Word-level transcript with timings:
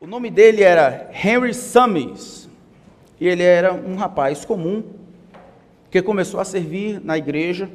O 0.00 0.06
nome 0.06 0.30
dele 0.30 0.62
era 0.62 1.10
Henry 1.12 1.52
Summers. 1.52 2.48
E 3.20 3.26
ele 3.26 3.42
era 3.42 3.74
um 3.74 3.96
rapaz 3.96 4.44
comum 4.44 4.84
que 5.90 6.00
começou 6.00 6.38
a 6.38 6.44
servir 6.44 7.00
na 7.02 7.18
igreja. 7.18 7.68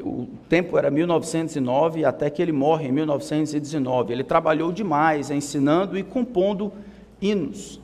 O 0.00 0.26
tempo 0.48 0.76
era 0.76 0.90
1909 0.90 2.04
até 2.04 2.28
que 2.28 2.42
ele 2.42 2.50
morre 2.50 2.88
em 2.88 2.92
1919. 2.92 4.12
Ele 4.12 4.24
trabalhou 4.24 4.72
demais 4.72 5.30
ensinando 5.30 5.96
e 5.96 6.02
compondo 6.02 6.72
hinos. 7.20 7.80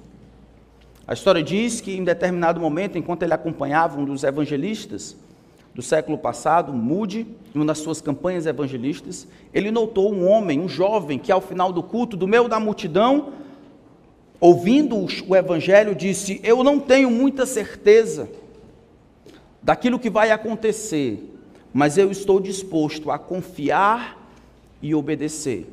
A 1.06 1.12
história 1.12 1.40
diz 1.40 1.80
que 1.80 1.96
em 1.96 2.02
determinado 2.02 2.60
momento, 2.60 2.98
enquanto 2.98 3.22
ele 3.22 3.34
acompanhava 3.34 4.00
um 4.00 4.04
dos 4.04 4.24
evangelistas 4.24 5.16
do 5.78 5.82
século 5.82 6.18
passado, 6.18 6.72
Moody, 6.72 7.24
em 7.54 7.58
uma 7.58 7.66
das 7.66 7.78
suas 7.78 8.00
campanhas 8.00 8.46
evangelistas, 8.46 9.28
ele 9.54 9.70
notou 9.70 10.12
um 10.12 10.28
homem, 10.28 10.58
um 10.58 10.68
jovem, 10.68 11.20
que 11.20 11.30
ao 11.30 11.40
final 11.40 11.72
do 11.72 11.84
culto, 11.84 12.16
do 12.16 12.26
meio 12.26 12.48
da 12.48 12.58
multidão, 12.58 13.32
ouvindo 14.40 14.96
o 15.28 15.36
evangelho, 15.36 15.94
disse: 15.94 16.40
Eu 16.42 16.64
não 16.64 16.80
tenho 16.80 17.08
muita 17.08 17.46
certeza 17.46 18.28
daquilo 19.62 20.00
que 20.00 20.10
vai 20.10 20.32
acontecer, 20.32 21.32
mas 21.72 21.96
eu 21.96 22.10
estou 22.10 22.40
disposto 22.40 23.08
a 23.08 23.16
confiar 23.16 24.28
e 24.82 24.96
obedecer. 24.96 25.64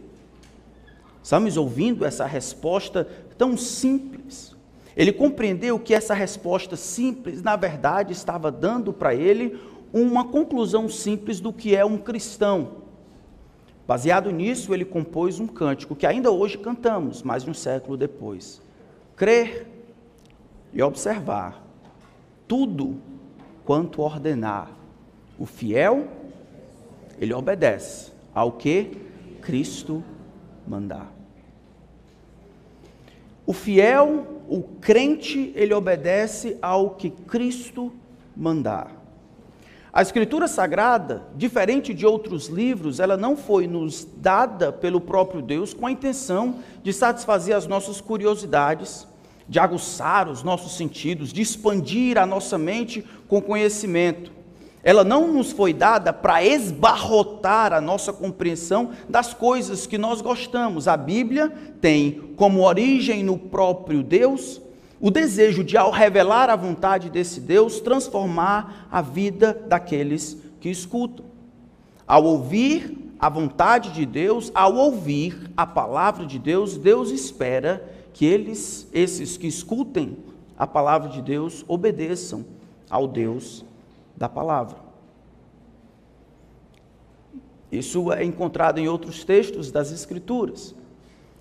Estamos 1.23 1.57
ouvindo 1.57 2.05
essa 2.05 2.27
resposta 2.27 3.07
tão 3.39 3.57
simples. 3.57 4.55
Ele 4.95 5.11
compreendeu 5.11 5.79
que 5.79 5.95
essa 5.95 6.13
resposta 6.13 6.75
simples, 6.75 7.41
na 7.41 7.55
verdade, 7.55 8.13
estava 8.13 8.51
dando 8.51 8.93
para 8.93 9.15
ele 9.15 9.59
uma 10.01 10.25
conclusão 10.25 10.89
simples 10.89 11.39
do 11.39 11.53
que 11.53 11.73
é 11.73 11.85
um 11.85 11.97
cristão. 11.97 12.83
Baseado 13.87 14.29
nisso, 14.29 14.73
ele 14.73 14.83
compôs 14.83 15.39
um 15.39 15.47
cântico 15.47 15.95
que 15.95 16.05
ainda 16.05 16.29
hoje 16.29 16.57
cantamos, 16.57 17.23
mais 17.23 17.43
de 17.45 17.49
um 17.49 17.53
século 17.53 17.95
depois. 17.95 18.61
Crer 19.15 19.67
e 20.73 20.83
observar 20.83 21.63
tudo 22.45 22.97
quanto 23.63 24.01
ordenar. 24.01 24.69
O 25.39 25.45
fiel, 25.45 26.07
ele 27.17 27.33
obedece 27.33 28.11
ao 28.33 28.51
que 28.51 28.97
Cristo 29.41 30.03
mandar. 30.67 31.13
O 33.45 33.53
fiel, 33.53 34.41
o 34.49 34.61
crente, 34.61 35.53
ele 35.55 35.73
obedece 35.73 36.57
ao 36.61 36.91
que 36.91 37.11
Cristo 37.11 37.93
mandar. 38.35 38.94
A 39.95 40.01
Escritura 40.01 40.45
Sagrada, 40.49 41.23
diferente 41.37 41.93
de 41.93 42.05
outros 42.05 42.47
livros, 42.47 42.99
ela 42.99 43.15
não 43.15 43.37
foi 43.37 43.65
nos 43.65 44.05
dada 44.17 44.69
pelo 44.69 44.99
próprio 44.99 45.41
Deus 45.41 45.73
com 45.73 45.87
a 45.87 45.91
intenção 45.91 46.57
de 46.83 46.91
satisfazer 46.91 47.55
as 47.55 47.65
nossas 47.65 48.01
curiosidades, 48.01 49.07
de 49.47 49.57
aguçar 49.57 50.27
os 50.27 50.43
nossos 50.43 50.75
sentidos, 50.75 51.31
de 51.31 51.41
expandir 51.41 52.17
a 52.17 52.25
nossa 52.25 52.57
mente 52.57 53.05
com 53.29 53.41
conhecimento. 53.41 54.33
Ela 54.83 55.05
não 55.05 55.31
nos 55.31 55.53
foi 55.53 55.71
dada 55.71 56.11
para 56.11 56.43
esbarrotar 56.43 57.71
a 57.71 57.79
nossa 57.79 58.11
compreensão 58.11 58.89
das 59.07 59.33
coisas 59.33 59.87
que 59.87 59.97
nós 59.97 60.19
gostamos. 60.19 60.89
A 60.89 60.97
Bíblia 60.97 61.47
tem 61.79 62.33
como 62.35 62.67
origem 62.67 63.23
no 63.23 63.37
próprio 63.37 64.03
Deus 64.03 64.61
o 65.05 65.11
desejo 65.11 65.63
de, 65.63 65.77
ao 65.77 65.91
revelar 65.91 66.49
a 66.49 66.55
vontade 66.55 67.11
desse 67.11 67.39
Deus, 67.39 67.79
transformar 67.79 68.87
a 68.91 69.03
vida 69.03 69.53
daqueles 69.67 70.35
que 70.59 70.67
escutam. 70.67 71.27
Ao 72.07 72.23
ouvir 72.23 73.13
a 73.19 73.29
vontade 73.29 73.91
de 73.91 74.03
Deus, 74.03 74.49
ao 74.55 74.73
ouvir 74.73 75.51
a 75.55 75.63
palavra 75.63 76.25
de 76.25 76.39
Deus, 76.39 76.75
Deus 76.75 77.11
espera 77.11 77.87
que 78.15 78.25
eles, 78.25 78.87
esses 78.91 79.37
que 79.37 79.45
escutem 79.45 80.17
a 80.57 80.65
palavra 80.65 81.07
de 81.07 81.21
Deus, 81.21 81.63
obedeçam 81.67 82.43
ao 82.89 83.07
Deus 83.07 83.63
da 84.17 84.27
palavra. 84.27 84.77
Isso 87.71 88.11
é 88.11 88.23
encontrado 88.23 88.79
em 88.79 88.87
outros 88.87 89.23
textos 89.23 89.69
das 89.69 89.91
Escrituras. 89.91 90.73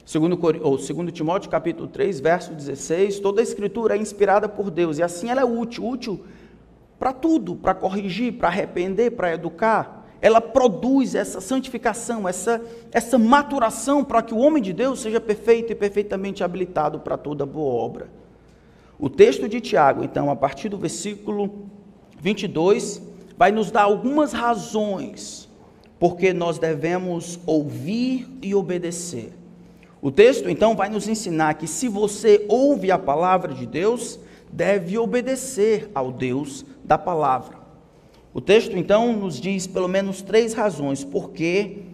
Segundo, 0.04 0.38
ou 0.62 0.78
segundo 0.78 1.10
Timóteo 1.10 1.50
capítulo 1.50 1.88
3, 1.88 2.20
verso 2.20 2.52
16, 2.52 3.20
toda 3.20 3.40
a 3.40 3.42
escritura 3.42 3.96
é 3.96 3.98
inspirada 3.98 4.48
por 4.48 4.70
Deus 4.70 4.98
e 4.98 5.02
assim 5.02 5.30
ela 5.30 5.40
é 5.40 5.44
útil, 5.44 5.88
útil 5.88 6.24
para 6.98 7.12
tudo, 7.12 7.56
para 7.56 7.74
corrigir, 7.74 8.34
para 8.34 8.48
arrepender, 8.48 9.12
para 9.12 9.32
educar. 9.32 10.06
Ela 10.20 10.40
produz 10.40 11.14
essa 11.14 11.40
santificação, 11.40 12.28
essa, 12.28 12.60
essa 12.92 13.18
maturação 13.18 14.04
para 14.04 14.22
que 14.22 14.34
o 14.34 14.38
homem 14.38 14.62
de 14.62 14.72
Deus 14.72 15.00
seja 15.00 15.20
perfeito 15.20 15.72
e 15.72 15.74
perfeitamente 15.74 16.44
habilitado 16.44 17.00
para 17.00 17.16
toda 17.16 17.46
boa 17.46 17.74
obra. 17.74 18.08
O 18.98 19.10
texto 19.10 19.48
de 19.48 19.60
Tiago, 19.60 20.04
então, 20.04 20.30
a 20.30 20.36
partir 20.36 20.68
do 20.68 20.78
versículo 20.78 21.66
22, 22.20 23.02
vai 23.36 23.50
nos 23.52 23.70
dar 23.70 23.82
algumas 23.82 24.32
razões 24.32 25.48
porque 25.98 26.32
nós 26.32 26.58
devemos 26.58 27.38
ouvir 27.46 28.28
e 28.42 28.54
obedecer. 28.54 29.32
O 30.04 30.12
texto 30.12 30.50
então 30.50 30.76
vai 30.76 30.90
nos 30.90 31.08
ensinar 31.08 31.54
que 31.54 31.66
se 31.66 31.88
você 31.88 32.44
ouve 32.46 32.90
a 32.90 32.98
palavra 32.98 33.54
de 33.54 33.64
Deus, 33.64 34.20
deve 34.52 34.98
obedecer 34.98 35.90
ao 35.94 36.12
Deus 36.12 36.62
da 36.84 36.98
palavra. 36.98 37.56
O 38.34 38.38
texto 38.38 38.76
então 38.76 39.14
nos 39.14 39.40
diz 39.40 39.66
pelo 39.66 39.88
menos 39.88 40.20
três 40.20 40.52
razões 40.52 41.02
porque 41.02 41.84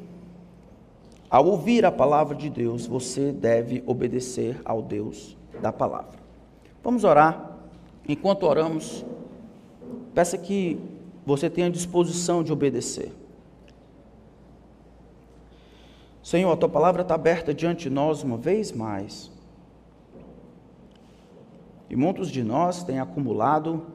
ao 1.30 1.46
ouvir 1.46 1.84
a 1.86 1.92
palavra 1.92 2.34
de 2.34 2.50
Deus, 2.50 2.84
você 2.84 3.30
deve 3.30 3.80
obedecer 3.86 4.60
ao 4.64 4.82
Deus 4.82 5.36
da 5.62 5.70
palavra. 5.70 6.18
Vamos 6.82 7.04
orar. 7.04 7.58
Enquanto 8.08 8.42
oramos, 8.42 9.06
peça 10.12 10.36
que 10.36 10.80
você 11.24 11.48
tenha 11.48 11.70
disposição 11.70 12.42
de 12.42 12.52
obedecer. 12.52 13.12
Senhor, 16.22 16.52
a 16.52 16.56
tua 16.56 16.68
palavra 16.68 17.02
está 17.02 17.14
aberta 17.14 17.54
diante 17.54 17.88
de 17.88 17.90
nós 17.90 18.22
uma 18.22 18.36
vez 18.36 18.72
mais. 18.72 19.30
E 21.88 21.96
muitos 21.96 22.30
de 22.30 22.44
nós 22.44 22.84
têm 22.84 23.00
acumulado, 23.00 23.86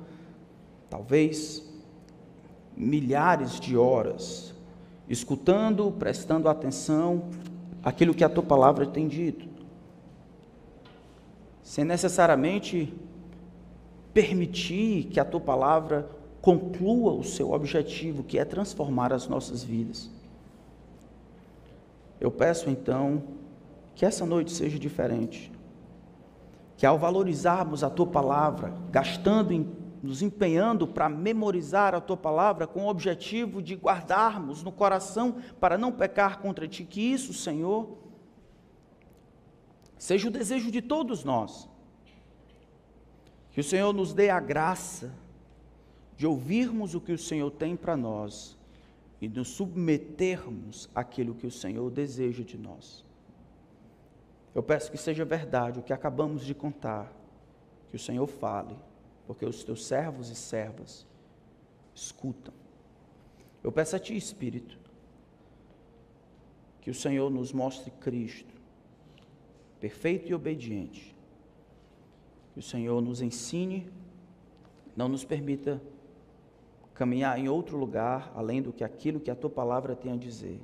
talvez, 0.89 1.63
milhares 2.75 3.59
de 3.59 3.77
horas, 3.77 4.53
escutando, 5.07 5.91
prestando 5.91 6.49
atenção 6.49 7.29
àquilo 7.83 8.13
que 8.13 8.23
a 8.23 8.29
tua 8.29 8.43
palavra 8.43 8.85
tem 8.85 9.07
dito, 9.07 9.47
sem 11.61 11.85
necessariamente 11.85 12.93
permitir 14.13 15.05
que 15.05 15.19
a 15.19 15.25
tua 15.25 15.39
palavra 15.39 16.09
conclua 16.41 17.13
o 17.13 17.23
seu 17.23 17.51
objetivo, 17.51 18.23
que 18.23 18.37
é 18.37 18.45
transformar 18.45 19.13
as 19.13 19.27
nossas 19.27 19.63
vidas. 19.63 20.14
Eu 22.25 22.31
peço 22.31 22.71
então 22.71 23.23
que 23.93 24.03
essa 24.03 24.25
noite 24.25 24.51
seja 24.51 24.79
diferente. 24.79 25.51
Que 26.75 26.83
ao 26.83 26.97
valorizarmos 26.97 27.83
a 27.83 27.89
tua 27.89 28.07
palavra, 28.07 28.73
gastando, 28.89 29.53
nos 30.01 30.23
empenhando 30.23 30.87
para 30.87 31.07
memorizar 31.07 31.93
a 31.93 32.01
tua 32.01 32.17
palavra 32.17 32.65
com 32.65 32.85
o 32.85 32.89
objetivo 32.89 33.61
de 33.61 33.75
guardarmos 33.75 34.63
no 34.63 34.71
coração 34.71 35.35
para 35.59 35.77
não 35.77 35.91
pecar 35.91 36.39
contra 36.39 36.67
ti, 36.67 36.83
que 36.83 36.99
isso, 36.99 37.31
Senhor, 37.31 37.95
seja 39.95 40.27
o 40.27 40.31
desejo 40.31 40.71
de 40.71 40.81
todos 40.81 41.23
nós. 41.23 41.69
Que 43.51 43.59
o 43.59 43.63
Senhor 43.63 43.93
nos 43.93 44.15
dê 44.15 44.31
a 44.31 44.39
graça 44.39 45.13
de 46.17 46.25
ouvirmos 46.25 46.95
o 46.95 47.01
que 47.01 47.11
o 47.11 47.19
Senhor 47.19 47.51
tem 47.51 47.75
para 47.75 47.95
nós 47.95 48.57
e 49.25 49.27
nos 49.27 49.47
submetermos 49.47 50.87
àquilo 50.93 51.33
que 51.33 51.47
o 51.47 51.51
Senhor 51.51 51.89
deseja 51.89 52.43
de 52.43 52.59
nós. 52.59 53.03
Eu 54.53 54.61
peço 54.61 54.91
que 54.91 54.99
seja 54.99 55.25
verdade 55.25 55.79
o 55.79 55.81
que 55.81 55.91
acabamos 55.91 56.45
de 56.45 56.53
contar, 56.53 57.11
que 57.89 57.95
o 57.95 57.99
Senhor 57.99 58.27
fale, 58.27 58.77
porque 59.25 59.43
os 59.43 59.63
teus 59.63 59.83
servos 59.83 60.29
e 60.29 60.35
servas 60.35 61.07
escutam. 61.95 62.53
Eu 63.63 63.71
peço 63.71 63.95
a 63.95 63.99
Ti, 63.99 64.15
Espírito, 64.15 64.77
que 66.79 66.91
o 66.91 66.95
Senhor 66.95 67.31
nos 67.31 67.51
mostre 67.51 67.89
Cristo, 67.89 68.53
perfeito 69.79 70.29
e 70.29 70.35
obediente. 70.35 71.15
Que 72.53 72.59
o 72.59 72.63
Senhor 72.63 73.01
nos 73.01 73.23
ensine, 73.23 73.91
não 74.95 75.09
nos 75.09 75.25
permita 75.25 75.81
caminhar 76.95 77.37
em 77.37 77.47
outro 77.49 77.77
lugar 77.77 78.31
além 78.33 78.61
do 78.61 78.73
que 78.73 78.83
aquilo 78.83 79.19
que 79.19 79.29
a 79.29 79.35
tua 79.35 79.49
palavra 79.49 79.95
tem 79.95 80.13
a 80.13 80.15
dizer. 80.15 80.59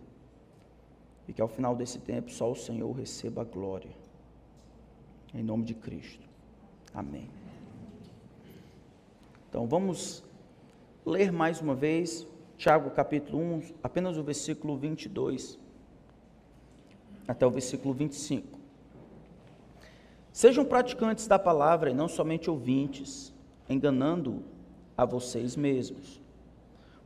E 1.28 1.34
que 1.34 1.42
ao 1.42 1.48
final 1.48 1.76
desse 1.76 2.00
tempo 2.00 2.32
só 2.32 2.50
o 2.50 2.56
Senhor 2.56 2.92
receba 2.94 3.42
a 3.42 3.46
glória. 3.46 3.92
Em 5.34 5.44
nome 5.44 5.64
de 5.64 5.76
Cristo. 5.76 6.26
Amém. 6.94 7.30
Então 9.50 9.68
vamos 9.68 10.24
ler 11.06 11.32
mais 11.32 11.62
uma 11.62 11.76
vez 11.76 12.26
Tiago 12.58 12.90
capítulo 12.92 13.40
1, 13.40 13.62
apenas 13.84 14.18
o 14.18 14.24
versículo 14.24 14.78
22 14.78 15.60
até 17.28 17.46
o 17.46 17.52
versículo 17.52 17.94
25. 17.94 18.60
Sejam 20.32 20.64
praticantes 20.64 21.28
da 21.28 21.38
palavra 21.38 21.90
e 21.90 21.94
não 21.94 22.08
somente 22.08 22.50
ouvintes, 22.50 23.34
enganando 23.70 24.44
a 24.98 25.06
vocês 25.06 25.56
mesmos. 25.56 26.22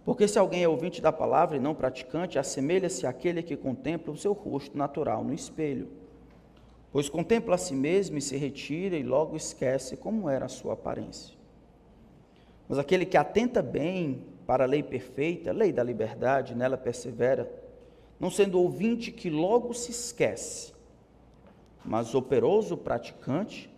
Porque 0.06 0.28
se 0.28 0.38
alguém 0.38 0.64
é 0.64 0.68
ouvinte 0.68 1.02
da 1.02 1.12
palavra 1.12 1.58
e 1.58 1.60
não 1.60 1.74
praticante, 1.74 2.38
assemelha-se 2.38 3.08
àquele 3.08 3.42
que 3.42 3.58
contempla 3.58 4.14
o 4.14 4.18
seu 4.18 4.34
rosto 4.34 4.78
natural 4.78 5.24
no 5.24 5.34
espelho. 5.34 5.90
Pois 6.92 7.10
contempla 7.10 7.56
a 7.56 7.58
si 7.58 7.76
mesmo 7.76 8.18
e 8.18 8.22
se 8.22 8.38
retira 8.38 8.96
e 8.96 9.04
logo 9.04 9.36
esquece 9.36 9.98
como 9.98 10.30
era 10.30 10.46
a 10.46 10.50
sua 10.50 10.74
aparência. 10.74 11.36
Mas 12.70 12.78
aquele 12.78 13.06
que 13.06 13.18
atenta 13.18 13.62
bem 13.62 14.24
para 14.46 14.64
a 14.64 14.68
lei 14.68 14.84
perfeita, 14.84 15.50
a 15.50 15.54
lei 15.54 15.74
da 15.74 15.84
liberdade, 15.84 16.56
nela 16.56 16.78
persevera, 16.78 17.52
não 18.20 18.30
sendo 18.30 18.60
ouvinte 18.60 19.12
que 19.12 19.30
logo 19.30 19.74
se 19.74 19.92
esquece, 19.92 20.74
mas 21.84 22.16
operoso 22.16 22.78
praticante, 22.78 23.70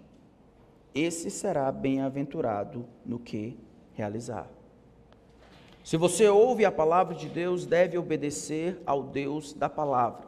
esse 0.93 1.29
será 1.29 1.71
bem-aventurado 1.71 2.85
no 3.05 3.17
que 3.17 3.57
realizar. 3.97 4.47
Se 5.83 5.97
você 5.97 6.29
ouve 6.29 6.63
a 6.63 6.71
palavra 6.71 7.15
de 7.15 7.27
Deus, 7.27 7.65
deve 7.65 7.97
obedecer 7.97 8.79
ao 8.85 9.01
Deus 9.01 9.53
da 9.53 9.67
palavra. 9.67 10.27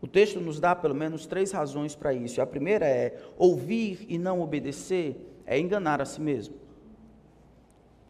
O 0.00 0.06
texto 0.06 0.40
nos 0.40 0.60
dá 0.60 0.76
pelo 0.76 0.94
menos 0.94 1.26
três 1.26 1.50
razões 1.50 1.96
para 1.96 2.14
isso. 2.14 2.40
A 2.40 2.46
primeira 2.46 2.86
é: 2.86 3.20
ouvir 3.36 4.06
e 4.08 4.16
não 4.16 4.40
obedecer 4.40 5.16
é 5.44 5.58
enganar 5.58 6.00
a 6.00 6.04
si 6.04 6.20
mesmo. 6.20 6.54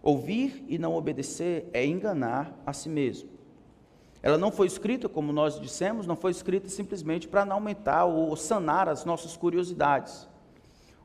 Ouvir 0.03 0.65
e 0.69 0.77
não 0.77 0.95
obedecer 0.95 1.69
é 1.73 1.87
enganar 1.87 2.55
a 2.67 2.73
si 2.73 2.89
mesmo. 2.89 3.31
Ela 4.23 4.37
não 4.37 4.51
foi 4.51 4.67
escrita, 4.67 5.09
como 5.09 5.33
nós 5.33 5.59
dissemos, 5.59 6.07
não 6.07 6.17
foi 6.17 6.33
escrita 6.33 6.69
simplesmente 6.69 7.29
para 7.29 7.45
não 7.45 7.57
aumentar 7.57 8.05
ou 8.05 8.37
sanar 8.37 8.89
as 8.89 9.05
nossas 9.05 9.37
curiosidades. 9.37 10.29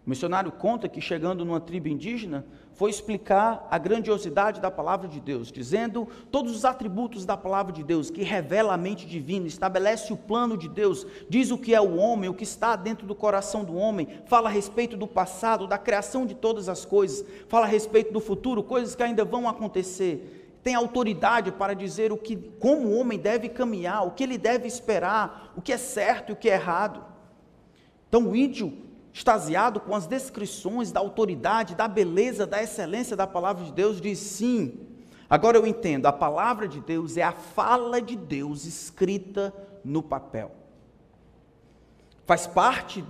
O 0.05 0.09
missionário 0.09 0.51
conta 0.51 0.89
que, 0.89 0.99
chegando 0.99 1.45
numa 1.45 1.61
tribo 1.61 1.87
indígena, 1.87 2.45
foi 2.75 2.89
explicar 2.89 3.67
a 3.69 3.77
grandiosidade 3.77 4.59
da 4.59 4.71
palavra 4.71 5.07
de 5.07 5.19
Deus, 5.19 5.51
dizendo 5.51 6.07
todos 6.31 6.55
os 6.55 6.65
atributos 6.65 7.25
da 7.25 7.37
palavra 7.37 7.71
de 7.71 7.83
Deus, 7.83 8.09
que 8.09 8.23
revela 8.23 8.73
a 8.73 8.77
mente 8.77 9.05
divina, 9.05 9.47
estabelece 9.47 10.11
o 10.11 10.17
plano 10.17 10.57
de 10.57 10.67
Deus, 10.67 11.05
diz 11.29 11.51
o 11.51 11.57
que 11.57 11.73
é 11.73 11.81
o 11.81 11.95
homem, 11.95 12.29
o 12.29 12.33
que 12.33 12.43
está 12.43 12.75
dentro 12.75 13.05
do 13.05 13.15
coração 13.15 13.63
do 13.63 13.75
homem, 13.75 14.07
fala 14.25 14.49
a 14.49 14.51
respeito 14.51 14.97
do 14.97 15.07
passado, 15.07 15.67
da 15.67 15.77
criação 15.77 16.25
de 16.25 16.33
todas 16.33 16.67
as 16.67 16.83
coisas, 16.83 17.25
fala 17.47 17.65
a 17.65 17.69
respeito 17.69 18.11
do 18.11 18.19
futuro, 18.19 18.63
coisas 18.63 18.95
que 18.95 19.03
ainda 19.03 19.23
vão 19.23 19.47
acontecer. 19.47 20.39
Tem 20.63 20.75
autoridade 20.75 21.51
para 21.51 21.73
dizer 21.73 22.11
o 22.11 22.17
que, 22.17 22.37
como 22.37 22.87
o 22.87 22.97
homem 22.97 23.19
deve 23.19 23.49
caminhar, 23.49 24.07
o 24.07 24.11
que 24.11 24.23
ele 24.23 24.37
deve 24.37 24.67
esperar, 24.67 25.53
o 25.57 25.61
que 25.61 25.73
é 25.73 25.77
certo 25.77 26.29
e 26.29 26.33
o 26.33 26.35
que 26.35 26.49
é 26.49 26.53
errado. 26.53 27.03
Então, 28.07 28.29
o 28.29 28.35
índio 28.35 28.82
extasiado 29.13 29.79
com 29.79 29.95
as 29.95 30.07
descrições 30.07 30.91
da 30.91 30.99
autoridade, 30.99 31.75
da 31.75 31.87
beleza, 31.87 32.47
da 32.47 32.63
excelência 32.63 33.15
da 33.15 33.27
palavra 33.27 33.63
de 33.63 33.71
Deus, 33.71 34.01
diz 34.01 34.17
sim. 34.17 34.87
Agora 35.29 35.55
eu 35.55 35.67
entendo, 35.67 36.07
a 36.07 36.11
palavra 36.11 36.67
de 36.67 36.81
Deus 36.81 37.15
é 37.15 37.21
a 37.21 37.31
fala 37.31 38.01
de 38.01 38.15
Deus 38.15 38.65
escrita 38.65 39.53
no 39.85 40.01
papel. 40.01 40.51
Faz 42.25 42.47
parte 42.47 43.03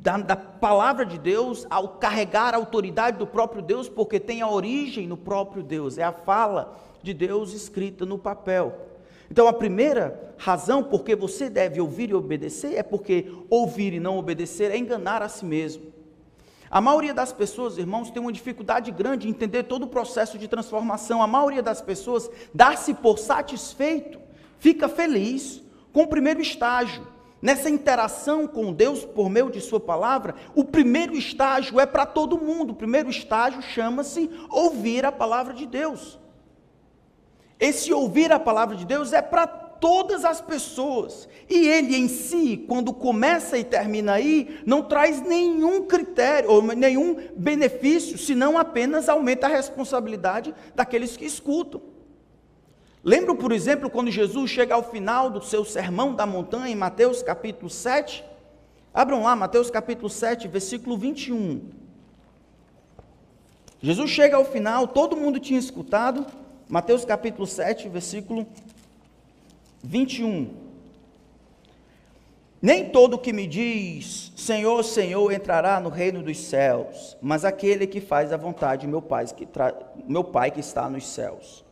da, 0.00 0.16
da, 0.16 0.36
palavra 0.36 1.04
de 1.04 1.18
Deus 1.18 1.66
ao 1.68 1.88
carregar 1.88 2.54
a 2.54 2.56
autoridade 2.56 3.18
do 3.18 3.26
próprio 3.26 3.60
Deus, 3.60 3.88
porque 3.88 4.18
tem 4.18 4.40
a 4.40 4.48
origem 4.48 5.06
no 5.06 5.16
próprio 5.16 5.62
Deus, 5.62 5.98
é 5.98 6.02
a 6.02 6.12
fala 6.12 6.76
de 7.02 7.12
Deus 7.12 7.52
escrita 7.52 8.06
no 8.06 8.18
papel. 8.18 8.95
Então, 9.30 9.48
a 9.48 9.52
primeira 9.52 10.34
razão 10.36 10.82
por 10.82 11.02
que 11.02 11.16
você 11.16 11.48
deve 11.50 11.80
ouvir 11.80 12.10
e 12.10 12.14
obedecer 12.14 12.74
é 12.74 12.82
porque 12.82 13.32
ouvir 13.50 13.92
e 13.92 14.00
não 14.00 14.18
obedecer 14.18 14.70
é 14.70 14.76
enganar 14.76 15.22
a 15.22 15.28
si 15.28 15.44
mesmo. 15.44 15.96
A 16.70 16.80
maioria 16.80 17.14
das 17.14 17.32
pessoas, 17.32 17.78
irmãos, 17.78 18.10
tem 18.10 18.20
uma 18.20 18.32
dificuldade 18.32 18.90
grande 18.90 19.28
em 19.28 19.30
entender 19.30 19.64
todo 19.64 19.84
o 19.84 19.88
processo 19.88 20.36
de 20.36 20.48
transformação. 20.48 21.22
A 21.22 21.26
maioria 21.26 21.62
das 21.62 21.80
pessoas 21.80 22.28
dá-se 22.52 22.92
por 22.94 23.18
satisfeito, 23.18 24.18
fica 24.58 24.88
feliz 24.88 25.62
com 25.92 26.02
o 26.02 26.08
primeiro 26.08 26.40
estágio. 26.40 27.06
Nessa 27.40 27.70
interação 27.70 28.46
com 28.46 28.72
Deus 28.72 29.04
por 29.04 29.28
meio 29.28 29.50
de 29.50 29.60
Sua 29.60 29.78
palavra, 29.78 30.34
o 30.54 30.64
primeiro 30.64 31.14
estágio 31.14 31.78
é 31.78 31.86
para 31.86 32.04
todo 32.04 32.38
mundo. 32.38 32.70
O 32.70 32.76
primeiro 32.76 33.08
estágio 33.08 33.62
chama-se 33.62 34.28
ouvir 34.50 35.04
a 35.04 35.12
palavra 35.12 35.54
de 35.54 35.66
Deus. 35.66 36.18
Esse 37.58 37.92
ouvir 37.92 38.30
a 38.32 38.38
palavra 38.38 38.76
de 38.76 38.84
Deus 38.84 39.12
é 39.12 39.22
para 39.22 39.46
todas 39.46 40.24
as 40.24 40.40
pessoas. 40.40 41.28
E 41.48 41.66
ele 41.68 41.96
em 41.96 42.08
si, 42.08 42.64
quando 42.68 42.92
começa 42.92 43.56
e 43.56 43.64
termina 43.64 44.14
aí, 44.14 44.60
não 44.66 44.82
traz 44.82 45.20
nenhum 45.22 45.82
critério 45.86 46.50
ou 46.50 46.62
nenhum 46.62 47.16
benefício, 47.36 48.18
senão 48.18 48.58
apenas 48.58 49.08
aumenta 49.08 49.46
a 49.46 49.50
responsabilidade 49.50 50.54
daqueles 50.74 51.16
que 51.16 51.24
escutam. 51.24 51.80
Lembro, 53.02 53.36
por 53.36 53.52
exemplo, 53.52 53.88
quando 53.88 54.10
Jesus 54.10 54.50
chega 54.50 54.74
ao 54.74 54.82
final 54.82 55.30
do 55.30 55.40
seu 55.40 55.64
sermão 55.64 56.14
da 56.14 56.26
montanha, 56.26 56.72
em 56.72 56.76
Mateus 56.76 57.22
capítulo 57.22 57.70
7. 57.70 58.24
Abram 58.92 59.22
lá, 59.22 59.36
Mateus 59.36 59.70
capítulo 59.70 60.10
7, 60.10 60.48
versículo 60.48 60.98
21. 60.98 61.70
Jesus 63.80 64.10
chega 64.10 64.36
ao 64.36 64.44
final, 64.44 64.88
todo 64.88 65.16
mundo 65.16 65.38
tinha 65.38 65.60
escutado, 65.60 66.26
Mateus 66.68 67.04
capítulo 67.04 67.46
7, 67.46 67.88
versículo 67.88 68.44
21. 69.84 70.52
Nem 72.60 72.90
todo 72.90 73.18
que 73.18 73.32
me 73.32 73.46
diz 73.46 74.32
Senhor, 74.34 74.82
Senhor 74.82 75.30
entrará 75.30 75.78
no 75.78 75.88
reino 75.88 76.24
dos 76.24 76.38
céus, 76.38 77.16
mas 77.22 77.44
aquele 77.44 77.86
que 77.86 78.00
faz 78.00 78.32
a 78.32 78.36
vontade 78.36 78.80
de 78.80 78.88
meu 78.88 79.00
Pai 79.00 79.26
que, 79.26 79.46
tra... 79.46 79.72
meu 80.08 80.24
pai 80.24 80.50
que 80.50 80.58
está 80.58 80.90
nos 80.90 81.06
céus. 81.06 81.64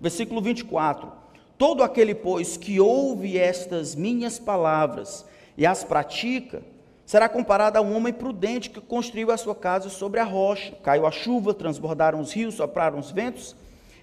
Versículo 0.00 0.42
24. 0.42 1.12
Todo 1.56 1.84
aquele, 1.84 2.12
pois, 2.12 2.56
que 2.56 2.80
ouve 2.80 3.38
estas 3.38 3.94
minhas 3.94 4.40
palavras 4.40 5.24
e 5.56 5.64
as 5.64 5.84
pratica, 5.84 6.60
será 7.06 7.28
comparado 7.28 7.78
a 7.78 7.80
um 7.80 7.96
homem 7.96 8.12
prudente 8.12 8.70
que 8.70 8.80
construiu 8.80 9.30
a 9.30 9.36
sua 9.36 9.54
casa 9.54 9.88
sobre 9.88 10.18
a 10.18 10.24
rocha. 10.24 10.74
Caiu 10.82 11.06
a 11.06 11.12
chuva, 11.12 11.54
transbordaram 11.54 12.18
os 12.18 12.32
rios, 12.32 12.56
sopraram 12.56 12.98
os 12.98 13.12
ventos 13.12 13.54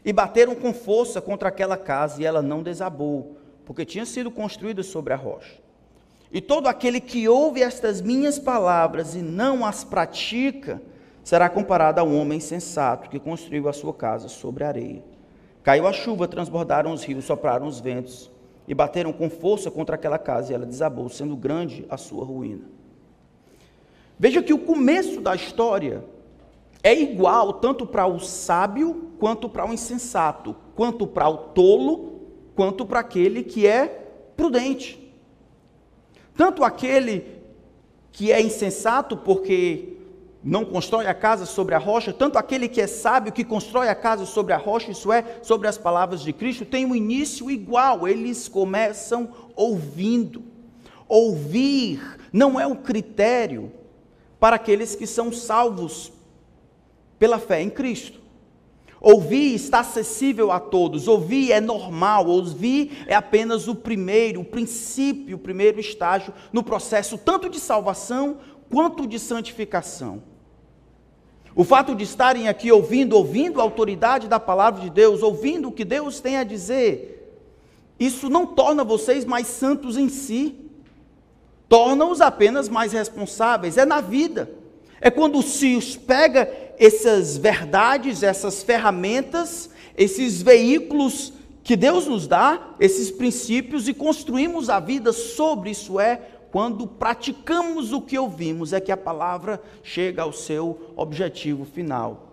e 0.03 0.11
bateram 0.11 0.55
com 0.55 0.73
força 0.73 1.21
contra 1.21 1.49
aquela 1.49 1.77
casa, 1.77 2.21
e 2.21 2.25
ela 2.25 2.41
não 2.41 2.63
desabou, 2.63 3.37
porque 3.65 3.85
tinha 3.85 4.05
sido 4.05 4.31
construída 4.31 4.83
sobre 4.83 5.13
a 5.13 5.15
rocha. 5.15 5.59
E 6.31 6.39
todo 6.39 6.67
aquele 6.67 6.99
que 6.99 7.27
ouve 7.27 7.61
estas 7.61 8.01
minhas 8.01 8.39
palavras 8.39 9.15
e 9.15 9.19
não 9.19 9.65
as 9.65 9.83
pratica, 9.83 10.81
será 11.23 11.49
comparado 11.49 11.99
a 11.99 12.03
um 12.03 12.19
homem 12.19 12.39
sensato 12.39 13.09
que 13.09 13.19
construiu 13.19 13.67
a 13.67 13.73
sua 13.73 13.93
casa 13.93 14.27
sobre 14.27 14.63
a 14.63 14.69
areia. 14.69 15.03
Caiu 15.61 15.85
a 15.85 15.93
chuva, 15.93 16.27
transbordaram 16.27 16.91
os 16.91 17.03
rios, 17.03 17.25
sopraram 17.25 17.67
os 17.67 17.79
ventos 17.79 18.31
e 18.67 18.73
bateram 18.73 19.11
com 19.11 19.29
força 19.29 19.69
contra 19.69 19.95
aquela 19.95 20.17
casa, 20.17 20.51
e 20.51 20.55
ela 20.55 20.65
desabou, 20.65 21.09
sendo 21.09 21.35
grande 21.35 21.85
a 21.89 21.97
sua 21.97 22.23
ruína. 22.23 22.65
Veja 24.17 24.41
que 24.41 24.53
o 24.53 24.59
começo 24.59 25.19
da 25.19 25.35
história 25.35 26.03
é 26.83 26.99
igual 26.99 27.53
tanto 27.53 27.85
para 27.85 28.07
o 28.07 28.19
sábio 28.19 29.11
quanto 29.19 29.47
para 29.47 29.69
o 29.69 29.73
insensato, 29.73 30.55
quanto 30.75 31.05
para 31.05 31.29
o 31.29 31.37
tolo, 31.37 32.21
quanto 32.55 32.85
para 32.85 33.01
aquele 33.01 33.43
que 33.43 33.67
é 33.67 33.87
prudente. 34.35 34.99
Tanto 36.35 36.63
aquele 36.63 37.39
que 38.11 38.31
é 38.31 38.41
insensato 38.41 39.15
porque 39.15 39.97
não 40.43 40.65
constrói 40.65 41.05
a 41.05 41.13
casa 41.13 41.45
sobre 41.45 41.75
a 41.75 41.77
rocha, 41.77 42.11
tanto 42.11 42.37
aquele 42.37 42.67
que 42.67 42.81
é 42.81 42.87
sábio 42.87 43.31
que 43.31 43.43
constrói 43.43 43.89
a 43.89 43.95
casa 43.95 44.25
sobre 44.25 44.53
a 44.53 44.57
rocha, 44.57 44.89
isso 44.89 45.11
é, 45.11 45.39
sobre 45.43 45.67
as 45.67 45.77
palavras 45.77 46.21
de 46.21 46.33
Cristo, 46.33 46.65
tem 46.65 46.83
um 46.83 46.95
início 46.95 47.51
igual, 47.51 48.07
eles 48.07 48.47
começam 48.47 49.29
ouvindo. 49.55 50.43
Ouvir 51.07 52.17
não 52.33 52.59
é 52.59 52.65
o 52.65 52.75
critério 52.75 53.71
para 54.39 54.55
aqueles 54.55 54.95
que 54.95 55.05
são 55.05 55.31
salvos 55.31 56.11
pela 57.21 57.37
fé 57.37 57.61
em 57.61 57.69
Cristo. 57.69 58.19
Ouvir 58.99 59.53
está 59.53 59.81
acessível 59.81 60.51
a 60.51 60.59
todos, 60.59 61.07
ouvir 61.07 61.51
é 61.51 61.61
normal, 61.61 62.25
ouvir 62.25 63.05
é 63.05 63.13
apenas 63.13 63.67
o 63.67 63.75
primeiro, 63.75 64.41
o 64.41 64.43
princípio, 64.43 65.35
o 65.35 65.39
primeiro 65.39 65.79
estágio 65.79 66.33
no 66.51 66.63
processo 66.63 67.19
tanto 67.19 67.47
de 67.47 67.59
salvação 67.59 68.37
quanto 68.71 69.05
de 69.05 69.19
santificação. 69.19 70.23
O 71.55 71.63
fato 71.63 71.93
de 71.93 72.03
estarem 72.03 72.47
aqui 72.47 72.71
ouvindo, 72.71 73.15
ouvindo 73.15 73.59
a 73.59 73.63
autoridade 73.63 74.27
da 74.27 74.39
palavra 74.39 74.81
de 74.81 74.89
Deus, 74.89 75.21
ouvindo 75.21 75.67
o 75.67 75.71
que 75.71 75.85
Deus 75.85 76.19
tem 76.19 76.37
a 76.37 76.43
dizer, 76.43 77.37
isso 77.99 78.31
não 78.31 78.47
torna 78.47 78.83
vocês 78.83 79.25
mais 79.25 79.45
santos 79.45 79.95
em 79.95 80.09
si, 80.09 80.55
torna-os 81.69 82.19
apenas 82.19 82.67
mais 82.67 82.93
responsáveis, 82.93 83.77
é 83.77 83.85
na 83.85 84.01
vida. 84.01 84.49
É 85.03 85.09
quando 85.09 85.41
se 85.41 85.97
pega 86.05 86.70
essas 86.81 87.37
verdades, 87.37 88.23
essas 88.23 88.63
ferramentas, 88.63 89.69
esses 89.95 90.41
veículos 90.41 91.31
que 91.63 91.75
Deus 91.75 92.07
nos 92.07 92.25
dá, 92.25 92.73
esses 92.79 93.11
princípios, 93.11 93.87
e 93.87 93.93
construímos 93.93 94.67
a 94.67 94.79
vida 94.79 95.13
sobre 95.13 95.69
isso 95.69 95.99
é 95.99 96.15
quando 96.49 96.87
praticamos 96.87 97.93
o 97.93 98.01
que 98.01 98.17
ouvimos, 98.17 98.73
é 98.73 98.81
que 98.81 98.91
a 98.91 98.97
palavra 98.97 99.61
chega 99.83 100.23
ao 100.23 100.33
seu 100.33 100.91
objetivo 100.95 101.65
final. 101.65 102.31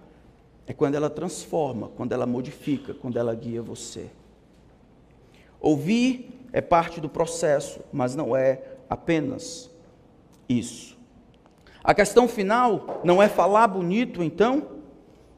É 0.66 0.72
quando 0.72 0.94
ela 0.94 1.10
transforma, 1.10 1.90
quando 1.94 2.12
ela 2.12 2.24
modifica, 2.24 2.94
quando 2.94 3.18
ela 3.18 3.34
guia 3.34 3.60
você. 3.60 4.06
Ouvir 5.60 6.48
é 6.54 6.62
parte 6.62 7.02
do 7.02 7.08
processo, 7.08 7.80
mas 7.92 8.16
não 8.16 8.34
é 8.34 8.62
apenas 8.88 9.70
isso. 10.48 10.97
A 11.88 11.94
questão 11.94 12.28
final 12.28 13.00
não 13.02 13.22
é 13.22 13.30
falar 13.30 13.66
bonito, 13.66 14.22
então, 14.22 14.62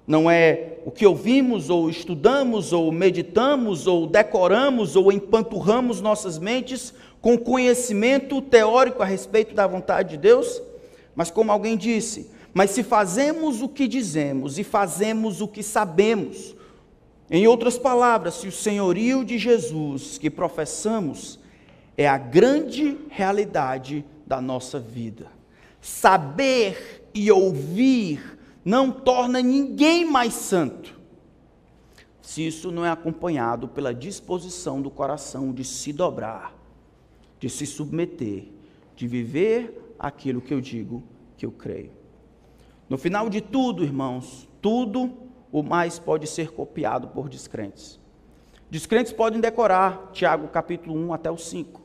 não 0.05 0.29
é 0.29 0.79
o 0.85 0.91
que 0.91 1.07
ouvimos, 1.07 1.71
ou 1.71 1.89
estudamos, 1.89 2.73
ou 2.73 2.91
meditamos, 2.91 3.87
ou 3.87 4.05
decoramos, 4.05 4.97
ou 4.97 5.13
empanturramos 5.13 6.01
nossas 6.01 6.41
mentes 6.41 6.93
com 7.21 7.39
conhecimento 7.39 8.43
teórico 8.43 9.01
a 9.01 9.07
respeito 9.07 9.55
da 9.55 9.65
vontade 9.65 10.09
de 10.09 10.17
Deus, 10.17 10.61
mas 11.15 11.31
como 11.31 11.53
alguém 11.53 11.77
disse, 11.77 12.33
mas 12.53 12.71
se 12.71 12.83
fazemos 12.83 13.63
o 13.63 13.69
que 13.69 13.87
dizemos 13.87 14.59
e 14.59 14.65
fazemos 14.65 15.41
o 15.41 15.47
que 15.47 15.63
sabemos, 15.63 16.57
em 17.31 17.47
outras 17.47 17.79
palavras, 17.79 18.35
se 18.35 18.49
o 18.49 18.53
senhorio 18.53 19.25
de 19.25 19.39
Jesus 19.39 20.19
que 20.19 20.29
professamos 20.29 21.39
é 21.97 22.09
a 22.09 22.19
grande 22.19 22.99
realidade 23.09 24.05
da 24.27 24.41
nossa 24.41 24.81
vida, 24.81 25.39
saber 25.81 27.09
e 27.15 27.31
ouvir 27.31 28.39
não 28.65 28.91
torna 28.91 29.41
ninguém 29.41 30.05
mais 30.05 30.35
santo, 30.35 30.99
se 32.21 32.47
isso 32.47 32.71
não 32.71 32.85
é 32.85 32.91
acompanhado 32.91 33.67
pela 33.67 33.93
disposição 33.93 34.81
do 34.81 34.91
coração 34.91 35.53
de 35.53 35.65
se 35.65 35.93
dobrar, 35.93 36.55
de 37.39 37.49
se 37.49 37.67
submeter, 37.67 38.45
de 38.95 39.09
viver 39.09 39.95
aquilo 39.99 40.41
que 40.41 40.55
eu 40.55 40.61
digo 40.61 41.03
que 41.37 41.45
eu 41.45 41.51
creio. 41.51 41.91
No 42.89 42.99
final 42.99 43.29
de 43.29 43.41
tudo, 43.41 43.83
irmãos, 43.83 44.49
tudo 44.61 45.13
o 45.51 45.63
mais 45.63 45.99
pode 45.99 46.27
ser 46.27 46.53
copiado 46.53 47.09
por 47.09 47.29
descrentes. 47.29 47.99
Descrentes 48.71 49.13
podem 49.13 49.41
decorar 49.41 50.11
Tiago 50.13 50.47
capítulo 50.49 50.97
1 50.97 51.13
até 51.13 51.31
o 51.31 51.37
5. 51.37 51.81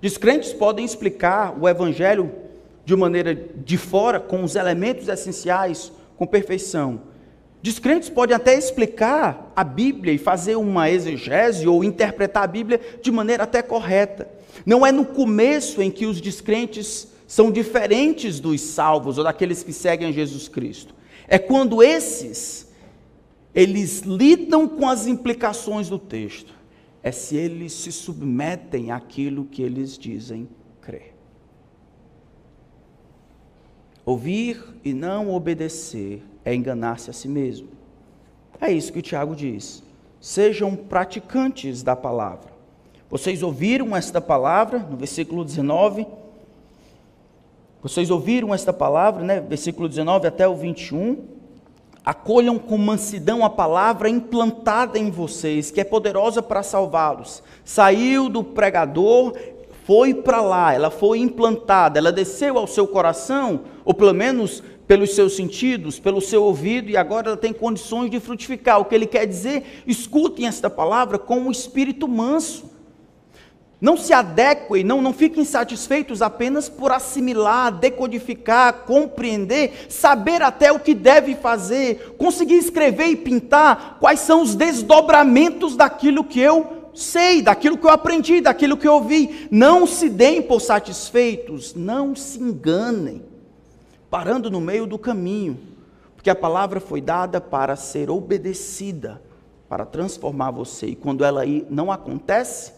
Descrentes 0.00 0.52
podem 0.52 0.84
explicar 0.84 1.58
o 1.58 1.68
evangelho 1.68 2.43
de 2.84 2.94
maneira 2.94 3.34
de 3.34 3.76
fora, 3.78 4.20
com 4.20 4.44
os 4.44 4.56
elementos 4.56 5.08
essenciais, 5.08 5.92
com 6.16 6.26
perfeição. 6.26 7.00
Descrentes 7.62 8.10
podem 8.10 8.36
até 8.36 8.56
explicar 8.56 9.50
a 9.56 9.64
Bíblia 9.64 10.12
e 10.12 10.18
fazer 10.18 10.56
uma 10.56 10.90
exegese 10.90 11.66
ou 11.66 11.82
interpretar 11.82 12.44
a 12.44 12.46
Bíblia 12.46 12.78
de 13.00 13.10
maneira 13.10 13.44
até 13.44 13.62
correta. 13.62 14.28
Não 14.66 14.84
é 14.84 14.92
no 14.92 15.04
começo 15.04 15.80
em 15.80 15.90
que 15.90 16.04
os 16.04 16.20
descrentes 16.20 17.08
são 17.26 17.50
diferentes 17.50 18.38
dos 18.38 18.60
salvos 18.60 19.16
ou 19.16 19.24
daqueles 19.24 19.62
que 19.62 19.72
seguem 19.72 20.12
Jesus 20.12 20.46
Cristo. 20.46 20.94
É 21.26 21.38
quando 21.38 21.82
esses 21.82 22.68
eles 23.54 24.00
lidam 24.00 24.68
com 24.68 24.88
as 24.88 25.06
implicações 25.06 25.88
do 25.88 25.98
texto. 25.98 26.52
É 27.02 27.12
se 27.12 27.36
eles 27.36 27.72
se 27.72 27.92
submetem 27.92 28.90
àquilo 28.90 29.44
que 29.44 29.62
eles 29.62 29.96
dizem 29.96 30.48
crer. 30.80 31.13
Ouvir 34.04 34.62
e 34.84 34.92
não 34.92 35.34
obedecer 35.34 36.22
é 36.44 36.54
enganar-se 36.54 37.08
a 37.08 37.12
si 37.12 37.26
mesmo. 37.28 37.68
É 38.60 38.70
isso 38.70 38.92
que 38.92 38.98
o 38.98 39.02
Tiago 39.02 39.34
diz. 39.34 39.82
Sejam 40.20 40.76
praticantes 40.76 41.82
da 41.82 41.96
palavra. 41.96 42.52
Vocês 43.10 43.42
ouviram 43.42 43.96
esta 43.96 44.20
palavra 44.20 44.78
no 44.78 44.96
versículo 44.96 45.44
19. 45.44 46.06
Vocês 47.82 48.10
ouviram 48.10 48.54
esta 48.54 48.72
palavra, 48.72 49.22
né? 49.22 49.40
Versículo 49.40 49.88
19 49.88 50.26
até 50.26 50.48
o 50.48 50.54
21. 50.54 51.18
Acolham 52.04 52.58
com 52.58 52.76
mansidão 52.76 53.44
a 53.44 53.48
palavra 53.48 54.08
implantada 54.10 54.98
em 54.98 55.10
vocês, 55.10 55.70
que 55.70 55.80
é 55.80 55.84
poderosa 55.84 56.42
para 56.42 56.62
salvá-los. 56.62 57.42
Saiu 57.64 58.28
do 58.28 58.44
pregador 58.44 59.34
foi 59.84 60.14
para 60.14 60.40
lá, 60.40 60.72
ela 60.72 60.90
foi 60.90 61.18
implantada, 61.18 61.98
ela 61.98 62.10
desceu 62.10 62.56
ao 62.56 62.66
seu 62.66 62.86
coração, 62.86 63.60
ou 63.84 63.92
pelo 63.92 64.14
menos 64.14 64.62
pelos 64.86 65.14
seus 65.14 65.36
sentidos, 65.36 65.98
pelo 65.98 66.22
seu 66.22 66.42
ouvido, 66.42 66.90
e 66.90 66.96
agora 66.96 67.28
ela 67.28 67.36
tem 67.36 67.52
condições 67.52 68.10
de 68.10 68.18
frutificar. 68.18 68.80
O 68.80 68.86
que 68.86 68.94
ele 68.94 69.06
quer 69.06 69.26
dizer? 69.26 69.82
Escutem 69.86 70.46
esta 70.46 70.70
palavra 70.70 71.18
com 71.18 71.38
um 71.38 71.50
espírito 71.50 72.08
manso. 72.08 72.72
Não 73.78 73.98
se 73.98 74.14
adequem, 74.14 74.82
não, 74.82 75.02
não 75.02 75.12
fiquem 75.12 75.44
satisfeitos 75.44 76.22
apenas 76.22 76.66
por 76.70 76.90
assimilar, 76.90 77.70
decodificar, 77.70 78.84
compreender, 78.86 79.86
saber 79.90 80.40
até 80.40 80.72
o 80.72 80.80
que 80.80 80.94
deve 80.94 81.34
fazer, 81.34 82.14
conseguir 82.16 82.56
escrever 82.56 83.08
e 83.08 83.16
pintar 83.16 83.98
quais 84.00 84.20
são 84.20 84.40
os 84.40 84.54
desdobramentos 84.54 85.76
daquilo 85.76 86.24
que 86.24 86.40
eu 86.40 86.83
sei, 86.94 87.42
daquilo 87.42 87.76
que 87.76 87.86
eu 87.86 87.90
aprendi, 87.90 88.40
daquilo 88.40 88.76
que 88.76 88.86
eu 88.86 88.94
ouvi. 88.94 89.48
Não 89.50 89.86
se 89.86 90.08
deem 90.08 90.40
por 90.40 90.60
satisfeitos, 90.60 91.74
não 91.74 92.14
se 92.14 92.40
enganem, 92.40 93.22
parando 94.08 94.50
no 94.50 94.60
meio 94.60 94.86
do 94.86 94.98
caminho, 94.98 95.58
porque 96.14 96.30
a 96.30 96.34
palavra 96.34 96.80
foi 96.80 97.00
dada 97.00 97.40
para 97.40 97.76
ser 97.76 98.10
obedecida, 98.10 99.20
para 99.68 99.84
transformar 99.84 100.50
você, 100.50 100.86
e 100.86 100.96
quando 100.96 101.24
ela 101.24 101.42
aí 101.42 101.66
não 101.68 101.90
acontece, 101.90 102.72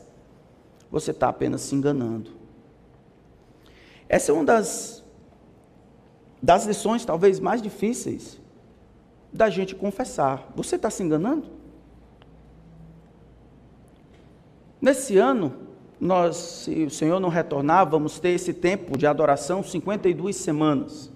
você 0.90 1.10
está 1.10 1.28
apenas 1.28 1.60
se 1.60 1.74
enganando. 1.74 2.30
Essa 4.08 4.30
é 4.30 4.34
uma 4.34 4.44
das, 4.44 5.04
das 6.42 6.64
lições 6.64 7.04
talvez 7.04 7.40
mais 7.40 7.60
difíceis 7.60 8.40
da 9.32 9.50
gente 9.50 9.74
confessar. 9.74 10.50
Você 10.54 10.76
está 10.76 10.88
se 10.90 11.02
enganando? 11.02 11.55
Nesse 14.86 15.18
ano, 15.18 15.52
nós, 16.00 16.36
se 16.36 16.84
o 16.84 16.90
Senhor 16.90 17.18
não 17.18 17.28
retornar, 17.28 17.90
vamos 17.90 18.20
ter 18.20 18.28
esse 18.28 18.52
tempo 18.52 18.96
de 18.96 19.04
adoração 19.04 19.60
52 19.60 20.36
semanas. 20.36 21.10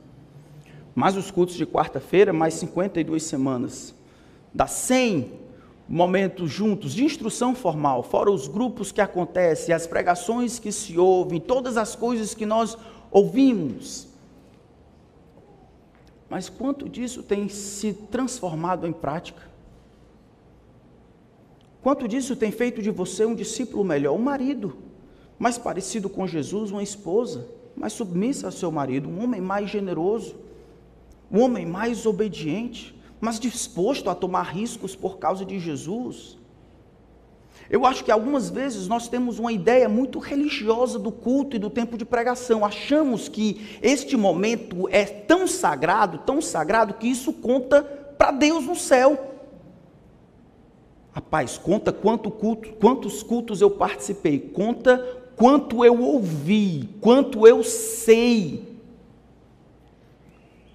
Mais 0.93 1.17
os 1.17 1.31
cultos 1.31 1.55
de 1.55 1.65
quarta-feira, 1.65 2.33
mais 2.33 2.55
52 2.55 3.23
semanas. 3.23 3.95
Dá 4.53 4.67
100 4.67 5.35
momentos 5.89 6.51
juntos 6.51 6.93
de 6.93 7.05
instrução 7.05 7.55
formal, 7.55 8.03
fora 8.03 8.29
os 8.29 8.49
grupos 8.49 8.91
que 8.91 9.01
acontecem, 9.01 9.73
as 9.73 9.87
pregações 9.87 10.59
que 10.59 10.73
se 10.73 10.99
ouvem, 10.99 11.39
todas 11.39 11.77
as 11.77 11.95
coisas 11.95 12.35
que 12.35 12.45
nós 12.45 12.77
ouvimos. 13.09 14.09
Mas 16.29 16.49
quanto 16.49 16.89
disso 16.89 17.23
tem 17.23 17.49
se 17.49 17.93
transformado 17.93 18.85
em 18.85 18.93
prática? 18.93 19.50
Quanto 21.83 22.07
disso 22.07 22.37
tem 22.37 22.51
feito 22.51 22.83
de 22.83 22.91
você 22.91 23.25
um 23.25 23.35
discípulo 23.35 23.85
melhor, 23.85 24.15
um 24.15 24.23
marido, 24.23 24.77
mais 25.39 25.57
parecido 25.57 26.11
com 26.11 26.27
Jesus, 26.27 26.71
uma 26.71 26.83
esposa, 26.83 27.49
mais 27.75 27.95
submissa 27.95 28.47
ao 28.47 28.53
seu 28.53 28.71
marido, 28.71 29.09
um 29.09 29.23
homem 29.23 29.41
mais 29.41 29.71
generoso, 29.71 30.37
um 31.33 31.41
homem 31.41 31.65
mais 31.65 32.05
obediente, 32.05 32.95
mas 33.21 33.41
disposto 33.41 34.11
a 34.11 34.15
tomar 34.15 34.43
riscos 34.43 34.95
por 34.95 35.19
causa 35.19 35.45
de 35.45 35.59
Jesus. 35.59 36.39
Eu 37.71 37.87
acho 37.87 38.05
que 38.05 38.11
algumas 38.11 38.51
vezes 38.51 38.89
nós 38.89 39.09
temos 39.09 39.39
uma 39.39 39.53
ideia 39.53 39.89
muito 39.89 40.19
religiosa 40.19 40.99
do 40.99 41.13
culto 41.13 41.55
e 41.55 41.59
do 41.59 41.71
tempo 41.71 41.97
de 41.97 42.05
pregação. 42.05 42.65
Achamos 42.65 43.29
que 43.29 43.79
este 43.81 44.17
momento 44.17 44.89
é 44.91 45.05
tão 45.05 45.47
sagrado, 45.47 46.19
tão 46.19 46.43
sagrado, 46.43 46.95
que 46.95 47.07
isso 47.07 47.33
conta 47.33 47.83
para 47.83 48.33
Deus 48.33 48.67
no 48.67 48.75
céu. 48.75 49.30
Rapaz, 51.13 51.59
conta 51.59 51.93
quanto 51.93 52.31
culto, 52.31 52.73
quantos 52.75 53.23
cultos 53.23 53.61
eu 53.61 53.71
participei, 53.71 54.39
conta 54.39 54.99
quanto 55.35 55.85
eu 55.85 56.01
ouvi, 56.01 56.89
quanto 57.01 57.47
eu 57.47 57.65
sei. 57.65 58.71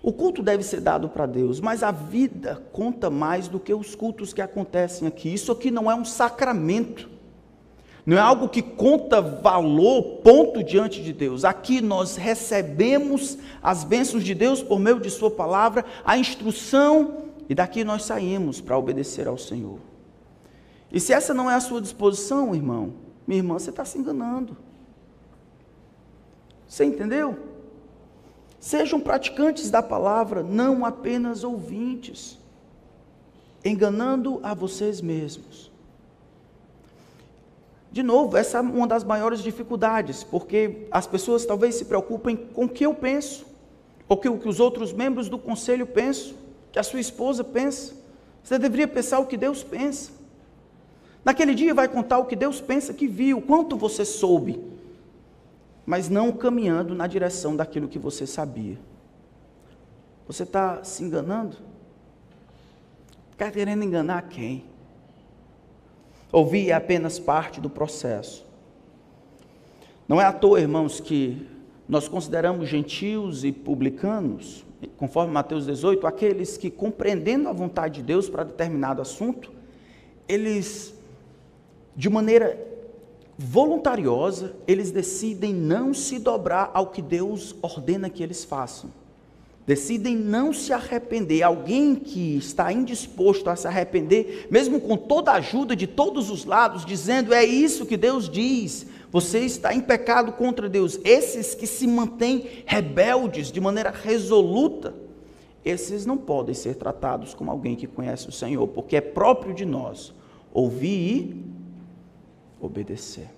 O 0.03 0.11
culto 0.11 0.43
deve 0.43 0.61
ser 0.61 0.81
dado 0.81 1.07
para 1.09 1.25
Deus, 1.25 1.59
mas 1.59 1.81
a 1.81 1.91
vida 1.91 2.61
conta 2.71 3.09
mais 3.09 3.47
do 3.47 3.59
que 3.59 3.73
os 3.73 3.95
cultos 3.95 4.33
que 4.33 4.41
acontecem 4.41 5.07
aqui. 5.07 5.33
Isso 5.33 5.51
aqui 5.51 5.71
não 5.71 5.89
é 5.89 5.95
um 5.95 6.05
sacramento, 6.05 7.09
não 8.05 8.17
é 8.17 8.19
algo 8.19 8.49
que 8.49 8.61
conta 8.61 9.21
valor, 9.21 10.21
ponto 10.23 10.63
diante 10.63 11.01
de 11.01 11.11
Deus. 11.11 11.43
Aqui 11.45 11.81
nós 11.81 12.17
recebemos 12.17 13.37
as 13.63 13.83
bênçãos 13.83 14.23
de 14.23 14.35
Deus 14.35 14.61
por 14.61 14.79
meio 14.79 14.99
de 14.99 15.09
Sua 15.09 15.31
palavra, 15.31 15.83
a 16.03 16.17
instrução, 16.17 17.23
e 17.49 17.55
daqui 17.55 17.83
nós 17.83 18.03
saímos 18.03 18.61
para 18.61 18.77
obedecer 18.77 19.27
ao 19.27 19.37
Senhor. 19.37 19.79
E 20.95 20.99
se 21.01 21.11
essa 21.11 21.33
não 21.33 21.51
é 21.51 21.55
a 21.55 21.59
sua 21.59 21.81
disposição, 21.81 22.55
irmão, 22.55 22.93
minha 23.27 23.39
irmã, 23.39 23.59
você 23.59 23.69
está 23.69 23.83
se 23.83 23.97
enganando. 23.97 24.55
Você 26.65 26.85
entendeu? 26.85 27.37
Sejam 28.61 29.01
praticantes 29.01 29.69
da 29.69 29.83
palavra, 29.83 30.41
não 30.41 30.85
apenas 30.85 31.43
ouvintes, 31.43 32.39
enganando 33.65 34.39
a 34.41 34.53
vocês 34.53 35.01
mesmos. 35.01 35.69
De 37.91 38.01
novo, 38.01 38.37
essa 38.37 38.59
é 38.59 38.61
uma 38.61 38.87
das 38.87 39.03
maiores 39.03 39.41
dificuldades, 39.41 40.23
porque 40.23 40.87
as 40.89 41.05
pessoas 41.05 41.45
talvez 41.45 41.75
se 41.75 41.83
preocupem 41.83 42.37
com 42.37 42.63
o 42.63 42.69
que 42.69 42.85
eu 42.85 42.93
penso, 42.93 43.45
ou 44.07 44.15
com 44.15 44.29
o 44.29 44.39
que 44.39 44.47
os 44.47 44.61
outros 44.61 44.93
membros 44.93 45.27
do 45.27 45.37
conselho 45.37 45.85
pensam, 45.85 46.35
que 46.71 46.79
a 46.79 46.83
sua 46.83 47.01
esposa 47.01 47.43
pensa. 47.43 47.93
Você 48.41 48.57
deveria 48.57 48.87
pensar 48.87 49.19
o 49.19 49.25
que 49.25 49.35
Deus 49.35 49.61
pensa. 49.61 50.23
Naquele 51.25 51.55
dia 51.55 51.73
vai 51.73 51.89
contar 51.89 52.19
o 52.19 52.25
que 52.25 52.35
Deus 52.35 52.61
pensa 52.61 52.93
que 52.93 53.07
viu, 53.07 53.41
quanto 53.41 53.75
você 53.75 54.05
soube, 54.05 54.63
mas 55.85 56.07
não 56.07 56.31
caminhando 56.31 56.95
na 56.95 57.07
direção 57.07 57.55
daquilo 57.55 57.87
que 57.87 57.99
você 57.99 58.25
sabia. 58.25 58.77
Você 60.27 60.43
está 60.43 60.83
se 60.83 61.03
enganando? 61.03 61.57
Está 63.31 63.51
querendo 63.51 63.83
enganar 63.83 64.21
quem? 64.29 64.63
Ouvir 66.31 66.69
é 66.69 66.73
apenas 66.73 67.19
parte 67.19 67.59
do 67.59 67.69
processo. 67.69 68.45
Não 70.07 70.21
é 70.21 70.25
à 70.25 70.31
toa, 70.31 70.61
irmãos, 70.61 70.99
que 70.99 71.47
nós 71.87 72.07
consideramos 72.07 72.67
gentios 72.67 73.43
e 73.43 73.51
publicanos, 73.51 74.65
conforme 74.97 75.33
Mateus 75.33 75.65
18, 75.65 76.05
aqueles 76.07 76.57
que, 76.57 76.69
compreendendo 76.69 77.49
a 77.49 77.53
vontade 77.53 77.95
de 77.95 78.03
Deus 78.03 78.29
para 78.29 78.43
determinado 78.43 79.01
assunto, 79.01 79.51
eles, 80.27 80.94
de 81.95 82.09
maneira 82.09 82.59
voluntariosa, 83.37 84.55
eles 84.67 84.91
decidem 84.91 85.53
não 85.53 85.93
se 85.93 86.19
dobrar 86.19 86.71
ao 86.73 86.87
que 86.87 87.01
Deus 87.01 87.55
ordena 87.61 88.09
que 88.09 88.23
eles 88.23 88.43
façam. 88.43 88.89
Decidem 89.67 90.15
não 90.15 90.53
se 90.53 90.71
arrepender, 90.71 91.41
alguém 91.41 91.95
que 91.95 92.37
está 92.37 92.71
indisposto 92.71 93.49
a 93.49 93.55
se 93.55 93.67
arrepender, 93.67 94.47
mesmo 94.51 94.79
com 94.79 94.95
toda 94.95 95.31
a 95.31 95.35
ajuda 95.35 95.75
de 95.75 95.87
todos 95.87 96.29
os 96.29 96.45
lados, 96.45 96.85
dizendo: 96.85 97.33
é 97.33 97.43
isso 97.43 97.85
que 97.85 97.97
Deus 97.97 98.29
diz, 98.29 98.85
você 99.11 99.39
está 99.39 99.73
em 99.73 99.81
pecado 99.81 100.33
contra 100.33 100.69
Deus. 100.69 100.99
Esses 101.03 101.55
que 101.55 101.65
se 101.65 101.87
mantêm 101.87 102.63
rebeldes 102.65 103.51
de 103.51 103.59
maneira 103.59 103.89
resoluta, 103.89 104.93
esses 105.63 106.05
não 106.05 106.15
podem 106.15 106.53
ser 106.53 106.75
tratados 106.75 107.33
como 107.33 107.49
alguém 107.49 107.75
que 107.75 107.87
conhece 107.87 108.29
o 108.29 108.31
Senhor, 108.31 108.67
porque 108.67 108.97
é 108.97 109.01
próprio 109.01 109.51
de 109.51 109.65
nós 109.65 110.13
ouvir 110.53 111.54
obedecer. 112.65 113.29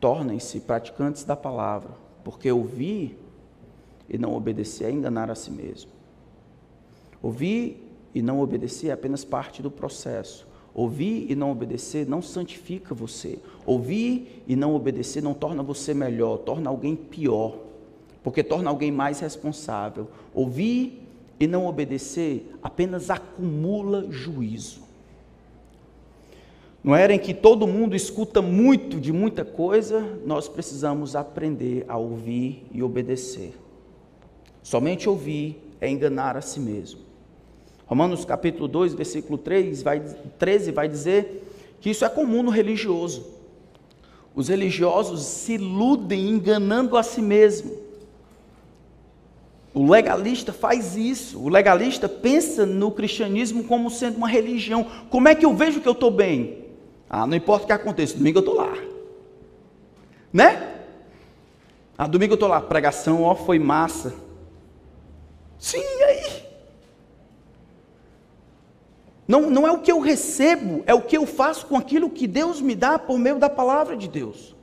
Tornem-se 0.00 0.60
praticantes 0.60 1.24
da 1.24 1.34
palavra, 1.34 1.90
porque 2.22 2.50
ouvir 2.50 3.18
e 4.08 4.16
não 4.16 4.34
obedecer 4.34 4.84
é 4.84 4.90
enganar 4.90 5.30
a 5.30 5.34
si 5.34 5.50
mesmo. 5.50 5.90
Ouvir 7.22 7.84
e 8.14 8.22
não 8.22 8.40
obedecer 8.40 8.88
é 8.88 8.92
apenas 8.92 9.24
parte 9.24 9.60
do 9.60 9.70
processo. 9.70 10.46
Ouvir 10.74 11.26
e 11.28 11.34
não 11.34 11.50
obedecer 11.50 12.06
não 12.06 12.22
santifica 12.22 12.94
você. 12.94 13.38
Ouvir 13.66 14.44
e 14.46 14.54
não 14.54 14.74
obedecer 14.74 15.22
não 15.22 15.34
torna 15.34 15.62
você 15.62 15.92
melhor, 15.92 16.38
torna 16.38 16.70
alguém 16.70 16.94
pior, 16.94 17.58
porque 18.22 18.44
torna 18.44 18.70
alguém 18.70 18.92
mais 18.92 19.20
responsável. 19.20 20.08
Ouvir 20.32 21.02
e 21.40 21.46
não 21.46 21.66
obedecer 21.66 22.54
apenas 22.62 23.10
acumula 23.10 24.06
juízo. 24.10 24.87
Não 26.88 26.96
era 26.96 27.12
em 27.12 27.18
que 27.18 27.34
todo 27.34 27.66
mundo 27.66 27.94
escuta 27.94 28.40
muito 28.40 28.98
de 28.98 29.12
muita 29.12 29.44
coisa, 29.44 30.18
nós 30.24 30.48
precisamos 30.48 31.14
aprender 31.14 31.84
a 31.86 31.98
ouvir 31.98 32.64
e 32.72 32.82
obedecer. 32.82 33.52
Somente 34.62 35.06
ouvir 35.06 35.62
é 35.82 35.90
enganar 35.90 36.34
a 36.34 36.40
si 36.40 36.58
mesmo. 36.58 37.00
Romanos 37.84 38.24
capítulo 38.24 38.66
2, 38.66 38.94
versículo 38.94 39.36
3, 39.36 39.82
vai, 39.82 40.00
13 40.00 40.72
vai 40.72 40.88
dizer 40.88 41.76
que 41.78 41.90
isso 41.90 42.06
é 42.06 42.08
comum 42.08 42.42
no 42.42 42.50
religioso. 42.50 43.26
Os 44.34 44.48
religiosos 44.48 45.20
se 45.26 45.56
iludem 45.56 46.30
enganando 46.30 46.96
a 46.96 47.02
si 47.02 47.20
mesmo. 47.20 47.70
O 49.74 49.90
legalista 49.90 50.54
faz 50.54 50.96
isso. 50.96 51.38
O 51.38 51.50
legalista 51.50 52.08
pensa 52.08 52.64
no 52.64 52.90
cristianismo 52.90 53.64
como 53.64 53.90
sendo 53.90 54.16
uma 54.16 54.26
religião. 54.26 54.86
Como 55.10 55.28
é 55.28 55.34
que 55.34 55.44
eu 55.44 55.54
vejo 55.54 55.82
que 55.82 55.86
eu 55.86 55.92
estou 55.92 56.10
bem? 56.10 56.66
Ah, 57.08 57.26
não 57.26 57.36
importa 57.36 57.64
o 57.64 57.66
que 57.66 57.72
aconteça, 57.72 58.16
domingo 58.16 58.38
eu 58.38 58.40
estou 58.40 58.54
lá. 58.54 58.72
Né? 60.32 60.82
Ah, 61.96 62.06
domingo 62.06 62.32
eu 62.32 62.36
estou 62.36 62.48
lá, 62.48 62.60
pregação, 62.60 63.22
ó, 63.22 63.34
foi 63.34 63.58
massa. 63.58 64.14
Sim, 65.58 65.78
e 65.78 66.02
aí? 66.04 66.48
Não, 69.26 69.50
não 69.50 69.66
é 69.66 69.72
o 69.72 69.80
que 69.80 69.92
eu 69.92 70.00
recebo, 70.00 70.82
é 70.86 70.94
o 70.94 71.02
que 71.02 71.16
eu 71.16 71.26
faço 71.26 71.66
com 71.66 71.76
aquilo 71.76 72.08
que 72.08 72.26
Deus 72.26 72.60
me 72.60 72.74
dá 72.74 72.98
por 72.98 73.18
meio 73.18 73.38
da 73.38 73.50
palavra 73.50 73.96
de 73.96 74.08
Deus. 74.08 74.56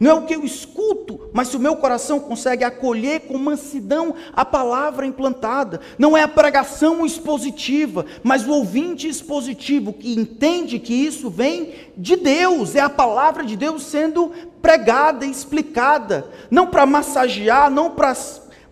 Não 0.00 0.10
é 0.10 0.14
o 0.14 0.22
que 0.22 0.34
eu 0.34 0.44
escuto, 0.44 1.30
mas 1.32 1.48
se 1.48 1.56
o 1.56 1.60
meu 1.60 1.76
coração 1.76 2.18
consegue 2.18 2.64
acolher 2.64 3.20
com 3.20 3.38
mansidão 3.38 4.14
a 4.32 4.44
palavra 4.44 5.06
implantada. 5.06 5.80
Não 5.98 6.16
é 6.16 6.22
a 6.22 6.28
pregação 6.28 7.06
expositiva, 7.06 8.04
mas 8.22 8.46
o 8.46 8.52
ouvinte 8.52 9.08
expositivo 9.08 9.92
que 9.92 10.14
entende 10.14 10.78
que 10.78 10.94
isso 10.94 11.30
vem 11.30 11.74
de 11.96 12.16
Deus, 12.16 12.74
é 12.74 12.80
a 12.80 12.90
palavra 12.90 13.44
de 13.44 13.56
Deus 13.56 13.84
sendo 13.84 14.32
pregada, 14.60 15.26
explicada, 15.26 16.26
não 16.50 16.66
para 16.66 16.86
massagear, 16.86 17.70
não 17.70 17.90
para 17.90 18.14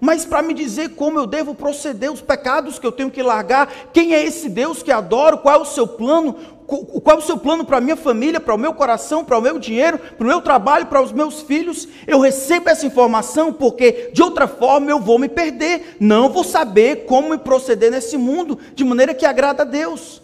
mas 0.03 0.25
para 0.25 0.43
me 0.43 0.53
dizer 0.53 0.97
como 0.97 1.17
eu 1.17 1.29
devo 1.29 1.55
proceder, 1.55 2.11
os 2.11 2.21
pecados 2.21 2.77
que 2.77 2.85
eu 2.85 2.91
tenho 2.91 3.09
que 3.09 3.23
largar, 3.23 3.73
quem 3.93 4.13
é 4.13 4.21
esse 4.21 4.49
Deus 4.49 4.83
que 4.83 4.91
adoro, 4.91 5.39
qual 5.39 5.61
é 5.61 5.63
o 5.63 5.65
seu 5.65 5.87
plano, 5.87 6.35
qual 6.67 7.19
é 7.19 7.21
o 7.21 7.23
seu 7.23 7.39
plano 7.39 7.65
para 7.65 7.77
a 7.77 7.81
minha 7.81 7.95
família, 7.95 8.41
para 8.41 8.53
o 8.53 8.59
meu 8.59 8.75
coração, 8.75 9.25
para 9.25 9.39
o 9.39 9.41
meu 9.41 9.61
dinheiro, 9.61 10.01
para 10.01 10.25
o 10.25 10.27
meu 10.27 10.41
trabalho, 10.41 10.87
para 10.87 11.01
os 11.01 11.13
meus 11.13 11.43
filhos. 11.43 11.87
Eu 12.05 12.19
recebo 12.19 12.69
essa 12.69 12.85
informação 12.85 13.53
porque 13.53 14.11
de 14.13 14.21
outra 14.21 14.49
forma 14.49 14.91
eu 14.91 14.99
vou 14.99 15.21
me 15.21 15.29
perder, 15.29 15.97
não 16.01 16.29
vou 16.31 16.43
saber 16.43 17.05
como 17.07 17.31
me 17.31 17.39
proceder 17.39 17.93
nesse 17.93 18.17
mundo 18.17 18.59
de 18.75 18.83
maneira 18.83 19.15
que 19.15 19.25
agrada 19.25 19.63
a 19.63 19.65
Deus. 19.65 20.21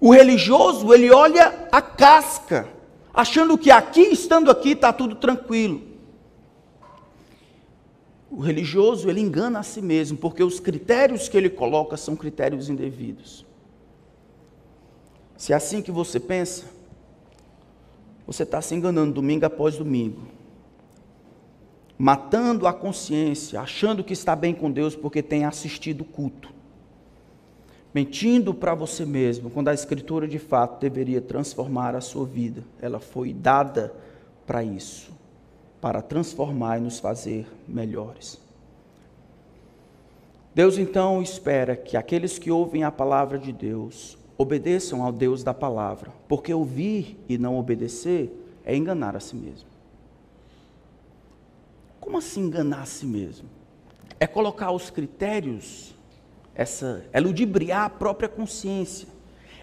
O 0.00 0.10
religioso, 0.10 0.90
ele 0.94 1.10
olha 1.10 1.68
a 1.70 1.82
casca, 1.82 2.66
achando 3.12 3.58
que 3.58 3.70
aqui, 3.70 4.08
estando 4.10 4.50
aqui, 4.50 4.70
está 4.70 4.90
tudo 4.90 5.16
tranquilo. 5.16 5.93
O 8.36 8.40
religioso, 8.40 9.08
ele 9.08 9.20
engana 9.20 9.60
a 9.60 9.62
si 9.62 9.80
mesmo, 9.80 10.18
porque 10.18 10.42
os 10.42 10.58
critérios 10.58 11.28
que 11.28 11.36
ele 11.36 11.48
coloca 11.48 11.96
são 11.96 12.16
critérios 12.16 12.68
indevidos. 12.68 13.46
Se 15.36 15.52
é 15.52 15.56
assim 15.56 15.80
que 15.80 15.92
você 15.92 16.18
pensa, 16.18 16.64
você 18.26 18.42
está 18.42 18.60
se 18.60 18.74
enganando 18.74 19.12
domingo 19.12 19.46
após 19.46 19.76
domingo, 19.76 20.22
matando 21.96 22.66
a 22.66 22.72
consciência, 22.72 23.60
achando 23.60 24.02
que 24.02 24.12
está 24.14 24.34
bem 24.34 24.52
com 24.52 24.68
Deus 24.68 24.96
porque 24.96 25.22
tem 25.22 25.44
assistido 25.44 26.00
o 26.00 26.04
culto, 26.04 26.52
mentindo 27.94 28.52
para 28.52 28.74
você 28.74 29.04
mesmo, 29.04 29.48
quando 29.48 29.68
a 29.68 29.74
Escritura 29.74 30.26
de 30.26 30.40
fato 30.40 30.80
deveria 30.80 31.20
transformar 31.20 31.94
a 31.94 32.00
sua 32.00 32.26
vida, 32.26 32.64
ela 32.82 32.98
foi 32.98 33.32
dada 33.32 33.94
para 34.44 34.64
isso 34.64 35.14
para 35.84 36.00
transformar 36.00 36.78
e 36.78 36.80
nos 36.80 36.98
fazer 36.98 37.46
melhores. 37.68 38.40
Deus 40.54 40.78
então 40.78 41.20
espera 41.20 41.76
que 41.76 41.94
aqueles 41.94 42.38
que 42.38 42.50
ouvem 42.50 42.82
a 42.84 42.90
palavra 42.90 43.38
de 43.38 43.52
Deus 43.52 44.16
obedeçam 44.38 45.02
ao 45.02 45.12
Deus 45.12 45.44
da 45.44 45.52
palavra, 45.52 46.10
porque 46.26 46.54
ouvir 46.54 47.22
e 47.28 47.36
não 47.36 47.58
obedecer 47.58 48.32
é 48.64 48.74
enganar 48.74 49.14
a 49.14 49.20
si 49.20 49.36
mesmo. 49.36 49.68
Como 52.00 52.16
assim 52.16 52.46
enganar 52.46 52.80
a 52.80 52.86
si 52.86 53.04
mesmo? 53.04 53.46
É 54.18 54.26
colocar 54.26 54.70
os 54.70 54.88
critérios, 54.88 55.94
essa, 56.54 57.04
é 57.12 57.20
ludibriar 57.20 57.84
a 57.84 57.90
própria 57.90 58.30
consciência, 58.30 59.06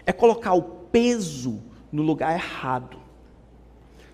é 0.06 0.12
colocar 0.12 0.54
o 0.54 0.62
peso 0.62 1.60
no 1.90 2.04
lugar 2.04 2.32
errado. 2.32 2.96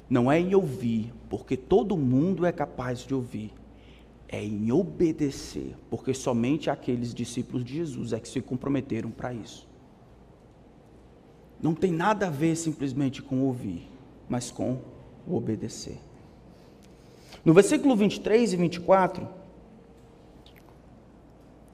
Não 0.09 0.33
é 0.33 0.40
em 0.40 0.55
ouvir, 0.55 1.12
porque 1.29 1.57
todo 1.57 1.97
mundo 1.97 2.47
é 2.47 2.53
capaz 2.53 3.01
de 3.01 3.14
ouvir. 3.14 3.53
É 4.29 4.43
em 4.45 4.71
obedecer, 4.71 5.75
porque 5.88 6.12
somente 6.12 6.69
aqueles 6.69 7.14
discípulos 7.14 7.64
de 7.64 7.77
Jesus 7.77 8.12
é 8.12 8.21
que 8.21 8.29
se 8.29 8.41
comprometeram 8.43 9.11
para 9.11 9.33
isso. 9.33 9.67
Não 11.61 11.75
tem 11.75 11.91
nada 11.91 12.27
a 12.27 12.31
ver 12.31 12.55
simplesmente 12.55 13.23
com 13.23 13.43
ouvir, 13.43 13.88
mas 14.29 14.51
com 14.51 14.79
obedecer. 15.27 15.99
No 17.45 17.55
versículo 17.55 17.97
23 17.97 18.53
e 18.53 18.57
24, 18.57 19.27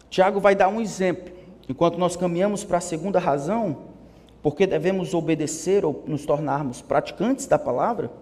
Tiago 0.09 0.39
vai 0.39 0.55
dar 0.55 0.69
um 0.69 0.81
exemplo. 0.81 1.35
Enquanto 1.69 1.99
nós 1.99 2.17
caminhamos 2.17 2.63
para 2.63 2.79
a 2.79 2.81
segunda 2.81 3.19
razão, 3.19 3.89
porque 4.43 4.67
devemos 4.67 5.13
obedecer 5.13 5.85
ou 5.85 6.05
nos 6.07 6.25
tornarmos 6.25 6.81
praticantes 6.81 7.47
da 7.47 7.59
palavra, 7.59 8.13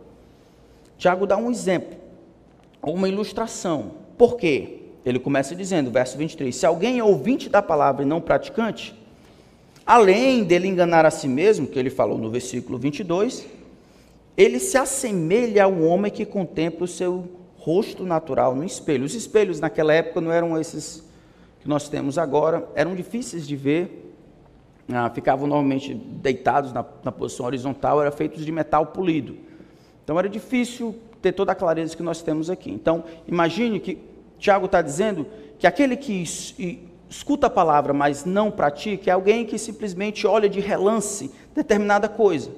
Tiago 1.02 1.26
dá 1.26 1.36
um 1.36 1.50
exemplo, 1.50 1.98
uma 2.80 3.08
ilustração. 3.08 3.90
Por 4.16 4.36
quê? 4.36 4.82
Ele 5.04 5.18
começa 5.18 5.52
dizendo, 5.52 5.90
verso 5.90 6.16
23, 6.16 6.54
se 6.54 6.64
alguém 6.64 7.00
é 7.00 7.02
ouvinte 7.02 7.48
da 7.48 7.60
palavra 7.60 8.04
e 8.04 8.06
não 8.06 8.20
praticante, 8.20 8.94
além 9.84 10.44
dele 10.44 10.68
enganar 10.68 11.04
a 11.04 11.10
si 11.10 11.26
mesmo, 11.26 11.66
que 11.66 11.76
ele 11.76 11.90
falou 11.90 12.16
no 12.16 12.30
versículo 12.30 12.78
22, 12.78 13.44
ele 14.36 14.60
se 14.60 14.78
assemelha 14.78 15.64
ao 15.64 15.76
homem 15.82 16.08
que 16.08 16.24
contempla 16.24 16.84
o 16.84 16.88
seu 16.88 17.28
rosto 17.56 18.04
natural 18.04 18.54
no 18.54 18.62
espelho. 18.62 19.04
Os 19.04 19.16
espelhos 19.16 19.58
naquela 19.58 19.92
época 19.92 20.20
não 20.20 20.30
eram 20.30 20.56
esses 20.56 21.02
que 21.58 21.68
nós 21.68 21.88
temos 21.88 22.16
agora, 22.16 22.68
eram 22.76 22.94
difíceis 22.94 23.44
de 23.44 23.56
ver, 23.56 24.14
ah, 24.88 25.10
ficavam 25.10 25.48
normalmente 25.48 25.94
deitados 25.94 26.72
na, 26.72 26.84
na 27.02 27.10
posição 27.10 27.44
horizontal, 27.44 28.00
eram 28.00 28.12
feitos 28.12 28.46
de 28.46 28.52
metal 28.52 28.86
polido. 28.86 29.50
Então 30.04 30.18
era 30.18 30.28
difícil 30.28 30.96
ter 31.20 31.32
toda 31.32 31.52
a 31.52 31.54
clareza 31.54 31.96
que 31.96 32.02
nós 32.02 32.22
temos 32.22 32.50
aqui. 32.50 32.70
Então, 32.70 33.04
imagine 33.26 33.78
que 33.78 33.98
Tiago 34.38 34.66
está 34.66 34.82
dizendo 34.82 35.26
que 35.58 35.66
aquele 35.66 35.96
que 35.96 36.24
escuta 37.08 37.46
a 37.46 37.50
palavra, 37.50 37.92
mas 37.92 38.24
não 38.24 38.50
pratica, 38.50 39.10
é 39.10 39.14
alguém 39.14 39.44
que 39.44 39.56
simplesmente 39.58 40.26
olha 40.26 40.48
de 40.48 40.58
relance 40.58 41.30
determinada 41.54 42.08
coisa. 42.08 42.50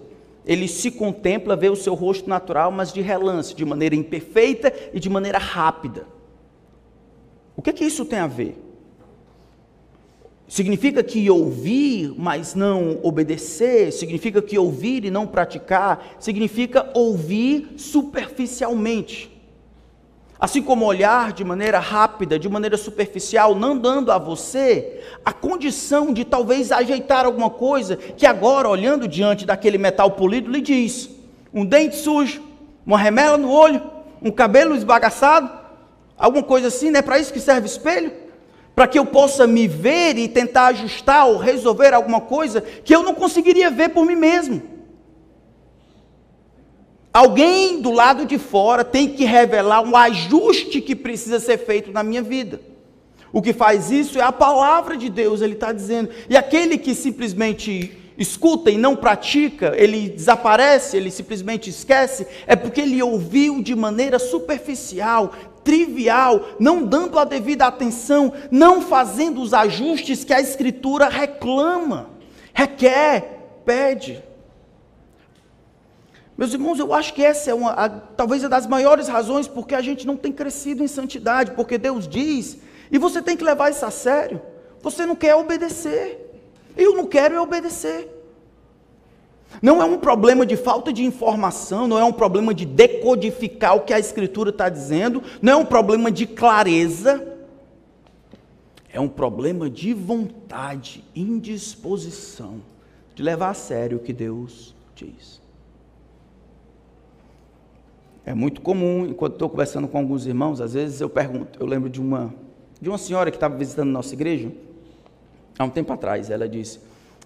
Ele 0.46 0.68
se 0.68 0.90
contempla, 0.90 1.56
vê 1.56 1.68
o 1.68 1.76
seu 1.76 1.94
rosto 1.94 2.28
natural, 2.28 2.70
mas 2.70 2.92
de 2.92 3.00
relance, 3.00 3.54
de 3.54 3.64
maneira 3.64 3.94
imperfeita 3.94 4.72
e 4.92 5.00
de 5.00 5.10
maneira 5.10 5.38
rápida. 5.38 6.06
O 7.56 7.62
que, 7.62 7.70
é 7.70 7.72
que 7.72 7.84
isso 7.84 8.04
tem 8.04 8.18
a 8.18 8.26
ver? 8.26 8.58
Significa 10.46 11.02
que 11.02 11.28
ouvir, 11.30 12.14
mas 12.18 12.54
não 12.54 12.98
obedecer, 13.02 13.92
significa 13.92 14.42
que 14.42 14.58
ouvir 14.58 15.04
e 15.04 15.10
não 15.10 15.26
praticar, 15.26 16.16
significa 16.18 16.90
ouvir 16.94 17.74
superficialmente. 17.78 19.32
Assim 20.38 20.60
como 20.60 20.84
olhar 20.84 21.32
de 21.32 21.42
maneira 21.42 21.78
rápida, 21.78 22.38
de 22.38 22.48
maneira 22.48 22.76
superficial, 22.76 23.54
não 23.54 23.78
dando 23.78 24.12
a 24.12 24.18
você 24.18 25.00
a 25.24 25.32
condição 25.32 26.12
de 26.12 26.24
talvez 26.24 26.70
ajeitar 26.70 27.24
alguma 27.24 27.48
coisa 27.48 27.96
que 27.96 28.26
agora, 28.26 28.68
olhando 28.68 29.08
diante 29.08 29.46
daquele 29.46 29.78
metal 29.78 30.10
polido, 30.10 30.50
lhe 30.50 30.60
diz: 30.60 31.08
um 31.52 31.64
dente 31.64 31.96
sujo, 31.96 32.42
uma 32.84 32.98
remela 32.98 33.38
no 33.38 33.50
olho, 33.50 33.80
um 34.20 34.30
cabelo 34.30 34.76
esbagaçado, 34.76 35.50
alguma 36.18 36.42
coisa 36.42 36.68
assim, 36.68 36.90
não 36.90 36.98
é 36.98 37.02
para 37.02 37.18
isso 37.18 37.32
que 37.32 37.40
serve 37.40 37.66
espelho? 37.66 38.23
Para 38.74 38.88
que 38.88 38.98
eu 38.98 39.06
possa 39.06 39.46
me 39.46 39.68
ver 39.68 40.18
e 40.18 40.28
tentar 40.28 40.66
ajustar 40.66 41.26
ou 41.26 41.36
resolver 41.36 41.94
alguma 41.94 42.20
coisa 42.20 42.60
que 42.60 42.94
eu 42.94 43.02
não 43.02 43.14
conseguiria 43.14 43.70
ver 43.70 43.90
por 43.90 44.04
mim 44.04 44.16
mesmo. 44.16 44.62
Alguém 47.12 47.80
do 47.80 47.92
lado 47.92 48.26
de 48.26 48.38
fora 48.38 48.82
tem 48.82 49.08
que 49.08 49.24
revelar 49.24 49.80
um 49.82 49.96
ajuste 49.96 50.80
que 50.80 50.96
precisa 50.96 51.38
ser 51.38 51.58
feito 51.58 51.92
na 51.92 52.02
minha 52.02 52.20
vida. 52.20 52.60
O 53.32 53.40
que 53.40 53.52
faz 53.52 53.90
isso 53.90 54.18
é 54.18 54.22
a 54.22 54.32
palavra 54.32 54.96
de 54.96 55.08
Deus, 55.08 55.40
ele 55.40 55.54
está 55.54 55.72
dizendo. 55.72 56.10
E 56.28 56.36
aquele 56.36 56.76
que 56.76 56.92
simplesmente 56.92 57.96
escuta 58.18 58.70
e 58.70 58.78
não 58.78 58.96
pratica, 58.96 59.74
ele 59.76 60.08
desaparece, 60.08 60.96
ele 60.96 61.10
simplesmente 61.10 61.70
esquece, 61.70 62.26
é 62.46 62.54
porque 62.54 62.80
ele 62.80 63.02
ouviu 63.02 63.62
de 63.62 63.74
maneira 63.74 64.18
superficial, 64.18 65.32
trivial, 65.64 66.50
não 66.60 66.84
dando 66.84 67.18
a 67.18 67.24
devida 67.24 67.66
atenção, 67.66 68.32
não 68.50 68.82
fazendo 68.82 69.40
os 69.40 69.54
ajustes 69.54 70.22
que 70.22 70.32
a 70.32 70.40
Escritura 70.40 71.08
reclama, 71.08 72.10
requer, 72.52 73.62
pede. 73.64 74.22
Meus 76.36 76.52
irmãos, 76.52 76.78
eu 76.78 76.92
acho 76.92 77.14
que 77.14 77.24
essa 77.24 77.50
é 77.50 77.54
uma, 77.54 77.70
a, 77.72 77.88
talvez 77.88 78.42
uma 78.42 78.48
das 78.48 78.66
maiores 78.66 79.08
razões 79.08 79.48
porque 79.48 79.74
a 79.74 79.80
gente 79.80 80.06
não 80.06 80.16
tem 80.16 80.32
crescido 80.32 80.82
em 80.82 80.88
santidade, 80.88 81.52
porque 81.52 81.78
Deus 81.78 82.06
diz, 82.06 82.58
e 82.90 82.98
você 82.98 83.22
tem 83.22 83.36
que 83.36 83.44
levar 83.44 83.70
isso 83.70 83.86
a 83.86 83.90
sério. 83.90 84.40
Você 84.82 85.06
não 85.06 85.16
quer 85.16 85.34
obedecer. 85.34 86.20
Eu 86.76 86.94
não 86.94 87.06
quero 87.06 87.40
obedecer. 87.40 88.13
Não 89.62 89.82
é 89.82 89.84
um 89.84 89.98
problema 89.98 90.44
de 90.44 90.56
falta 90.56 90.92
de 90.92 91.04
informação, 91.04 91.86
não 91.86 91.98
é 91.98 92.04
um 92.04 92.12
problema 92.12 92.52
de 92.52 92.64
decodificar 92.64 93.76
o 93.76 93.80
que 93.80 93.92
a 93.92 93.98
Escritura 93.98 94.50
está 94.50 94.68
dizendo, 94.68 95.22
não 95.40 95.52
é 95.52 95.56
um 95.56 95.64
problema 95.64 96.10
de 96.10 96.26
clareza, 96.26 97.34
é 98.92 99.00
um 99.00 99.08
problema 99.08 99.68
de 99.68 99.92
vontade, 99.92 101.04
indisposição, 101.14 102.62
de 103.14 103.22
levar 103.22 103.50
a 103.50 103.54
sério 103.54 103.98
o 103.98 104.00
que 104.00 104.12
Deus 104.12 104.74
diz. 104.94 105.42
É 108.26 108.32
muito 108.32 108.60
comum, 108.60 109.04
enquanto 109.04 109.34
estou 109.34 109.50
conversando 109.50 109.86
com 109.86 109.98
alguns 109.98 110.26
irmãos, 110.26 110.60
às 110.60 110.72
vezes 110.72 111.00
eu 111.00 111.10
pergunto, 111.10 111.58
eu 111.60 111.66
lembro 111.66 111.90
de 111.90 112.00
uma, 112.00 112.32
de 112.80 112.88
uma 112.88 112.96
senhora 112.96 113.30
que 113.30 113.36
estava 113.36 113.54
visitando 113.56 113.90
nossa 113.90 114.14
igreja, 114.14 114.50
há 115.58 115.64
um 115.64 115.70
tempo 115.70 115.92
atrás, 115.92 116.30
ela 116.30 116.48
disse, 116.48 116.80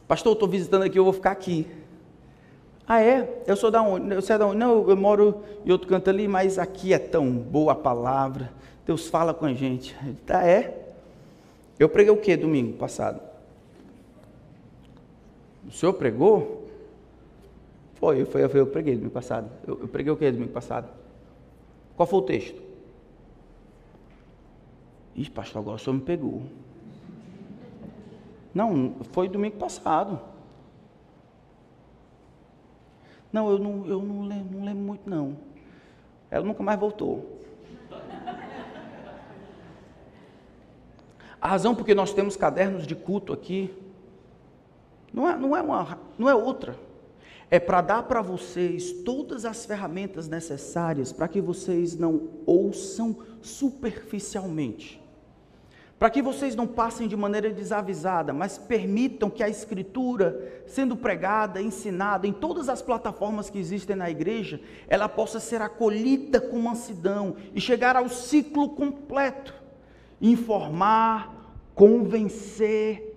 pastor, 0.08 0.32
estou 0.32 0.48
visitando 0.48 0.82
aqui, 0.82 0.98
eu 0.98 1.04
vou 1.04 1.12
ficar 1.12 1.30
aqui. 1.30 1.66
Ah, 2.88 3.02
é? 3.02 3.42
Eu 3.46 3.54
sou 3.54 3.70
da 3.70 3.82
onde? 3.82 4.14
Eu 4.14 4.22
sei 4.22 4.38
da 4.38 4.46
onde? 4.46 4.56
Não, 4.56 4.88
eu 4.88 4.96
moro 4.96 5.42
em 5.62 5.70
outro 5.70 5.86
canto 5.86 6.08
ali, 6.08 6.26
mas 6.26 6.58
aqui 6.58 6.94
é 6.94 6.98
tão 6.98 7.30
boa 7.30 7.72
a 7.72 7.76
palavra, 7.76 8.50
Deus 8.86 9.08
fala 9.08 9.34
com 9.34 9.44
a 9.44 9.52
gente. 9.52 9.94
Tá, 10.24 10.42
é? 10.48 10.86
Eu 11.78 11.90
preguei 11.90 12.10
o 12.10 12.16
que 12.16 12.34
domingo 12.34 12.78
passado? 12.78 13.20
O 15.66 15.70
senhor 15.70 15.92
pregou? 15.92 16.66
Foi, 17.96 18.24
foi, 18.24 18.48
foi 18.48 18.60
eu 18.60 18.66
preguei 18.66 18.94
domingo 18.94 19.12
passado. 19.12 19.50
Eu, 19.66 19.80
eu 19.82 19.88
preguei 19.88 20.10
o 20.10 20.16
que 20.16 20.30
domingo 20.32 20.52
passado? 20.52 20.88
Qual 21.94 22.06
foi 22.06 22.18
o 22.20 22.22
texto? 22.22 22.62
Ih, 25.14 25.28
pastor, 25.28 25.60
agora 25.60 25.76
o 25.76 25.78
senhor 25.78 25.96
me 25.96 26.00
pegou. 26.00 26.42
Não, 28.54 28.94
foi 29.12 29.28
domingo 29.28 29.58
passado. 29.58 30.18
Não, 33.32 33.50
eu 33.50 33.58
não, 33.58 33.86
eu 33.86 34.02
não 34.02 34.22
lembro, 34.22 34.58
não 34.58 34.64
lembro 34.64 34.82
muito 34.82 35.08
não. 35.08 35.36
Ela 36.30 36.44
nunca 36.44 36.62
mais 36.62 36.78
voltou. 36.78 37.38
A 41.40 41.48
razão 41.48 41.74
porque 41.74 41.94
nós 41.94 42.12
temos 42.12 42.36
cadernos 42.36 42.86
de 42.86 42.94
culto 42.94 43.32
aqui 43.32 43.72
não 45.12 45.28
é, 45.28 45.36
não 45.36 45.56
é, 45.56 45.62
uma, 45.62 45.98
não 46.18 46.28
é 46.28 46.34
outra 46.34 46.76
é 47.50 47.58
para 47.58 47.80
dar 47.80 48.02
para 48.02 48.20
vocês 48.20 48.92
todas 49.04 49.44
as 49.44 49.64
ferramentas 49.64 50.28
necessárias 50.28 51.12
para 51.12 51.28
que 51.28 51.40
vocês 51.40 51.96
não 51.96 52.28
ouçam 52.44 53.16
superficialmente. 53.40 55.00
Para 55.98 56.10
que 56.10 56.22
vocês 56.22 56.54
não 56.54 56.66
passem 56.66 57.08
de 57.08 57.16
maneira 57.16 57.50
desavisada, 57.50 58.32
mas 58.32 58.56
permitam 58.56 59.28
que 59.28 59.42
a 59.42 59.48
Escritura, 59.48 60.62
sendo 60.66 60.96
pregada, 60.96 61.60
ensinada 61.60 62.26
em 62.26 62.32
todas 62.32 62.68
as 62.68 62.80
plataformas 62.80 63.50
que 63.50 63.58
existem 63.58 63.96
na 63.96 64.08
igreja, 64.08 64.60
ela 64.88 65.08
possa 65.08 65.40
ser 65.40 65.60
acolhida 65.60 66.40
com 66.40 66.58
mansidão 66.58 67.34
e 67.52 67.60
chegar 67.60 67.96
ao 67.96 68.08
ciclo 68.08 68.68
completo 68.70 69.58
informar, 70.20 71.34
convencer, 71.74 73.16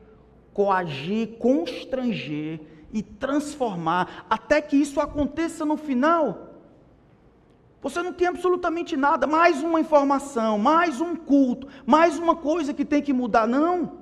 coagir, 0.53 1.37
constranger 1.37 2.59
e 2.93 3.01
transformar, 3.01 4.25
até 4.29 4.61
que 4.61 4.75
isso 4.75 4.99
aconteça 4.99 5.65
no 5.65 5.77
final. 5.77 6.50
Você 7.81 8.03
não 8.03 8.13
tem 8.13 8.27
absolutamente 8.27 8.95
nada, 8.95 9.25
mais 9.25 9.63
uma 9.63 9.79
informação, 9.79 10.59
mais 10.59 11.01
um 11.01 11.15
culto, 11.15 11.67
mais 11.83 12.19
uma 12.19 12.35
coisa 12.35 12.75
que 12.75 12.85
tem 12.85 13.01
que 13.01 13.11
mudar, 13.11 13.47
não. 13.47 13.93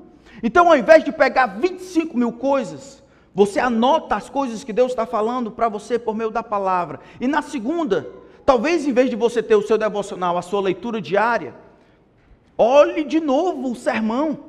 Então, 0.44 0.68
ao 0.68 0.78
invés 0.78 1.04
de 1.04 1.14
pegar 1.14 1.46
25 1.46 2.18
mil 2.18 2.34
coisas, 2.34 3.02
você 3.34 3.58
anota 3.58 4.16
as 4.16 4.30
coisas 4.30 4.66
que 4.66 4.74
Deus 4.74 4.92
está 4.92 5.06
falando 5.06 5.50
para 5.50 5.70
você 5.70 5.98
por 5.98 6.14
meio 6.14 6.30
da 6.30 6.44
palavra. 6.44 7.00
E 7.22 7.28
na 7.28 7.42
segunda, 7.42 8.10
talvez 8.46 8.86
em 8.86 8.92
vez 8.92 9.10
de 9.10 9.16
você 9.16 9.42
ter 9.42 9.56
o 9.56 9.66
seu 9.66 9.78
devocional, 9.78 10.38
a 10.38 10.42
sua 10.42 10.60
leitura 10.60 11.02
diária, 11.02 11.56
olhe 12.58 13.06
de 13.06 13.22
novo 13.22 13.72
o 13.72 13.76
sermão, 13.76 14.40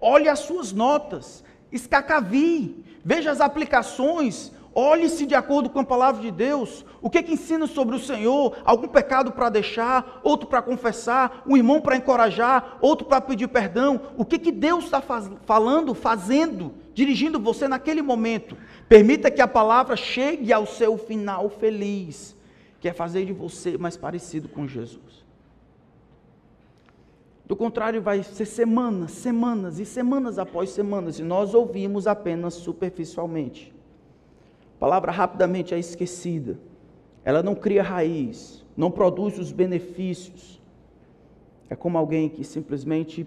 olhe 0.00 0.30
as 0.30 0.38
suas 0.38 0.72
notas, 0.72 1.44
escacavie, 1.70 2.82
veja 3.04 3.30
as 3.30 3.42
aplicações, 3.42 4.50
olhe-se 4.74 5.26
de 5.26 5.34
acordo 5.34 5.68
com 5.70 5.80
a 5.80 5.84
palavra 5.84 6.20
de 6.20 6.30
Deus, 6.30 6.84
o 7.00 7.10
que, 7.10 7.22
que 7.22 7.32
ensina 7.32 7.66
sobre 7.66 7.96
o 7.96 7.98
Senhor, 7.98 8.56
algum 8.64 8.88
pecado 8.88 9.32
para 9.32 9.48
deixar, 9.48 10.20
outro 10.22 10.48
para 10.48 10.62
confessar, 10.62 11.42
um 11.46 11.56
irmão 11.56 11.80
para 11.80 11.96
encorajar, 11.96 12.78
outro 12.80 13.06
para 13.06 13.20
pedir 13.20 13.48
perdão, 13.48 14.00
o 14.16 14.24
que, 14.24 14.38
que 14.38 14.52
Deus 14.52 14.84
está 14.84 15.00
faz, 15.00 15.30
falando, 15.44 15.94
fazendo, 15.94 16.74
dirigindo 16.94 17.38
você 17.38 17.68
naquele 17.68 18.02
momento. 18.02 18.56
Permita 18.88 19.30
que 19.30 19.40
a 19.40 19.48
palavra 19.48 19.96
chegue 19.96 20.52
ao 20.52 20.66
seu 20.66 20.96
final 20.96 21.48
feliz, 21.48 22.36
que 22.80 22.88
é 22.88 22.92
fazer 22.92 23.24
de 23.24 23.32
você 23.32 23.76
mais 23.76 23.96
parecido 23.96 24.48
com 24.48 24.66
Jesus. 24.66 25.22
Do 27.44 27.56
contrário, 27.56 28.00
vai 28.00 28.22
ser 28.22 28.46
semanas, 28.46 29.10
semanas 29.12 29.78
e 29.78 29.84
semanas 29.84 30.38
após 30.38 30.70
semanas, 30.70 31.18
e 31.18 31.22
nós 31.22 31.52
ouvimos 31.52 32.06
apenas 32.06 32.54
superficialmente. 32.54 33.72
Palavra 34.82 35.12
rapidamente 35.12 35.72
é 35.72 35.78
esquecida. 35.78 36.58
Ela 37.24 37.40
não 37.40 37.54
cria 37.54 37.84
raiz, 37.84 38.66
não 38.76 38.90
produz 38.90 39.38
os 39.38 39.52
benefícios. 39.52 40.60
É 41.70 41.76
como 41.76 41.96
alguém 41.96 42.28
que 42.28 42.42
simplesmente 42.42 43.24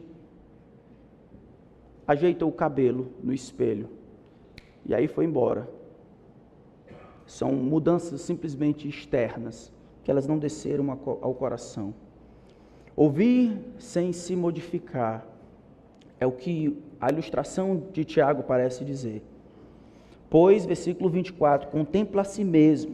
ajeita 2.05 2.45
o 2.45 2.51
cabelo 2.51 3.07
no 3.23 3.31
espelho 3.31 3.87
e 4.85 4.93
aí 4.93 5.07
foi 5.07 5.23
embora. 5.23 5.65
São 7.25 7.53
mudanças 7.53 8.19
simplesmente 8.19 8.89
externas, 8.89 9.71
que 10.03 10.11
elas 10.11 10.27
não 10.27 10.37
desceram 10.37 10.91
ao 10.91 11.33
coração. 11.33 11.93
Ouvir 12.97 13.57
sem 13.79 14.11
se 14.11 14.35
modificar 14.35 15.25
é 16.19 16.27
o 16.27 16.33
que 16.33 16.77
a 16.99 17.09
ilustração 17.09 17.81
de 17.93 18.03
Tiago 18.03 18.43
parece 18.43 18.83
dizer. 18.83 19.23
Pois, 20.37 20.65
versículo 20.65 21.09
24, 21.09 21.69
contempla 21.69 22.19
a 22.19 22.25
si 22.25 22.43
mesmo 22.43 22.93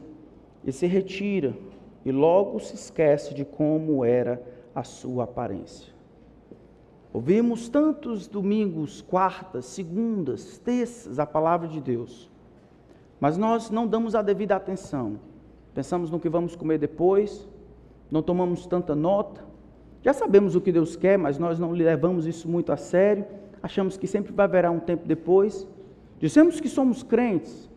e 0.63 0.71
se 0.71 0.85
retira, 0.85 1.57
e 2.05 2.11
logo 2.11 2.59
se 2.59 2.75
esquece 2.75 3.33
de 3.33 3.43
como 3.43 4.05
era 4.05 4.39
a 4.75 4.83
sua 4.83 5.23
aparência. 5.23 5.91
Ouvimos 7.11 7.67
tantos 7.67 8.27
domingos, 8.27 9.01
quartas, 9.01 9.65
segundas, 9.65 10.59
terças 10.59 11.17
a 11.17 11.25
palavra 11.25 11.67
de 11.67 11.81
Deus, 11.81 12.29
mas 13.19 13.39
nós 13.39 13.71
não 13.71 13.87
damos 13.87 14.13
a 14.13 14.21
devida 14.21 14.55
atenção. 14.55 15.19
Pensamos 15.73 16.11
no 16.11 16.19
que 16.19 16.29
vamos 16.29 16.55
comer 16.55 16.77
depois, 16.77 17.49
não 18.11 18.21
tomamos 18.21 18.67
tanta 18.67 18.93
nota. 18.93 19.43
Já 20.03 20.13
sabemos 20.13 20.55
o 20.55 20.61
que 20.61 20.71
Deus 20.71 20.95
quer, 20.95 21.17
mas 21.17 21.39
nós 21.39 21.57
não 21.57 21.71
levamos 21.71 22.27
isso 22.27 22.47
muito 22.47 22.71
a 22.71 22.77
sério. 22.77 23.25
Achamos 23.63 23.97
que 23.97 24.05
sempre 24.05 24.31
vai 24.31 24.45
haver 24.45 24.69
um 24.69 24.79
tempo 24.79 25.07
depois. 25.07 25.67
Dizemos 26.21 26.59
que 26.59 26.69
somos 26.69 27.01
crentes 27.01 27.67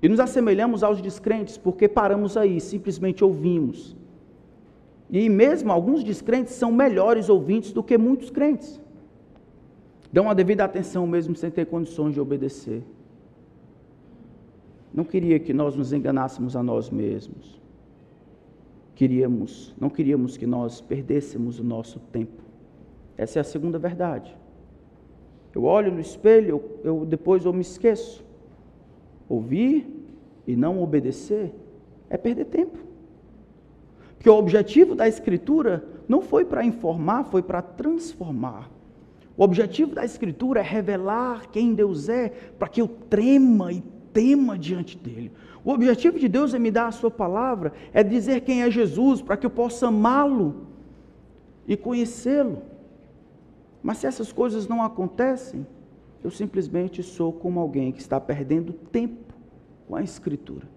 e 0.00 0.08
nos 0.08 0.20
assemelhamos 0.20 0.84
aos 0.84 1.02
descrentes 1.02 1.58
porque 1.58 1.88
paramos 1.88 2.36
aí, 2.36 2.60
simplesmente 2.60 3.24
ouvimos. 3.24 3.96
E 5.10 5.28
mesmo 5.28 5.72
alguns 5.72 6.04
descrentes 6.04 6.54
são 6.54 6.70
melhores 6.70 7.28
ouvintes 7.28 7.72
do 7.72 7.82
que 7.82 7.98
muitos 7.98 8.30
crentes. 8.30 8.80
Dão 10.12 10.30
a 10.30 10.34
devida 10.34 10.64
atenção 10.64 11.08
mesmo 11.08 11.34
sem 11.34 11.50
ter 11.50 11.66
condições 11.66 12.14
de 12.14 12.20
obedecer. 12.20 12.84
Não 14.94 15.04
queria 15.04 15.40
que 15.40 15.52
nós 15.52 15.74
nos 15.74 15.92
enganássemos 15.92 16.54
a 16.54 16.62
nós 16.62 16.88
mesmos. 16.90 17.60
Queríamos, 18.94 19.74
não 19.78 19.90
queríamos 19.90 20.36
que 20.36 20.46
nós 20.46 20.80
perdêssemos 20.80 21.58
o 21.58 21.64
nosso 21.64 21.98
tempo. 21.98 22.42
Essa 23.16 23.38
é 23.38 23.40
a 23.40 23.44
segunda 23.44 23.78
verdade. 23.78 24.36
Eu 25.54 25.64
olho 25.64 25.92
no 25.92 26.00
espelho, 26.00 26.62
eu, 26.84 27.04
depois 27.06 27.44
eu 27.44 27.52
me 27.52 27.62
esqueço. 27.62 28.24
Ouvir 29.28 29.86
e 30.46 30.56
não 30.56 30.82
obedecer 30.82 31.52
é 32.08 32.16
perder 32.16 32.46
tempo. 32.46 32.78
Porque 34.16 34.28
o 34.28 34.34
objetivo 34.34 34.94
da 34.94 35.06
Escritura 35.06 35.84
não 36.08 36.22
foi 36.22 36.44
para 36.44 36.64
informar, 36.64 37.24
foi 37.24 37.42
para 37.42 37.62
transformar. 37.62 38.70
O 39.36 39.44
objetivo 39.44 39.94
da 39.94 40.04
Escritura 40.04 40.60
é 40.60 40.62
revelar 40.62 41.48
quem 41.50 41.72
Deus 41.74 42.08
é, 42.08 42.30
para 42.58 42.68
que 42.68 42.80
eu 42.80 42.88
trema 42.88 43.72
e 43.72 43.80
tema 44.12 44.58
diante 44.58 44.98
dele. 44.98 45.30
O 45.64 45.70
objetivo 45.70 46.18
de 46.18 46.28
Deus 46.28 46.54
é 46.54 46.58
me 46.58 46.70
dar 46.70 46.88
a 46.88 46.92
Sua 46.92 47.10
palavra, 47.10 47.72
é 47.92 48.02
dizer 48.02 48.40
quem 48.40 48.62
é 48.62 48.70
Jesus, 48.70 49.22
para 49.22 49.36
que 49.36 49.46
eu 49.46 49.50
possa 49.50 49.88
amá-lo 49.88 50.66
e 51.68 51.76
conhecê-lo. 51.76 52.62
Mas 53.88 53.96
se 53.96 54.06
essas 54.06 54.30
coisas 54.30 54.68
não 54.68 54.82
acontecem, 54.82 55.66
eu 56.22 56.30
simplesmente 56.30 57.02
sou 57.02 57.32
como 57.32 57.58
alguém 57.58 57.90
que 57.90 58.02
está 58.02 58.20
perdendo 58.20 58.74
tempo 58.74 59.32
com 59.86 59.96
a 59.96 60.02
Escritura, 60.02 60.68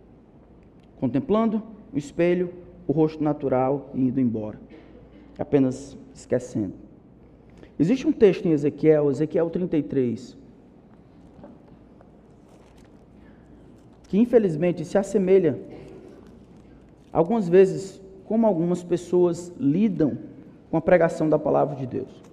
contemplando 0.97 1.61
o 1.93 1.97
espelho, 1.97 2.53
o 2.87 2.93
rosto 2.93 3.21
natural 3.21 3.89
e 3.93 3.99
indo 3.99 4.21
embora, 4.21 4.57
apenas 5.37 5.97
esquecendo. 6.15 6.73
Existe 7.77 8.07
um 8.07 8.13
texto 8.13 8.45
em 8.45 8.53
Ezequiel, 8.53 9.11
Ezequiel 9.11 9.49
33, 9.49 10.37
que 14.07 14.17
infelizmente 14.17 14.85
se 14.85 14.97
assemelha 14.97 15.59
algumas 17.11 17.49
vezes 17.49 18.01
como 18.23 18.47
algumas 18.47 18.81
pessoas 18.81 19.51
lidam 19.59 20.17
com 20.69 20.77
a 20.77 20.81
pregação 20.81 21.27
da 21.27 21.37
palavra 21.37 21.75
de 21.75 21.85
Deus. 21.85 22.30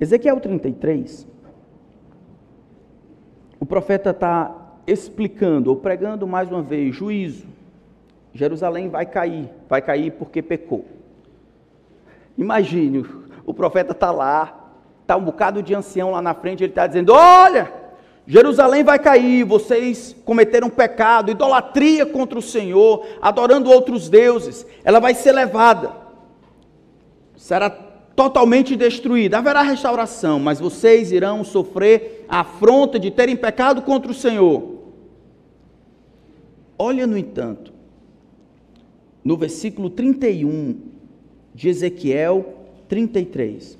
Ezequiel 0.00 0.38
33, 0.38 1.26
o 3.58 3.64
profeta 3.64 4.10
está 4.10 4.54
explicando 4.86 5.70
ou 5.70 5.76
pregando 5.76 6.26
mais 6.26 6.50
uma 6.50 6.62
vez 6.62 6.94
juízo. 6.94 7.46
Jerusalém 8.34 8.90
vai 8.90 9.06
cair, 9.06 9.48
vai 9.68 9.80
cair 9.80 10.12
porque 10.12 10.42
pecou. 10.42 10.84
Imagine 12.36 13.06
o 13.46 13.54
profeta 13.54 13.92
está 13.92 14.10
lá, 14.10 14.72
está 15.00 15.16
um 15.16 15.24
bocado 15.24 15.62
de 15.62 15.74
ancião 15.74 16.10
lá 16.10 16.20
na 16.20 16.34
frente, 16.34 16.62
ele 16.62 16.72
está 16.72 16.86
dizendo: 16.86 17.14
Olha, 17.14 17.72
Jerusalém 18.26 18.84
vai 18.84 18.98
cair, 18.98 19.44
vocês 19.44 20.14
cometeram 20.24 20.68
pecado, 20.68 21.30
idolatria 21.30 22.04
contra 22.04 22.38
o 22.38 22.42
Senhor, 22.42 23.06
adorando 23.22 23.70
outros 23.70 24.10
deuses, 24.10 24.66
ela 24.84 25.00
vai 25.00 25.14
ser 25.14 25.32
levada, 25.32 25.92
será 27.36 27.85
totalmente 28.16 28.74
destruída, 28.74 29.38
haverá 29.38 29.60
restauração, 29.60 30.40
mas 30.40 30.58
vocês 30.58 31.12
irão 31.12 31.44
sofrer 31.44 32.24
a 32.26 32.40
afronta 32.40 32.98
de 32.98 33.10
terem 33.10 33.36
pecado 33.36 33.82
contra 33.82 34.10
o 34.10 34.14
Senhor. 34.14 34.74
Olha, 36.78 37.06
no 37.06 37.16
entanto, 37.16 37.72
no 39.22 39.36
versículo 39.36 39.90
31 39.90 40.76
de 41.54 41.68
Ezequiel 41.68 42.54
33. 42.88 43.78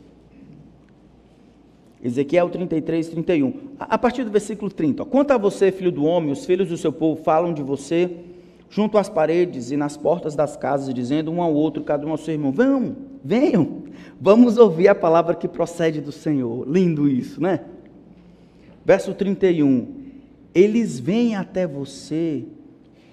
Ezequiel 2.02 2.50
33, 2.50 3.08
31. 3.08 3.54
A 3.80 3.98
partir 3.98 4.22
do 4.22 4.30
versículo 4.30 4.70
30. 4.70 5.04
Quanto 5.06 5.30
a 5.32 5.38
você, 5.38 5.72
filho 5.72 5.90
do 5.90 6.04
homem, 6.04 6.30
os 6.30 6.44
filhos 6.44 6.68
do 6.68 6.76
seu 6.76 6.92
povo 6.92 7.22
falam 7.22 7.52
de 7.54 7.62
você 7.62 8.10
junto 8.68 8.98
às 8.98 9.08
paredes 9.08 9.70
e 9.70 9.76
nas 9.76 9.96
portas 9.96 10.34
das 10.34 10.56
casas, 10.56 10.92
dizendo 10.92 11.30
um 11.30 11.40
ao 11.40 11.54
outro, 11.54 11.82
cada 11.82 12.06
um 12.06 12.10
ao 12.10 12.16
seu 12.16 12.34
irmão: 12.34 12.52
Vão, 12.52 12.96
venham, 13.26 13.82
vamos 14.20 14.56
ouvir 14.56 14.88
a 14.88 14.94
palavra 14.94 15.34
que 15.34 15.48
procede 15.48 16.00
do 16.00 16.12
Senhor. 16.12 16.66
Lindo 16.68 17.08
isso, 17.08 17.40
né? 17.40 17.60
Verso 18.84 19.12
31. 19.12 19.94
Eles 20.54 21.00
vêm 21.00 21.34
até 21.34 21.66
você 21.66 22.44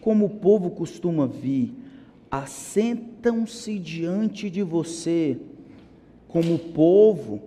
como 0.02 0.26
o 0.26 0.30
povo 0.30 0.70
costuma 0.70 1.26
vir, 1.26 1.74
assentam-se 2.30 3.80
diante 3.80 4.50
de 4.50 4.62
você 4.62 5.38
como 6.28 6.60
povo, 6.60 7.40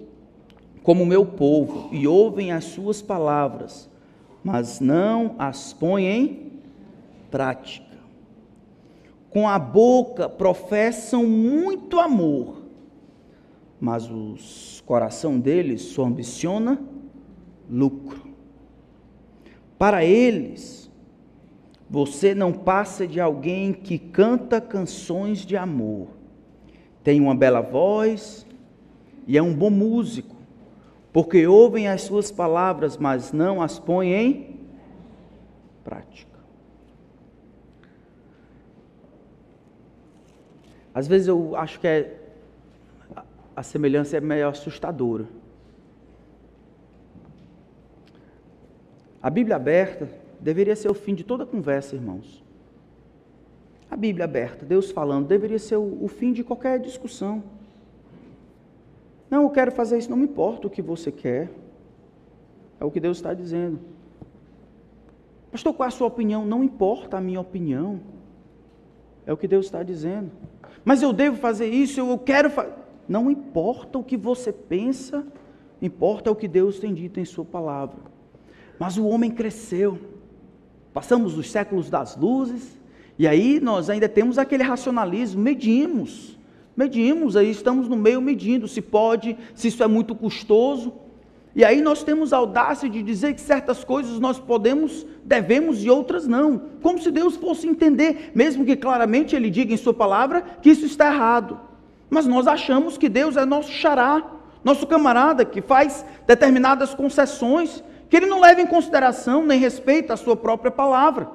como 0.83 1.05
meu 1.05 1.27
povo, 1.27 1.89
e 1.93 2.07
ouvem 2.07 2.53
as 2.53 2.65
suas 2.65 3.03
palavras, 3.03 3.91
mas 4.43 4.81
não 4.81 5.35
as 5.39 5.73
põem 5.73 6.07
em 6.07 6.53
prática. 7.31 7.85
Com 9.29 9.47
a 9.49 9.59
boca 9.59 10.29
professam 10.29 11.27
muito 11.27 12.01
amor, 12.01 12.56
mas 13.81 14.11
o 14.11 14.37
coração 14.85 15.39
deles 15.39 15.83
só 15.83 16.05
ambiciona 16.05 16.81
lucro. 17.69 18.31
Para 19.79 20.05
eles, 20.05 20.91
você 21.89 22.35
não 22.35 22.53
passa 22.53 23.07
de 23.07 23.21
alguém 23.21 23.73
que 23.73 23.99
canta 23.99 24.61
canções 24.61 25.45
de 25.45 25.57
amor, 25.57 26.09
tem 27.05 27.21
uma 27.21 27.35
bela 27.35 27.61
voz, 27.61 28.47
e 29.27 29.37
é 29.37 29.43
um 29.43 29.55
bom 29.55 29.71
músico, 29.71 30.37
porque 31.13 31.47
ouvem 31.47 31.89
as 31.89 32.03
suas 32.03 32.31
palavras, 32.31 32.97
mas 32.97 33.33
não 33.33 33.61
as 33.63 33.79
põem 33.79 34.13
em 34.13 34.61
prática. 35.85 36.37
Às 40.95 41.07
vezes 41.07 41.29
eu 41.29 41.55
acho 41.55 41.79
que 41.79 41.87
é, 41.87 42.26
a 43.57 43.63
semelhança 43.63 44.19
é 44.19 44.21
meio 44.21 44.47
assustadora. 44.49 45.27
A 49.23 49.31
Bíblia 49.31 49.57
aberta 49.57 50.09
deveria 50.39 50.77
ser 50.77 50.91
o 50.91 50.95
fim 50.95 51.15
de 51.15 51.25
toda 51.25 51.47
conversa, 51.47 51.97
irmãos. 51.97 52.45
A 53.91 53.97
Bíblia 53.97 54.27
aberta, 54.27 54.67
Deus 54.67 54.91
falando, 54.91 55.27
deveria 55.27 55.59
ser 55.59 55.77
o, 55.77 56.05
o 56.05 56.07
fim 56.07 56.33
de 56.33 56.45
qualquer 56.45 56.79
discussão. 56.79 57.43
Não, 59.31 59.43
eu 59.43 59.51
quero 59.51 59.73
fazer 59.73 59.97
isso, 59.97 60.11
não 60.11 60.19
me 60.19 60.25
importa 60.25 60.67
o 60.67 60.71
que 60.71 60.83
você 60.83 61.11
quer. 61.11 61.51
É 62.79 62.85
o 62.85 62.91
que 62.91 63.01
Deus 63.01 63.17
está 63.17 63.33
dizendo. 63.33 63.81
Pastor, 65.51 65.73
qual 65.73 65.87
é 65.87 65.89
a 65.89 65.91
sua 65.91 66.07
opinião? 66.07 66.45
Não 66.45 66.63
importa 66.63 67.17
a 67.17 67.21
minha 67.21 67.41
opinião. 67.41 68.01
É 69.25 69.33
o 69.33 69.37
que 69.37 69.49
Deus 69.49 69.65
está 69.65 69.83
dizendo. 69.83 70.31
Mas 70.85 71.01
eu 71.01 71.13
devo 71.13 71.39
fazer 71.39 71.67
isso, 71.67 71.99
eu 71.99 72.19
quero 72.19 72.51
fazer. 72.51 72.86
Não 73.09 73.31
importa 73.31 73.99
o 73.99 74.05
que 74.05 74.17
você 74.17 74.53
pensa, 74.53 75.27
importa 75.81 76.31
o 76.31 76.37
que 76.37 76.49
Deus 76.49 76.79
tem 76.79 76.93
dito 76.93 77.21
em 77.21 77.25
Sua 77.25 77.45
palavra. 77.45 77.99
Mas 78.79 78.97
o 78.97 79.07
homem 79.07 79.31
cresceu. 79.31 79.99
Passamos 80.93 81.37
os 81.37 81.51
séculos 81.51 81.91
das 81.91 82.17
luzes, 82.17 82.79
e 83.19 83.27
aí 83.27 83.61
nós 83.61 83.89
ainda 83.89 84.09
temos 84.09 84.39
aquele 84.39 84.63
racionalismo, 84.63 85.41
medimos. 85.41 86.39
Medimos, 86.77 87.37
aí 87.37 87.51
estamos 87.51 87.89
no 87.89 87.97
meio 87.97 88.21
medindo 88.21 88.69
se 88.69 88.83
pode, 88.83 89.37
se 89.55 89.69
isso 89.69 89.83
é 89.83 89.87
muito 89.87 90.15
custoso. 90.15 90.93
E 91.55 91.65
aí 91.65 91.81
nós 91.81 92.03
temos 92.03 92.35
a 92.35 92.37
audácia 92.37 92.87
de 92.87 93.03
dizer 93.03 93.35
que 93.35 93.41
certas 93.41 93.83
coisas 93.83 94.21
nós 94.21 94.39
podemos, 94.39 95.07
devemos 95.25 95.83
e 95.83 95.89
outras 95.89 96.27
não. 96.27 96.61
Como 96.83 97.01
se 97.01 97.11
Deus 97.11 97.37
fosse 97.37 97.67
entender, 97.67 98.33
mesmo 98.35 98.63
que 98.63 98.77
claramente 98.77 99.35
Ele 99.35 99.49
diga 99.49 99.73
em 99.73 99.79
Sua 99.79 99.95
palavra 99.95 100.43
que 100.61 100.69
isso 100.69 100.85
está 100.85 101.07
errado. 101.07 101.59
Mas 102.09 102.27
nós 102.27 102.47
achamos 102.47 102.97
que 102.97 103.09
Deus 103.09 103.37
é 103.37 103.45
nosso 103.45 103.73
xará, 103.73 104.23
nosso 104.63 104.87
camarada, 104.87 105.45
que 105.45 105.61
faz 105.61 106.05
determinadas 106.27 106.95
concessões, 106.95 107.83
que 108.09 108.17
Ele 108.17 108.27
não 108.27 108.41
leva 108.41 108.61
em 108.61 108.67
consideração 108.67 109.45
nem 109.45 109.59
respeita 109.59 110.15
a 110.15 110.17
Sua 110.17 110.37
própria 110.37 110.71
palavra, 110.71 111.29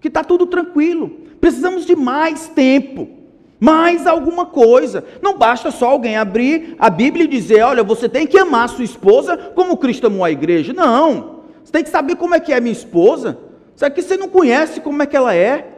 que 0.00 0.08
está 0.08 0.22
tudo 0.22 0.46
tranquilo. 0.46 1.10
Precisamos 1.40 1.84
de 1.84 1.96
mais 1.96 2.48
tempo 2.48 3.22
mais 3.62 4.08
alguma 4.08 4.44
coisa. 4.44 5.04
Não 5.22 5.38
basta 5.38 5.70
só 5.70 5.90
alguém 5.90 6.16
abrir 6.16 6.74
a 6.80 6.90
Bíblia 6.90 7.26
e 7.26 7.28
dizer: 7.28 7.62
olha, 7.62 7.84
você 7.84 8.08
tem 8.08 8.26
que 8.26 8.36
amar 8.36 8.68
sua 8.68 8.82
esposa 8.82 9.36
como 9.36 9.76
Cristo 9.76 10.08
amou 10.08 10.24
a 10.24 10.32
igreja. 10.32 10.72
Não. 10.72 11.42
Você 11.62 11.70
tem 11.70 11.84
que 11.84 11.90
saber 11.90 12.16
como 12.16 12.34
é 12.34 12.40
que 12.40 12.52
é 12.52 12.60
minha 12.60 12.72
esposa. 12.72 13.38
Isso 13.76 13.86
aqui 13.86 14.02
você 14.02 14.16
não 14.16 14.28
conhece 14.28 14.80
como 14.80 15.00
é 15.00 15.06
que 15.06 15.16
ela 15.16 15.32
é. 15.32 15.68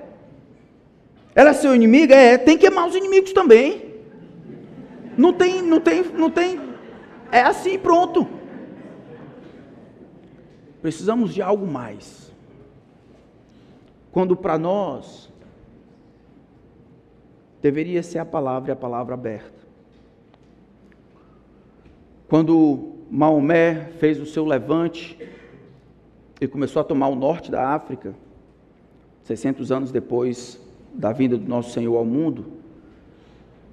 Ela 1.34 1.50
é 1.50 1.52
seu 1.52 1.74
inimigo? 1.74 2.10
É, 2.14 2.38
tem 2.38 2.56
que 2.56 2.66
amar 2.66 2.88
os 2.88 2.94
inimigos 2.94 3.34
também. 3.34 3.83
Não 5.16 5.32
tem, 5.32 5.62
não 5.62 5.80
tem, 5.80 6.02
não 6.12 6.30
tem. 6.30 6.60
É 7.30 7.40
assim, 7.40 7.78
pronto. 7.78 8.26
Precisamos 10.80 11.32
de 11.32 11.40
algo 11.40 11.66
mais. 11.66 12.32
Quando 14.12 14.36
para 14.36 14.58
nós 14.58 15.32
deveria 17.60 18.02
ser 18.02 18.18
a 18.18 18.24
palavra 18.26 18.70
e 18.70 18.72
a 18.72 18.76
palavra 18.76 19.14
aberta. 19.14 19.64
Quando 22.28 22.92
Maomé 23.10 23.86
fez 23.98 24.20
o 24.20 24.26
seu 24.26 24.44
levante 24.44 25.18
e 26.40 26.46
começou 26.46 26.80
a 26.80 26.84
tomar 26.84 27.08
o 27.08 27.14
norte 27.14 27.50
da 27.50 27.70
África, 27.70 28.14
600 29.22 29.72
anos 29.72 29.90
depois 29.90 30.60
da 30.92 31.12
vinda 31.12 31.38
do 31.38 31.48
nosso 31.48 31.70
Senhor 31.70 31.96
ao 31.96 32.04
mundo, 32.04 32.44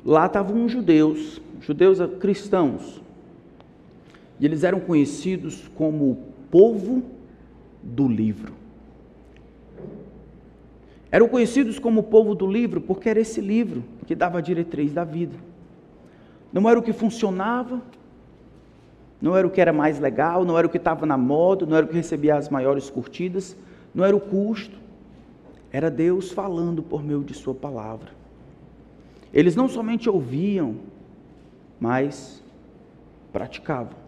lá 0.06 0.26
estavam 0.26 0.68
judeus, 0.68 1.42
judeus 1.62 2.00
cristãos, 2.20 3.02
e 4.40 4.46
eles 4.46 4.64
eram 4.64 4.80
conhecidos 4.80 5.70
como 5.76 6.12
o 6.12 6.18
povo 6.50 7.04
do 7.84 8.08
livro. 8.08 8.54
Eram 11.12 11.28
conhecidos 11.28 11.78
como 11.78 12.00
o 12.00 12.04
povo 12.04 12.34
do 12.34 12.48
livro 12.48 12.80
porque 12.82 13.10
era 13.10 13.20
esse 13.20 13.42
livro 13.42 13.84
que 14.08 14.16
dava 14.16 14.38
a 14.38 14.42
diretriz 14.42 14.94
da 14.94 15.04
vida. 15.04 15.36
Não 16.52 16.70
era 16.70 16.80
o 16.80 16.82
que 16.82 16.94
funcionava, 16.94 17.82
não 19.22 19.38
era 19.38 19.46
o 19.46 19.52
que 19.52 19.62
era 19.62 19.72
mais 19.72 20.00
legal, 20.00 20.44
não 20.44 20.58
era 20.58 20.66
o 20.66 20.70
que 20.70 20.78
estava 20.78 21.06
na 21.06 21.18
moda, 21.18 21.66
não 21.66 21.78
era 21.78 21.86
o 21.86 21.90
que 21.90 21.96
recebia 21.96 22.36
as 22.36 22.50
maiores 22.50 22.90
curtidas, 22.90 23.56
não 23.94 24.04
era 24.04 24.16
o 24.16 24.20
custo. 24.20 24.80
Era 25.72 25.92
Deus 25.92 26.32
falando 26.32 26.82
por 26.82 27.04
meio 27.04 27.24
de 27.24 27.34
Sua 27.34 27.54
palavra. 27.54 28.21
Eles 29.34 29.56
não 29.56 29.68
somente 29.68 30.10
ouviam, 30.10 30.76
mas 31.80 32.44
praticavam. 33.32 34.00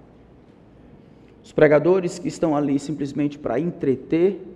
Os 1.44 1.52
pregadores 1.52 2.20
que 2.20 2.28
estão 2.28 2.56
ali 2.56 2.80
simplesmente 2.80 3.38
para 3.38 3.60
entreter 3.60 4.54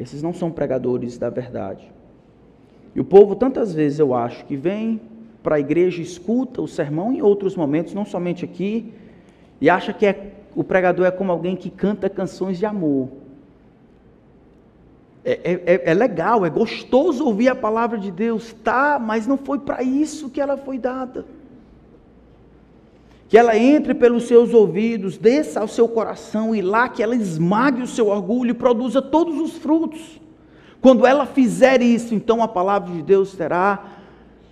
esses 0.00 0.22
não 0.22 0.32
são 0.32 0.50
pregadores 0.50 1.18
da 1.18 1.28
verdade. 1.28 1.92
E 2.94 3.00
o 3.00 3.04
povo, 3.04 3.36
tantas 3.36 3.74
vezes 3.74 3.98
eu 3.98 4.14
acho, 4.14 4.46
que 4.46 4.56
vem 4.56 4.98
para 5.42 5.56
a 5.56 5.60
igreja, 5.60 6.00
escuta 6.00 6.62
o 6.62 6.66
sermão 6.66 7.12
em 7.12 7.20
outros 7.20 7.54
momentos, 7.54 7.92
não 7.92 8.06
somente 8.06 8.42
aqui, 8.42 8.94
e 9.60 9.68
acha 9.68 9.92
que 9.92 10.06
é, 10.06 10.32
o 10.56 10.64
pregador 10.64 11.04
é 11.04 11.10
como 11.10 11.30
alguém 11.30 11.54
que 11.54 11.68
canta 11.68 12.08
canções 12.08 12.58
de 12.58 12.64
amor. 12.64 13.08
É, 15.24 15.32
é, 15.32 15.74
é, 15.74 15.90
é 15.90 15.94
legal, 15.94 16.46
é 16.46 16.50
gostoso 16.50 17.26
ouvir 17.26 17.48
a 17.48 17.54
palavra 17.54 17.98
de 17.98 18.10
Deus, 18.10 18.54
tá, 18.64 18.98
mas 18.98 19.26
não 19.26 19.36
foi 19.36 19.58
para 19.58 19.82
isso 19.82 20.30
que 20.30 20.40
ela 20.40 20.56
foi 20.56 20.78
dada 20.78 21.26
que 23.30 23.38
ela 23.38 23.56
entre 23.56 23.94
pelos 23.94 24.24
seus 24.24 24.52
ouvidos, 24.52 25.16
desça 25.16 25.60
ao 25.60 25.68
seu 25.68 25.86
coração 25.86 26.52
e 26.52 26.60
lá 26.60 26.88
que 26.88 27.00
ela 27.00 27.14
esmague 27.14 27.80
o 27.80 27.86
seu 27.86 28.08
orgulho 28.08 28.50
e 28.50 28.54
produza 28.54 29.00
todos 29.00 29.38
os 29.38 29.52
frutos. 29.52 30.20
Quando 30.80 31.06
ela 31.06 31.24
fizer 31.24 31.80
isso, 31.80 32.12
então 32.12 32.42
a 32.42 32.48
palavra 32.48 32.92
de 32.92 33.00
Deus 33.00 33.32
terá 33.32 33.84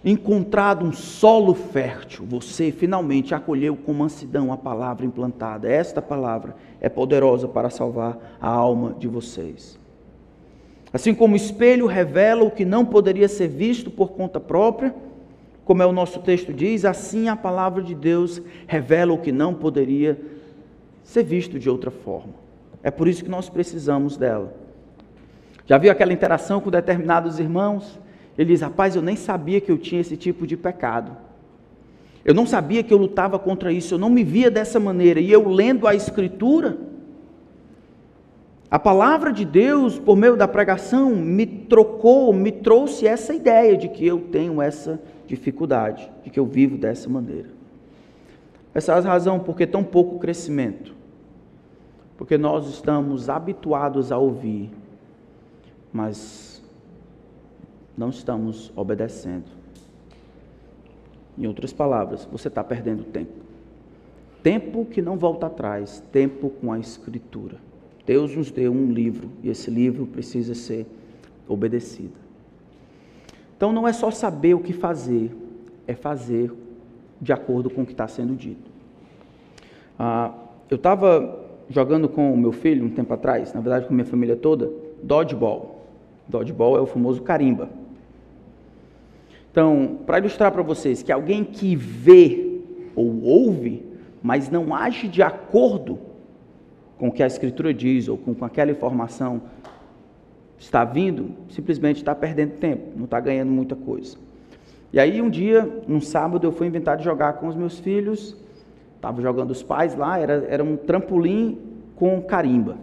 encontrado 0.05 0.87
um 0.87 0.93
solo 0.93 1.55
fértil. 1.55 2.25
Você 2.29 2.71
finalmente 2.71 3.35
acolheu 3.35 3.75
com 3.75 3.93
mansidão 3.93 4.53
a 4.53 4.57
palavra 4.57 5.05
implantada. 5.05 5.69
Esta 5.69 6.01
palavra 6.01 6.55
é 6.81 6.89
poderosa 6.89 7.49
para 7.49 7.71
salvar 7.71 8.37
a 8.41 8.49
alma 8.49 8.95
de 8.97 9.09
vocês. 9.09 9.77
Assim 10.93 11.15
como 11.15 11.35
o 11.35 11.37
espelho 11.37 11.87
revela 11.87 12.45
o 12.45 12.51
que 12.51 12.65
não 12.65 12.85
poderia 12.85 13.29
ser 13.29 13.49
visto 13.49 13.91
por 13.91 14.13
conta 14.13 14.41
própria, 14.41 14.95
como 15.65 15.83
é 15.83 15.87
o 15.87 15.93
nosso 15.93 16.21
texto 16.21 16.53
diz, 16.53 16.87
assim 16.87 17.29
a 17.29 17.37
palavra 17.37 17.83
de 17.83 17.95
Deus 17.95 18.41
revela 18.67 19.13
o 19.13 19.19
que 19.19 19.31
não 19.31 19.53
poderia 19.53 20.19
ser 21.03 21.23
visto 21.23 21.59
de 21.59 21.69
outra 21.69 21.91
forma. 21.91 22.33
É 22.83 22.91
por 22.91 23.07
isso 23.07 23.23
que 23.23 23.31
nós 23.31 23.51
precisamos 23.51 24.17
dela. 24.17 24.55
Já 25.67 25.77
viu 25.77 25.93
aquela 25.93 26.13
interação 26.13 26.61
com 26.61 26.71
determinados 26.71 27.39
irmãos? 27.39 28.01
Ele 28.39 28.53
diz: 28.53 28.63
Rapaz, 28.63 28.97
eu 28.97 29.03
nem 29.03 29.17
sabia 29.17 29.61
que 29.61 29.71
eu 29.71 29.77
tinha 29.77 30.01
esse 30.01 30.17
tipo 30.17 30.47
de 30.47 30.57
pecado. 30.57 31.15
Eu 32.25 32.33
não 32.33 32.47
sabia 32.47 32.83
que 32.83 32.93
eu 32.93 32.99
lutava 32.99 33.39
contra 33.39 33.71
isso, 33.71 33.95
eu 33.95 33.99
não 33.99 34.09
me 34.09 34.25
via 34.25 34.51
dessa 34.51 34.81
maneira. 34.81 35.21
E 35.21 35.31
eu 35.31 35.49
lendo 35.49 35.87
a 35.87 35.95
Escritura, 35.95 36.79
a 38.71 38.79
palavra 38.79 39.33
de 39.33 39.47
Deus, 39.47 39.99
por 39.99 40.15
meio 40.15 40.37
da 40.37 40.47
pregação, 40.47 41.17
me 41.17 41.47
trocou, 41.47 42.33
me 42.35 42.53
trouxe 42.53 43.07
essa 43.07 43.33
ideia 43.33 43.77
de 43.77 43.89
que 43.89 44.07
eu 44.07 44.21
tenho 44.21 44.61
essa 44.61 45.01
dificuldade, 45.27 46.11
de 46.23 46.29
que 46.29 46.39
eu 46.39 46.45
vivo 46.45 46.77
dessa 46.77 47.09
maneira. 47.09 47.49
Essa 48.75 48.93
é 48.93 48.95
a 48.97 49.01
razão 49.01 49.41
porque 49.41 49.67
tão 49.67 49.83
pouco 49.83 50.19
crescimento. 50.19 50.95
Porque 52.19 52.37
nós 52.37 52.69
estamos 52.69 53.31
habituados 53.31 54.13
a 54.13 54.19
ouvir, 54.19 54.71
mas 55.91 56.63
não 57.97 58.11
estamos 58.11 58.71
obedecendo. 58.77 59.47
Em 61.39 61.47
outras 61.47 61.73
palavras, 61.73 62.29
você 62.31 62.49
está 62.49 62.63
perdendo 62.63 63.05
tempo. 63.05 63.33
Tempo 64.43 64.85
que 64.85 65.01
não 65.01 65.17
volta 65.17 65.47
atrás, 65.47 66.03
tempo 66.13 66.51
com 66.51 66.71
a 66.71 66.79
Escritura. 66.79 67.68
Deus 68.09 68.35
nos 68.35 68.51
deu 68.51 68.73
um 68.73 68.91
livro 68.91 69.29
e 69.43 69.51
esse 69.51 69.71
livro 69.71 70.07
precisa 70.07 70.55
ser 70.55 70.87
obedecido. 71.47 72.15
Então 73.55 73.71
não 73.71 73.87
é 73.87 73.93
só 73.93 74.11
saber 74.11 74.55
o 74.55 74.61
que 74.61 74.73
fazer, 74.73 75.31
é 75.87 75.93
fazer 75.95 76.51
de 77.21 77.35
acordo 77.35 77.69
com 77.69 77.83
o 77.83 77.85
que 77.85 77.93
está 77.93 78.09
sendo 78.09 78.35
dito. 78.35 78.71
Ah, 79.99 80.33
eu 80.71 80.77
estava 80.77 81.39
jogando 81.69 82.09
com 82.09 82.33
o 82.33 82.37
meu 82.39 82.51
filho 82.51 82.87
um 82.87 82.89
tempo 82.89 83.13
atrás, 83.13 83.53
na 83.53 83.61
verdade 83.61 83.85
com 83.85 83.93
a 83.93 83.97
minha 83.97 84.07
família 84.07 84.37
toda, 84.37 84.73
dodgeball. 85.03 85.85
Dodgeball 86.27 86.79
é 86.79 86.81
o 86.81 86.87
famoso 86.87 87.21
carimba. 87.21 87.69
Então, 89.51 89.99
para 90.07 90.19
ilustrar 90.19 90.51
para 90.51 90.63
vocês 90.63 91.03
que 91.03 91.13
alguém 91.13 91.45
que 91.45 91.77
vê 91.77 92.63
ou 92.97 93.23
ouve, 93.23 93.85
mas 94.23 94.49
não 94.49 94.75
age 94.75 95.09
de 95.09 95.21
acordo 95.21 96.08
com 96.99 97.09
o 97.09 97.13
que 97.13 97.23
a 97.23 97.27
Escritura 97.27 97.73
diz 97.73 98.09
ou 98.09 98.19
com, 98.19 98.35
com 98.35 98.45
aquela 98.45 98.71
informação 98.71 99.41
está 100.59 100.85
vindo, 100.85 101.31
simplesmente 101.49 101.99
está 101.99 102.15
perdendo 102.15 102.55
tempo, 102.59 102.93
não 102.97 103.05
está 103.05 103.21
ganhando 103.21 103.51
muita 103.51 103.77
coisa. 103.77 104.17
E 104.93 104.99
aí 104.99 105.23
um 105.23 105.31
dia, 105.31 105.83
num 105.87 106.01
sábado, 106.01 106.47
eu 106.47 106.53
fui 106.53 106.67
inventar 106.67 106.97
de 106.97 107.05
jogar 107.05 107.35
com 107.35 107.47
os 107.47 107.55
meus 107.55 107.79
filhos, 107.79 108.37
estava 108.97 109.23
jogando 109.23 109.53
os 109.53 109.63
pais 109.63 109.95
lá, 109.95 110.19
era, 110.19 110.47
era 110.49 110.65
um 110.65 110.77
trampolim 110.77 111.59
com 111.95 112.21
carimba, 112.23 112.77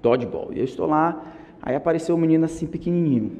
dodgeball. 0.00 0.52
E 0.52 0.58
eu 0.58 0.64
estou 0.64 0.86
lá, 0.86 1.20
aí 1.60 1.74
apareceu 1.74 2.14
um 2.14 2.18
menino 2.18 2.44
assim 2.44 2.66
pequenininho. 2.66 3.32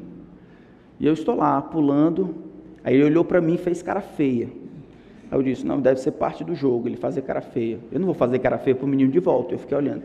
E 0.98 1.06
eu 1.06 1.12
estou 1.12 1.36
lá, 1.36 1.60
pulando, 1.62 2.34
aí 2.82 2.94
ele 2.94 3.04
olhou 3.04 3.24
para 3.24 3.40
mim 3.40 3.54
e 3.54 3.58
fez 3.58 3.82
cara 3.82 4.00
feia. 4.00 4.48
Aí 5.34 5.40
eu 5.40 5.42
disse, 5.42 5.66
não, 5.66 5.80
deve 5.80 5.98
ser 5.98 6.12
parte 6.12 6.44
do 6.44 6.54
jogo, 6.54 6.86
ele 6.86 6.96
fazer 6.96 7.22
cara 7.22 7.40
feia. 7.40 7.80
Eu 7.90 7.98
não 7.98 8.06
vou 8.06 8.14
fazer 8.14 8.38
cara 8.38 8.56
feia 8.56 8.76
para 8.76 8.84
o 8.84 8.88
menino 8.88 9.10
de 9.10 9.18
volta, 9.18 9.52
eu 9.52 9.58
fiquei 9.58 9.76
olhando. 9.76 10.04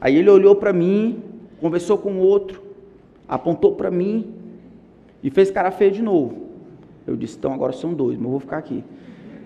Aí 0.00 0.16
ele 0.16 0.30
olhou 0.30 0.54
para 0.54 0.72
mim, 0.72 1.22
conversou 1.60 1.98
com 1.98 2.12
o 2.12 2.20
outro, 2.20 2.62
apontou 3.28 3.72
para 3.72 3.90
mim 3.90 4.32
e 5.22 5.28
fez 5.28 5.50
cara 5.50 5.70
feia 5.70 5.90
de 5.90 6.00
novo. 6.00 6.46
Eu 7.06 7.16
disse, 7.16 7.36
então 7.36 7.52
agora 7.52 7.74
são 7.74 7.92
dois, 7.92 8.16
mas 8.16 8.24
eu 8.24 8.30
vou 8.30 8.40
ficar 8.40 8.56
aqui. 8.56 8.82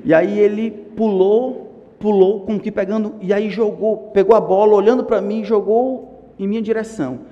E 0.04 0.14
aí 0.14 0.38
ele 0.38 0.70
pulou, 0.70 1.74
pulou, 1.98 2.42
com 2.42 2.56
que 2.56 2.70
pegando, 2.70 3.16
e 3.20 3.32
aí 3.32 3.50
jogou, 3.50 4.12
pegou 4.14 4.36
a 4.36 4.40
bola, 4.40 4.76
olhando 4.76 5.02
para 5.02 5.20
mim, 5.20 5.42
jogou 5.42 6.30
em 6.38 6.46
minha 6.46 6.62
direção. 6.62 7.22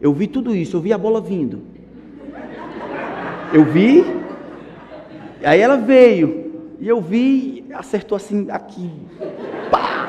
Eu 0.00 0.14
vi 0.14 0.28
tudo 0.28 0.56
isso, 0.56 0.78
eu 0.78 0.80
vi 0.80 0.94
a 0.94 0.98
bola 0.98 1.20
vindo. 1.20 1.60
Eu 3.52 3.66
vi, 3.66 4.02
aí 5.44 5.60
ela 5.60 5.76
veio, 5.76 6.47
e 6.80 6.86
eu 6.88 7.00
vi, 7.00 7.64
acertou 7.72 8.16
assim 8.16 8.46
aqui, 8.50 8.90
pá! 9.70 10.08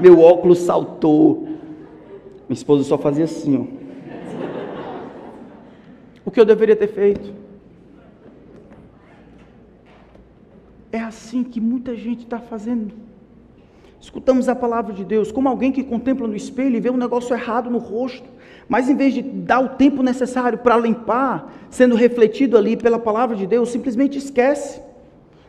Meu 0.00 0.20
óculos 0.20 0.58
saltou. 0.58 1.42
Minha 2.48 2.54
esposa 2.54 2.84
só 2.84 2.98
fazia 2.98 3.24
assim, 3.24 3.56
ó. 3.56 3.82
O 6.24 6.30
que 6.30 6.40
eu 6.40 6.44
deveria 6.44 6.76
ter 6.76 6.88
feito? 6.88 7.32
É 10.90 11.00
assim 11.00 11.42
que 11.42 11.60
muita 11.60 11.96
gente 11.96 12.24
está 12.24 12.38
fazendo. 12.38 12.94
Escutamos 14.00 14.48
a 14.48 14.54
palavra 14.54 14.92
de 14.92 15.04
Deus 15.04 15.30
como 15.30 15.48
alguém 15.48 15.72
que 15.72 15.82
contempla 15.82 16.26
no 16.26 16.34
espelho 16.34 16.76
e 16.76 16.80
vê 16.80 16.90
um 16.90 16.96
negócio 16.96 17.34
errado 17.34 17.70
no 17.70 17.78
rosto, 17.78 18.28
mas 18.68 18.88
em 18.88 18.96
vez 18.96 19.14
de 19.14 19.22
dar 19.22 19.60
o 19.60 19.70
tempo 19.70 20.02
necessário 20.02 20.58
para 20.58 20.76
limpar, 20.76 21.52
sendo 21.70 21.94
refletido 21.94 22.58
ali 22.58 22.76
pela 22.76 22.98
palavra 22.98 23.36
de 23.36 23.46
Deus, 23.46 23.68
simplesmente 23.70 24.18
esquece. 24.18 24.80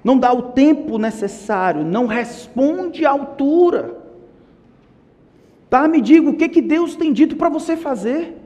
Não 0.04 0.18
dá 0.18 0.34
o 0.34 0.42
tempo 0.52 0.98
necessário, 0.98 1.84
não 1.84 2.06
responde 2.06 3.06
à 3.06 3.12
altura. 3.12 3.96
Tá? 5.70 5.88
Me 5.88 6.02
diga 6.02 6.30
o 6.30 6.36
que, 6.36 6.50
que 6.50 6.62
Deus 6.62 6.96
tem 6.96 7.14
dito 7.14 7.36
para 7.36 7.50
você 7.50 7.78
fazer. 7.78 8.38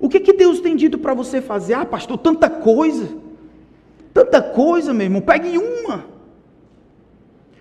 O 0.00 0.08
que, 0.08 0.20
que 0.20 0.32
Deus 0.32 0.60
tem 0.60 0.74
dito 0.74 0.98
para 0.98 1.14
você 1.14 1.40
fazer? 1.40 1.74
Ah, 1.74 1.84
pastor, 1.84 2.18
tanta 2.18 2.48
coisa. 2.48 3.08
Tanta 4.12 4.40
coisa, 4.40 4.94
meu 4.94 5.04
irmão. 5.04 5.20
Pegue 5.20 5.58
uma. 5.58 6.06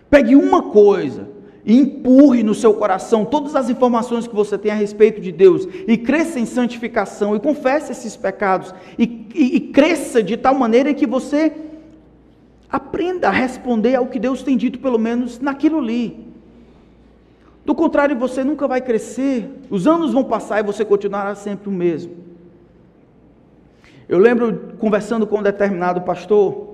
Pegue 0.10 0.36
uma 0.36 0.64
coisa 0.64 1.28
e 1.66 1.78
empurre 1.78 2.44
no 2.44 2.54
seu 2.54 2.74
coração 2.74 3.26
todas 3.26 3.56
as 3.56 3.70
informações 3.70 4.28
que 4.28 4.36
você 4.36 4.58
tem 4.58 4.72
a 4.72 4.76
respeito 4.76 5.22
de 5.22 5.32
Deus 5.32 5.68
e 5.88 5.98
cresça 5.98 6.40
em 6.40 6.46
santificação 6.46 7.36
e 7.36 7.40
confesse 7.40 7.92
esses 7.92 8.16
pecados 8.16 8.74
e, 9.00 9.28
e, 9.34 9.56
e 9.56 9.60
cresça 9.60 10.22
de 10.22 10.36
tal 10.36 10.56
maneira 10.56 10.94
que 10.94 11.08
você 11.08 11.52
aprenda 12.74 13.28
a 13.28 13.32
responder 13.32 13.94
ao 13.94 14.08
que 14.08 14.18
Deus 14.18 14.42
tem 14.42 14.58
dito, 14.58 14.80
pelo 14.80 14.98
menos 14.98 15.40
naquilo 15.40 15.78
ali. 15.78 16.26
Do 17.64 17.76
contrário, 17.76 18.18
você 18.18 18.44
nunca 18.44 18.68
vai 18.68 18.82
crescer, 18.82 19.48
os 19.70 19.86
anos 19.86 20.12
vão 20.12 20.24
passar 20.24 20.60
e 20.60 20.64
você 20.64 20.84
continuará 20.84 21.36
sempre 21.36 21.70
o 21.70 21.72
mesmo. 21.72 22.16
Eu 24.10 24.18
lembro 24.18 24.74
conversando 24.80 25.28
com 25.28 25.38
um 25.38 25.44
determinado 25.44 26.02
pastor, 26.02 26.74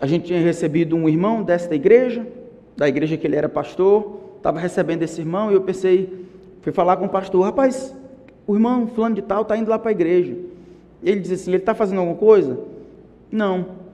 a 0.00 0.06
gente 0.06 0.26
tinha 0.26 0.40
recebido 0.40 0.96
um 0.96 1.08
irmão 1.08 1.44
desta 1.44 1.72
igreja, 1.76 2.26
da 2.76 2.88
igreja 2.88 3.16
que 3.16 3.24
ele 3.24 3.36
era 3.36 3.48
pastor, 3.48 4.18
estava 4.36 4.58
recebendo 4.58 5.04
esse 5.04 5.20
irmão 5.20 5.52
e 5.52 5.54
eu 5.54 5.60
pensei, 5.60 6.26
fui 6.60 6.72
falar 6.72 6.96
com 6.96 7.06
o 7.06 7.08
pastor, 7.08 7.44
rapaz, 7.44 7.94
o 8.48 8.54
irmão 8.54 8.88
fulano 8.88 9.14
de 9.14 9.22
tal 9.22 9.42
está 9.42 9.56
indo 9.56 9.70
lá 9.70 9.78
para 9.78 9.90
a 9.90 9.92
igreja. 9.92 10.36
Ele 11.04 11.20
disse 11.20 11.34
assim, 11.34 11.50
ele 11.52 11.58
está 11.58 11.72
fazendo 11.72 12.00
alguma 12.00 12.18
coisa? 12.18 12.58
Não. 13.30 13.85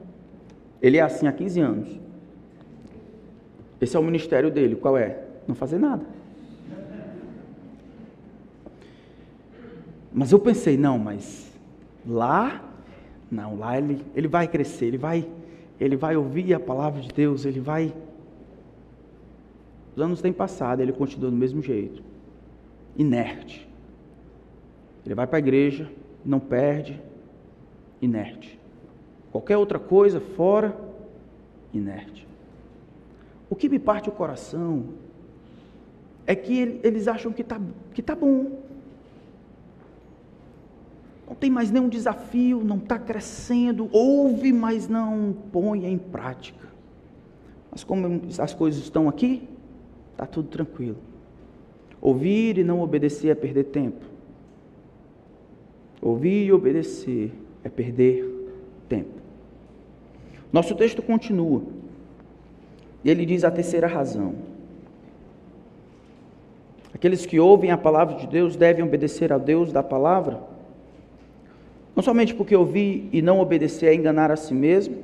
Ele 0.83 0.99
é 0.99 1.01
assim 1.01 1.27
há 1.27 1.33
15 1.33 1.61
anos. 1.61 2.01
Esse 3.81 3.97
é 3.97 4.01
o 4.01 4.03
ministério 4.03 4.51
dele, 4.51 4.77
qual 4.77 4.99
é? 4.99 5.23
Não 5.47 5.55
fazer 5.55 5.79
nada. 5.79 6.05
Mas 10.13 10.31
eu 10.31 10.39
pensei, 10.39 10.77
não, 10.77 10.99
mas 10.99 11.51
lá, 12.07 12.63
não, 13.31 13.57
lá 13.57 13.79
ele, 13.79 14.05
ele 14.15 14.29
vai 14.29 14.47
crescer, 14.47 14.87
ele 14.87 14.99
vai, 14.99 15.27
ele 15.81 15.97
vai 15.97 16.17
ouvir 16.17 16.53
a 16.53 16.61
palavra 16.61 17.01
de 17.01 17.09
Deus, 17.09 17.47
ele 17.47 17.61
vai 17.61 17.95
os 19.95 20.03
anos 20.03 20.23
têm 20.23 20.33
passado, 20.33 20.81
ele 20.81 20.93
continua 20.93 21.31
do 21.31 21.37
mesmo 21.37 21.63
jeito, 21.63 22.03
inerte. 22.97 23.69
Ele 25.05 25.15
vai 25.15 25.27
para 25.27 25.37
a 25.37 25.41
igreja, 25.41 25.91
não 26.25 26.41
perde, 26.41 27.01
inerte. 28.01 28.59
Qualquer 29.33 29.57
outra 29.57 29.79
coisa 29.79 30.21
fora, 30.21 30.77
inerte. 31.73 32.29
O 33.51 33.57
que 33.57 33.69
me 33.69 33.79
parte 33.79 34.09
o 34.09 34.13
coração 34.13 34.85
é 36.27 36.35
que 36.35 36.81
eles 36.85 37.09
acham 37.09 37.33
que 37.33 37.43
está 37.43 37.61
que 37.93 38.03
tá 38.03 38.15
bom. 38.15 38.61
Não 41.27 41.35
tem 41.35 41.51
mais 41.51 41.71
nenhum 41.71 41.89
desafio, 41.89 42.63
não 42.63 42.77
está 42.77 42.99
crescendo, 42.99 43.89
ouve, 43.91 44.53
mas 44.53 44.87
não 44.87 45.35
põe 45.51 45.87
em 45.87 45.97
prática. 45.97 46.69
Mas 47.71 47.83
como 47.83 48.21
as 48.39 48.53
coisas 48.53 48.83
estão 48.83 49.09
aqui, 49.09 49.49
Está 50.13 50.27
tudo 50.27 50.49
tranquilo. 50.49 50.99
Ouvir 52.01 52.59
e 52.59 52.65
não 52.65 52.81
obedecer 52.81 53.29
é 53.31 53.35
perder 53.35 53.65
tempo. 53.65 54.05
Ouvir 56.01 56.47
e 56.47 56.53
obedecer 56.53 57.33
é 57.65 57.69
perder 57.69 58.25
tempo. 58.89 59.22
Nosso 60.53 60.75
texto 60.75 61.01
continua. 61.03 61.63
Ele 63.05 63.25
diz 63.25 63.43
a 63.43 63.51
terceira 63.51 63.87
razão. 63.87 64.35
Aqueles 66.95 67.25
que 67.25 67.41
ouvem 67.41 67.71
a 67.71 67.79
palavra 67.79 68.17
de 68.17 68.27
Deus 68.27 68.55
devem 68.55 68.85
obedecer 68.85 69.33
a 69.33 69.39
Deus 69.39 69.73
da 69.73 69.83
palavra, 69.83 70.41
não 71.97 72.03
somente 72.03 72.35
porque 72.35 72.55
ouvir 72.55 73.09
e 73.13 73.21
não 73.21 73.41
obedecer 73.41 73.87
é 73.87 73.95
enganar 73.95 74.31
a 74.31 74.37
si 74.37 74.55
mesmo, 74.55 74.97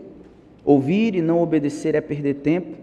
ouvir 0.65 1.15
e 1.15 1.23
não 1.23 1.43
obedecer 1.43 1.95
é 1.95 2.01
perder 2.01 2.35
tempo, 2.35 2.77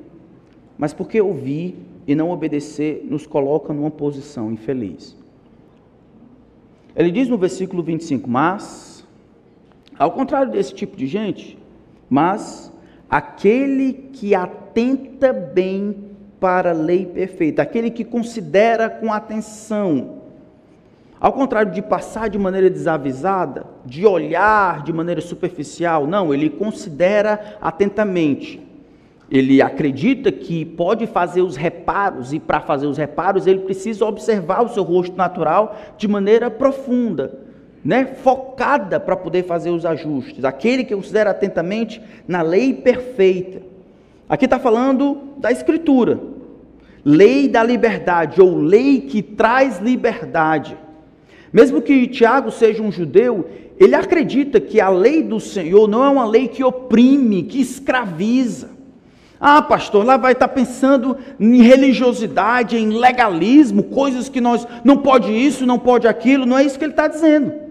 mas 0.78 0.94
porque 0.94 1.22
ouvir 1.22 1.76
e 2.08 2.14
não 2.14 2.30
obedecer 2.30 3.06
nos 3.10 3.26
coloca 3.26 3.72
numa 3.74 3.92
posição 3.92 4.52
infeliz. 4.52 5.16
Ele 6.96 7.12
diz 7.12 7.28
no 7.28 7.38
versículo 7.38 7.82
25: 7.84 8.30
Mas, 8.30 9.06
ao 9.98 10.12
contrário 10.12 10.52
desse 10.52 10.74
tipo 10.74 10.96
de 10.96 11.08
gente, 11.08 11.58
mas 12.10 12.72
aquele 13.10 13.94
que 14.14 14.36
atenta 14.36 15.32
bem 15.34 16.06
para 16.40 16.72
a 16.72 16.74
lei 16.74 17.06
perfeita, 17.06 17.62
aquele 17.62 17.90
que 17.90 18.04
considera 18.04 18.90
com 18.90 19.12
atenção, 19.12 20.22
ao 21.20 21.34
contrário 21.34 21.72
de 21.72 21.82
passar 21.82 22.30
de 22.30 22.38
maneira 22.38 22.70
desavisada, 22.70 23.66
de 23.86 24.06
olhar 24.06 24.84
de 24.84 24.94
maneira 24.94 25.22
superficial, 25.22 26.06
não, 26.06 26.34
ele 26.34 26.50
considera 26.50 27.58
atentamente. 27.62 28.62
Ele 29.32 29.60
acredita 29.62 30.32
que 30.32 30.64
pode 30.64 31.08
fazer 31.08 31.42
os 31.42 31.56
reparos, 31.56 32.32
e 32.32 32.40
para 32.40 32.62
fazer 32.62 32.86
os 32.86 32.98
reparos 32.98 33.48
ele 33.48 33.62
precisa 33.62 34.06
observar 34.06 34.62
o 34.62 34.70
seu 34.70 34.84
rosto 34.84 35.16
natural 35.16 35.76
de 35.98 36.08
maneira 36.08 36.52
profunda, 36.52 37.45
né? 37.86 38.16
focada 38.24 39.00
para 39.00 39.16
poder 39.16 39.44
fazer 39.44 39.70
os 39.70 39.86
ajustes. 39.86 40.44
Aquele 40.44 40.84
que 40.84 40.96
considera 40.96 41.30
atentamente 41.30 42.02
na 42.28 42.42
lei 42.42 42.74
perfeita. 42.74 43.62
Aqui 44.28 44.46
está 44.46 44.58
falando 44.58 45.20
da 45.38 45.52
Escritura, 45.52 46.20
lei 47.06 47.48
da 47.48 47.64
liberdade, 47.64 48.42
ou 48.42 48.58
lei 48.58 49.02
que 49.02 49.22
traz 49.22 49.78
liberdade. 49.80 50.76
Mesmo 51.54 51.80
que 51.80 52.08
Tiago 52.08 52.50
seja 52.50 52.82
um 52.82 52.92
judeu, 52.92 53.48
ele 53.80 53.94
acredita 53.94 54.60
que 54.60 54.82
a 54.82 54.90
lei 54.90 55.22
do 55.22 55.40
Senhor 55.40 55.88
não 55.88 56.04
é 56.04 56.10
uma 56.10 56.26
lei 56.26 56.48
que 56.48 56.64
oprime, 56.64 57.44
que 57.44 57.62
escraviza. 57.62 58.72
Ah, 59.40 59.62
pastor, 59.62 60.04
lá 60.04 60.18
vai 60.18 60.32
estar 60.32 60.48
pensando 60.48 61.18
em 61.40 61.62
religiosidade, 61.62 62.78
em 62.78 62.90
legalismo, 62.90 63.84
coisas 63.84 64.28
que 64.28 64.42
nós 64.42 64.68
não 64.84 64.98
pode 64.98 65.32
isso, 65.32 65.68
não 65.68 65.78
pode 65.78 66.08
aquilo. 66.08 66.48
Não 66.48 66.58
é 66.58 66.64
isso 66.64 66.80
que 66.80 66.86
ele 66.86 66.94
está 66.94 67.08
dizendo. 67.08 67.65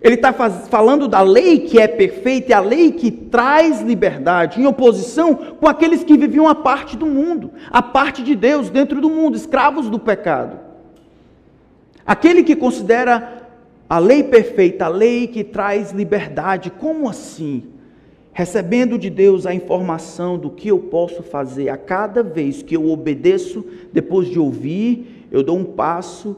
Ele 0.00 0.14
está 0.14 0.32
falando 0.32 1.08
da 1.08 1.22
lei 1.22 1.60
que 1.60 1.78
é 1.78 1.88
perfeita 1.88 2.50
e 2.50 2.54
a 2.54 2.60
lei 2.60 2.92
que 2.92 3.10
traz 3.10 3.80
liberdade, 3.80 4.60
em 4.60 4.66
oposição 4.66 5.34
com 5.34 5.66
aqueles 5.66 6.04
que 6.04 6.16
viviam 6.16 6.46
a 6.46 6.54
parte 6.54 6.96
do 6.96 7.06
mundo, 7.06 7.52
a 7.70 7.82
parte 7.82 8.22
de 8.22 8.36
Deus 8.36 8.70
dentro 8.70 9.00
do 9.00 9.10
mundo, 9.10 9.36
escravos 9.36 9.90
do 9.90 9.98
pecado. 9.98 10.58
Aquele 12.06 12.44
que 12.44 12.54
considera 12.54 13.48
a 13.88 13.98
lei 13.98 14.22
perfeita, 14.22 14.84
a 14.84 14.88
lei 14.88 15.26
que 15.26 15.42
traz 15.42 15.90
liberdade, 15.90 16.70
como 16.70 17.08
assim? 17.08 17.64
recebendo 18.38 18.96
de 18.96 19.10
Deus 19.10 19.46
a 19.46 19.52
informação 19.52 20.38
do 20.38 20.48
que 20.48 20.68
eu 20.68 20.78
posso 20.78 21.24
fazer 21.24 21.70
a 21.70 21.76
cada 21.76 22.22
vez 22.22 22.62
que 22.62 22.76
eu 22.76 22.88
obedeço, 22.88 23.64
depois 23.92 24.28
de 24.28 24.38
ouvir, 24.38 25.26
eu 25.32 25.42
dou 25.42 25.58
um 25.58 25.64
passo 25.64 26.36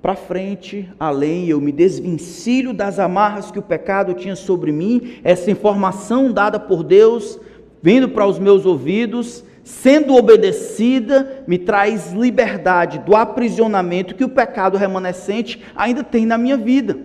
para 0.00 0.14
frente, 0.14 0.88
além, 0.98 1.48
eu 1.48 1.60
me 1.60 1.72
desvencilho 1.72 2.72
das 2.72 2.98
amarras 2.98 3.50
que 3.50 3.58
o 3.58 3.62
pecado 3.62 4.14
tinha 4.14 4.36
sobre 4.36 4.70
mim, 4.70 5.14
essa 5.24 5.50
informação 5.50 6.32
dada 6.32 6.58
por 6.60 6.84
Deus, 6.84 7.38
vindo 7.82 8.08
para 8.08 8.26
os 8.26 8.38
meus 8.38 8.64
ouvidos, 8.64 9.44
sendo 9.64 10.14
obedecida, 10.14 11.44
me 11.46 11.58
traz 11.58 12.12
liberdade 12.12 13.00
do 13.00 13.14
aprisionamento 13.14 14.14
que 14.14 14.24
o 14.24 14.28
pecado 14.28 14.78
remanescente 14.78 15.62
ainda 15.74 16.04
tem 16.04 16.24
na 16.24 16.38
minha 16.38 16.56
vida. 16.56 16.96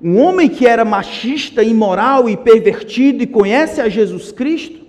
Um 0.00 0.20
homem 0.20 0.48
que 0.48 0.66
era 0.66 0.84
machista, 0.84 1.62
imoral 1.62 2.28
e 2.28 2.36
pervertido 2.36 3.22
e 3.22 3.26
conhece 3.26 3.80
a 3.80 3.88
Jesus 3.88 4.30
Cristo, 4.30 4.85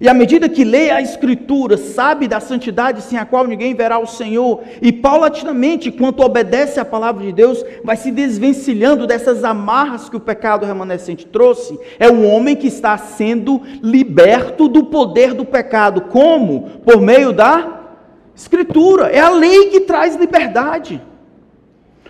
E 0.00 0.08
à 0.08 0.14
medida 0.14 0.48
que 0.48 0.64
lê 0.64 0.90
a 0.90 1.00
Escritura, 1.00 1.76
sabe 1.76 2.28
da 2.28 2.38
santidade 2.40 3.00
sem 3.02 3.18
a 3.18 3.24
qual 3.24 3.46
ninguém 3.46 3.74
verá 3.74 3.98
o 3.98 4.06
Senhor, 4.06 4.62
e 4.82 4.92
paulatinamente, 4.92 5.88
enquanto 5.88 6.20
obedece 6.20 6.78
à 6.78 6.84
palavra 6.84 7.24
de 7.24 7.32
Deus, 7.32 7.64
vai 7.82 7.96
se 7.96 8.10
desvencilhando 8.10 9.06
dessas 9.06 9.44
amarras 9.44 10.08
que 10.08 10.16
o 10.16 10.20
pecado 10.20 10.66
remanescente 10.66 11.26
trouxe, 11.26 11.78
é 11.98 12.10
um 12.10 12.30
homem 12.30 12.54
que 12.54 12.66
está 12.66 12.96
sendo 12.98 13.62
liberto 13.82 14.68
do 14.68 14.84
poder 14.84 15.32
do 15.32 15.44
pecado. 15.44 16.02
Como? 16.02 16.80
Por 16.84 17.00
meio 17.00 17.32
da 17.32 17.76
Escritura. 18.34 19.06
É 19.06 19.20
a 19.20 19.30
lei 19.30 19.70
que 19.70 19.80
traz 19.80 20.14
liberdade. 20.14 21.00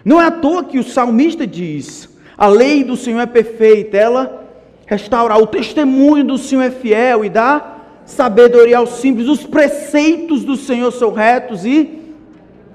Não 0.05 0.20
é 0.20 0.26
à 0.26 0.30
toa 0.30 0.64
que 0.64 0.78
o 0.78 0.84
salmista 0.84 1.47
diz: 1.47 2.09
a 2.37 2.49
lei 2.49 2.82
do 2.82 2.97
Senhor 2.97 3.20
é 3.20 3.26
perfeita, 3.26 3.97
ela 3.97 4.45
restaura, 4.87 5.37
o 5.37 5.47
testemunho 5.47 6.24
do 6.24 6.39
Senhor 6.39 6.62
é 6.62 6.70
fiel 6.70 7.24
e 7.24 7.28
dá 7.28 7.76
sabedoria 8.07 8.78
aos 8.78 8.90
simples, 8.90 9.28
os 9.28 9.44
preceitos 9.44 10.44
do 10.44 10.57
Senhor 10.57 10.90
são 10.92 11.12
retos 11.12 11.66
e 11.66 12.14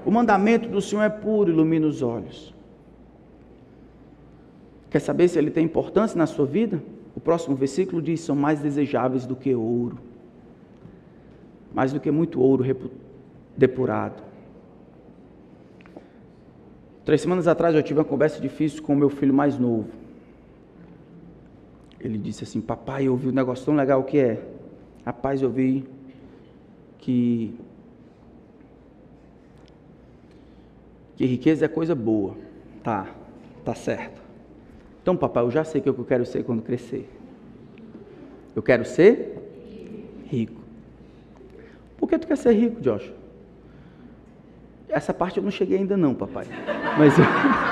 o 0.04 0.10
mandamento 0.10 0.68
do 0.68 0.80
Senhor 0.80 1.02
é 1.02 1.08
puro, 1.08 1.50
ilumina 1.50 1.86
os 1.86 2.02
olhos. 2.02 2.52
Quer 4.90 5.00
saber 5.00 5.26
se 5.28 5.38
ele 5.38 5.50
tem 5.50 5.64
importância 5.64 6.18
na 6.18 6.26
sua 6.26 6.44
vida? 6.44 6.82
O 7.16 7.20
próximo 7.20 7.56
versículo 7.56 8.02
diz: 8.02 8.20
são 8.20 8.36
mais 8.36 8.60
desejáveis 8.60 9.24
do 9.24 9.34
que 9.34 9.54
ouro, 9.54 9.98
mais 11.72 11.92
do 11.92 11.98
que 11.98 12.10
muito 12.10 12.40
ouro 12.40 12.64
depurado. 13.56 14.22
Três 17.04 17.20
semanas 17.20 17.48
atrás 17.48 17.74
eu 17.74 17.82
tive 17.82 17.98
uma 17.98 18.04
conversa 18.04 18.40
difícil 18.40 18.82
com 18.82 18.92
o 18.92 18.96
meu 18.96 19.08
filho 19.08 19.32
mais 19.32 19.58
novo. 19.58 19.88
Ele 21.98 22.18
disse 22.18 22.44
assim: 22.44 22.60
Papai, 22.60 23.06
eu 23.06 23.12
ouvi 23.12 23.28
um 23.28 23.32
negócio 23.32 23.64
tão 23.64 23.74
legal 23.74 24.02
que 24.04 24.18
é. 24.18 24.51
Rapaz, 25.04 25.42
eu 25.42 25.50
vi 25.50 25.84
que 26.98 27.54
que 31.16 31.26
riqueza 31.26 31.66
é 31.66 31.68
coisa 31.68 31.94
boa. 31.94 32.36
Tá, 32.82 33.06
tá 33.64 33.74
certo. 33.74 34.20
Então, 35.02 35.16
papai, 35.16 35.44
eu 35.44 35.50
já 35.50 35.64
sei 35.64 35.80
o 35.80 35.84
que 35.84 35.88
eu 35.88 36.04
quero 36.04 36.24
ser 36.24 36.44
quando 36.44 36.62
crescer. 36.62 37.08
Eu 38.54 38.62
quero 38.62 38.84
ser 38.84 39.38
rico. 40.26 40.60
Por 41.96 42.08
que 42.08 42.18
tu 42.18 42.26
quer 42.26 42.36
ser 42.36 42.52
rico, 42.52 42.80
Josh? 42.80 43.12
Essa 44.88 45.14
parte 45.14 45.38
eu 45.38 45.42
não 45.42 45.50
cheguei 45.50 45.78
ainda 45.78 45.96
não, 45.96 46.14
papai. 46.14 46.46
Mas 46.98 47.18
eu... 47.18 47.24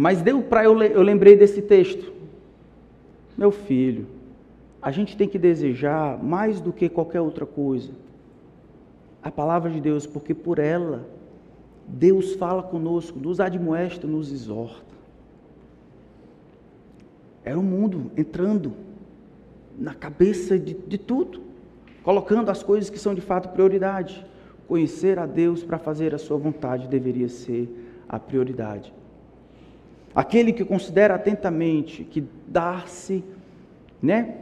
Mas 0.00 0.22
deu 0.22 0.40
para 0.40 0.64
eu, 0.64 0.82
eu 0.82 1.02
lembrei 1.02 1.36
desse 1.36 1.60
texto. 1.60 2.10
Meu 3.36 3.50
filho, 3.50 4.06
a 4.80 4.90
gente 4.90 5.14
tem 5.14 5.28
que 5.28 5.38
desejar 5.38 6.16
mais 6.24 6.58
do 6.58 6.72
que 6.72 6.88
qualquer 6.88 7.20
outra 7.20 7.44
coisa. 7.44 7.92
A 9.22 9.30
palavra 9.30 9.70
de 9.70 9.78
Deus, 9.78 10.06
porque 10.06 10.32
por 10.32 10.58
ela 10.58 11.06
Deus 11.86 12.32
fala 12.32 12.62
conosco, 12.62 13.18
nos 13.18 13.40
admoesta, 13.40 14.06
nos 14.06 14.32
exorta. 14.32 14.94
Era 17.44 17.58
o 17.58 17.62
mundo 17.62 18.10
entrando 18.16 18.72
na 19.78 19.92
cabeça 19.92 20.58
de, 20.58 20.72
de 20.72 20.96
tudo, 20.96 21.42
colocando 22.02 22.50
as 22.50 22.62
coisas 22.62 22.88
que 22.88 22.98
são 22.98 23.14
de 23.14 23.20
fato 23.20 23.50
prioridade. 23.50 24.24
Conhecer 24.66 25.18
a 25.18 25.26
Deus 25.26 25.62
para 25.62 25.76
fazer 25.76 26.14
a 26.14 26.18
sua 26.18 26.38
vontade 26.38 26.88
deveria 26.88 27.28
ser 27.28 27.68
a 28.08 28.18
prioridade. 28.18 28.94
Aquele 30.14 30.52
que 30.52 30.64
considera 30.64 31.14
atentamente 31.14 32.04
que 32.04 32.24
dar-se, 32.46 33.24
né, 34.02 34.34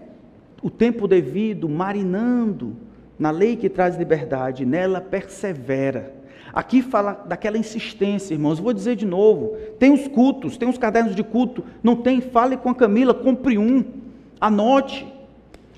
o 0.62 0.70
tempo 0.70 1.06
devido, 1.06 1.68
marinando 1.68 2.76
na 3.18 3.30
lei 3.30 3.56
que 3.56 3.68
traz 3.68 3.96
liberdade, 3.96 4.64
nela 4.64 5.00
persevera. 5.00 6.14
Aqui 6.52 6.80
fala 6.80 7.12
daquela 7.26 7.58
insistência, 7.58 8.34
irmãos. 8.34 8.58
Vou 8.58 8.72
dizer 8.72 8.96
de 8.96 9.06
novo: 9.06 9.56
tem 9.78 9.92
os 9.92 10.08
cultos, 10.08 10.56
tem 10.56 10.68
os 10.68 10.78
cadernos 10.78 11.14
de 11.14 11.22
culto. 11.22 11.64
Não 11.82 11.96
tem? 11.96 12.20
Fale 12.20 12.56
com 12.56 12.70
a 12.70 12.74
Camila, 12.74 13.12
compre 13.12 13.58
um, 13.58 13.84
anote. 14.40 15.06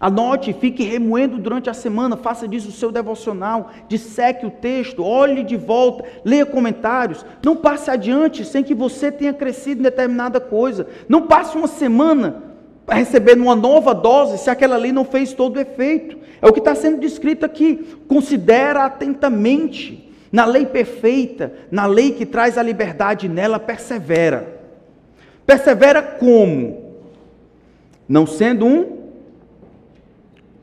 Anote, 0.00 0.54
fique 0.54 0.82
remoendo 0.82 1.36
durante 1.36 1.68
a 1.68 1.74
semana, 1.74 2.16
faça 2.16 2.48
disso 2.48 2.70
o 2.70 2.72
seu 2.72 2.90
devocional, 2.90 3.70
disseque 3.86 4.46
o 4.46 4.50
texto, 4.50 5.04
olhe 5.04 5.44
de 5.44 5.58
volta, 5.58 6.04
leia 6.24 6.46
comentários. 6.46 7.24
Não 7.44 7.54
passe 7.54 7.90
adiante 7.90 8.42
sem 8.42 8.64
que 8.64 8.74
você 8.74 9.12
tenha 9.12 9.34
crescido 9.34 9.80
em 9.80 9.84
determinada 9.84 10.40
coisa. 10.40 10.86
Não 11.06 11.26
passe 11.26 11.54
uma 11.54 11.66
semana 11.66 12.44
recebendo 12.88 13.42
uma 13.42 13.54
nova 13.54 13.94
dose 13.94 14.38
se 14.38 14.48
aquela 14.48 14.78
lei 14.78 14.90
não 14.90 15.04
fez 15.04 15.34
todo 15.34 15.56
o 15.56 15.60
efeito. 15.60 16.16
É 16.40 16.48
o 16.48 16.52
que 16.52 16.60
está 16.60 16.74
sendo 16.74 16.98
descrito 16.98 17.44
aqui. 17.44 17.76
Considera 18.08 18.86
atentamente 18.86 20.10
na 20.32 20.46
lei 20.46 20.64
perfeita, 20.64 21.52
na 21.70 21.84
lei 21.84 22.12
que 22.12 22.24
traz 22.24 22.56
a 22.56 22.62
liberdade, 22.62 23.28
nela 23.28 23.58
persevera. 23.58 24.60
Persevera 25.44 26.00
como? 26.00 26.94
Não 28.08 28.26
sendo 28.26 28.64
um 28.64 28.99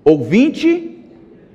Ouvinte 0.09 0.97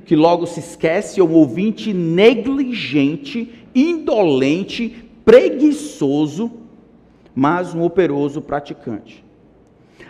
que 0.05 0.15
logo 0.15 0.47
se 0.47 0.61
esquece, 0.61 1.23
ou 1.23 1.29
um 1.29 1.33
ouvinte 1.33 1.95
negligente, 1.95 3.51
indolente, 3.75 5.07
preguiçoso, 5.25 6.51
mas 7.35 7.75
um 7.75 7.83
operoso 7.83 8.43
praticante. 8.43 9.25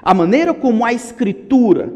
A 0.03 0.12
maneira 0.12 0.53
como 0.53 0.84
a 0.84 0.93
escritura 0.93 1.93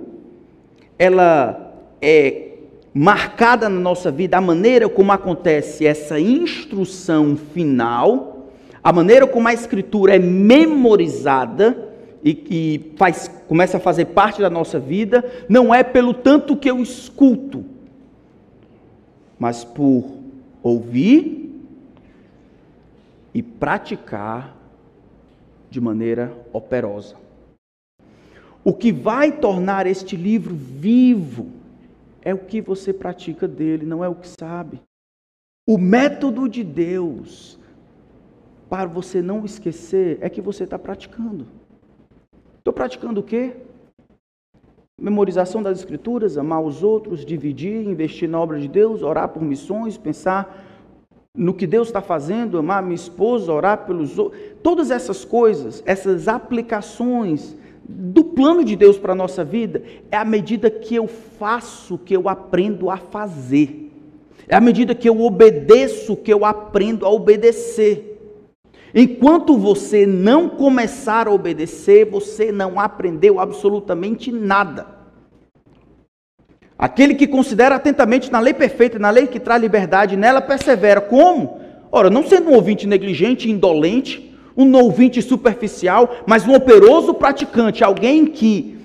ela 0.97 1.75
é 2.01 2.53
marcada 2.95 3.69
na 3.69 3.81
nossa 3.81 4.13
vida, 4.13 4.37
a 4.37 4.41
maneira 4.41 4.89
como 4.89 5.11
acontece 5.11 5.85
essa 5.85 6.21
instrução 6.21 7.37
final, 7.37 8.47
a 8.85 8.93
maneira 8.93 9.27
como 9.27 9.49
a 9.49 9.53
escritura 9.53 10.15
é 10.15 10.19
memorizada, 10.21 11.96
e 12.23 12.35
que 12.35 12.93
faz, 12.97 13.29
começa 13.47 13.77
a 13.77 13.81
fazer 13.81 14.07
parte 14.07 14.41
da 14.41 14.51
nossa 14.51 14.79
vida, 14.79 15.25
não 15.49 15.75
é 15.75 15.83
pelo 15.83 16.12
tanto 16.12 16.57
que 16.57 16.71
eu 16.71 16.81
escuto, 16.81 17.64
mas 19.39 19.64
por 19.64 20.05
ouvir 20.62 21.55
e 23.33 23.43
praticar 23.43 24.57
de 25.71 25.81
maneira 25.81 26.33
operosa. 26.53 27.17
O 28.64 28.73
que 28.73 28.91
vai 28.91 29.31
tornar 29.31 29.87
este 29.87 30.17
livro 30.17 30.55
vivo 30.55 31.49
é 32.23 32.35
o 32.35 32.39
que 32.39 32.61
você 32.61 32.93
pratica 32.93 33.47
dele, 33.47 33.87
não 33.87 34.03
é 34.03 34.09
o 34.09 34.14
que 34.17 34.27
sabe. 34.27 34.81
O 35.69 35.79
método 35.79 36.49
de 36.49 36.64
Deus 36.64 37.59
para 38.69 38.89
você 38.89 39.23
não 39.23 39.45
esquecer 39.45 40.19
é 40.21 40.29
que 40.29 40.41
você 40.41 40.64
está 40.64 40.79
praticando. 40.79 41.47
Estou 42.67 42.75
praticando 42.75 43.21
o 43.21 43.23
quê? 43.23 43.53
Memorização 45.01 45.62
das 45.62 45.79
Escrituras, 45.79 46.37
amar 46.37 46.61
os 46.61 46.83
outros, 46.83 47.25
dividir, 47.25 47.87
investir 47.87 48.29
na 48.29 48.41
obra 48.41 48.59
de 48.59 48.67
Deus, 48.67 49.05
orar 49.05 49.29
por 49.29 49.41
missões, 49.41 49.97
pensar 49.97 50.67
no 51.33 51.55
que 51.55 51.64
Deus 51.64 51.87
está 51.87 52.01
fazendo, 52.01 52.59
amar 52.59 52.83
minha 52.83 52.97
esposa, 52.97 53.53
orar 53.53 53.87
pelos 53.87 54.19
outros. 54.19 54.43
Todas 54.64 54.91
essas 54.91 55.25
coisas, 55.25 55.81
essas 55.87 56.27
aplicações 56.27 57.57
do 57.89 58.25
plano 58.25 58.64
de 58.64 58.75
Deus 58.75 58.99
para 58.99 59.12
a 59.12 59.17
nossa 59.17 59.45
vida, 59.45 59.85
é 60.11 60.17
à 60.17 60.25
medida 60.25 60.69
que 60.69 60.97
eu 60.97 61.07
faço, 61.07 61.97
que 61.97 62.17
eu 62.17 62.29
aprendo 62.29 62.91
a 62.91 62.97
fazer. 62.97 63.93
É 64.49 64.57
à 64.57 64.61
medida 64.61 64.93
que 64.93 65.09
eu 65.09 65.21
obedeço, 65.21 66.17
que 66.17 66.33
eu 66.33 66.45
aprendo 66.45 67.07
a 67.07 67.11
obedecer. 67.11 68.16
Enquanto 68.95 69.59
você 69.59 70.07
não 70.07 70.49
começar 70.49 71.28
a 71.28 71.32
obedecer, 71.32 72.09
você 72.09 72.51
não 72.51 72.80
aprendeu 72.80 73.39
absolutamente 73.41 74.32
nada. 74.32 74.87
Aquele 76.78 77.14
que 77.14 77.26
considera 77.26 77.76
atentamente 77.76 78.30
na 78.30 78.39
lei 78.39 78.53
perfeita, 78.53 78.99
na 78.99 79.11
lei 79.11 79.26
que 79.26 79.41
traz 79.41 79.61
liberdade, 79.61 80.16
nela 80.16 80.43
persevera. 80.43 81.01
Como? 81.01 81.59
Ora, 81.91 82.11
não 82.11 82.26
sendo 82.26 82.51
um 82.51 82.55
ouvinte 82.55 82.87
negligente, 82.87 83.51
indolente, 83.51 84.34
um 84.57 84.74
ouvinte 84.76 85.22
superficial, 85.22 86.16
mas 86.26 86.47
um 86.47 86.55
operoso 86.55 87.14
praticante, 87.14 87.82
alguém 87.82 88.26
que 88.26 88.78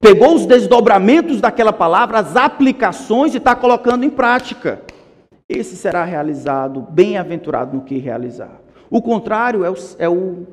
pegou 0.00 0.34
os 0.34 0.46
desdobramentos 0.46 1.40
daquela 1.40 1.72
palavra, 1.72 2.18
as 2.18 2.36
aplicações 2.36 3.34
e 3.34 3.38
está 3.38 3.54
colocando 3.54 4.04
em 4.04 4.10
prática. 4.10 4.82
Esse 5.48 5.76
será 5.76 6.04
realizado, 6.04 6.86
bem-aventurado 6.90 7.76
no 7.76 7.82
que 7.82 7.98
realizar. 7.98 8.65
O 8.90 9.02
contrário 9.02 9.64
é 9.64 9.70
o, 9.70 9.74
é 9.98 10.08
o, 10.08 10.46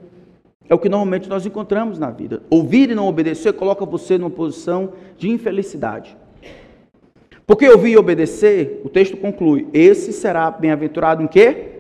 é 0.70 0.74
o 0.74 0.80
que 0.80 0.90
normalmente 0.90 1.30
nós 1.30 1.46
encontramos 1.46 2.00
na 2.00 2.10
vida. 2.10 2.42
Ouvir 2.50 2.90
e 2.90 2.96
não 2.96 3.08
obedecer 3.08 3.54
coloca 3.54 3.86
você 3.86 4.18
numa 4.18 4.30
posição 4.30 4.94
de 5.18 5.30
infelicidade. 5.30 6.18
Porque 7.46 7.68
ouvir 7.68 7.92
e 7.92 7.98
obedecer, 7.98 8.82
o 8.84 8.90
texto 8.90 9.18
conclui: 9.18 9.68
esse 9.74 10.14
será 10.14 10.50
bem-aventurado 10.50 11.22
em 11.22 11.28
quê? 11.28 11.72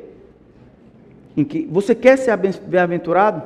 Em 1.35 1.43
que 1.43 1.65
você 1.71 1.95
quer 1.95 2.17
ser 2.17 2.35
bem-aventurado? 2.37 3.41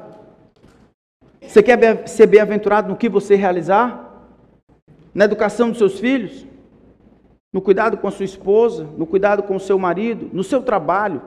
Você 1.42 1.64
quer 1.64 2.08
ser 2.08 2.28
bem-aventurado 2.28 2.90
no 2.90 2.98
que 2.98 3.08
você 3.08 3.36
realizar? 3.36 4.04
Na 5.14 5.26
educação 5.26 5.70
dos 5.70 5.78
seus 5.78 6.00
filhos? 6.00 6.46
No 7.54 7.62
cuidado 7.62 7.98
com 7.98 8.08
a 8.08 8.12
sua 8.12 8.26
esposa? 8.26 8.86
No 8.98 9.06
cuidado 9.06 9.44
com 9.44 9.56
o 9.56 9.60
seu 9.60 9.80
marido? 9.80 10.30
No 10.34 10.44
seu 10.44 10.62
trabalho? 10.62 11.22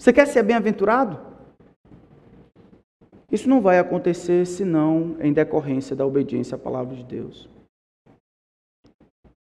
Você 0.00 0.14
quer 0.14 0.26
ser 0.26 0.42
bem-aventurado? 0.42 1.18
Isso 3.30 3.50
não 3.50 3.60
vai 3.60 3.78
acontecer 3.78 4.46
senão 4.46 5.14
em 5.20 5.30
decorrência 5.30 5.94
da 5.94 6.06
obediência 6.06 6.54
à 6.54 6.58
palavra 6.58 6.96
de 6.96 7.04
Deus. 7.04 7.46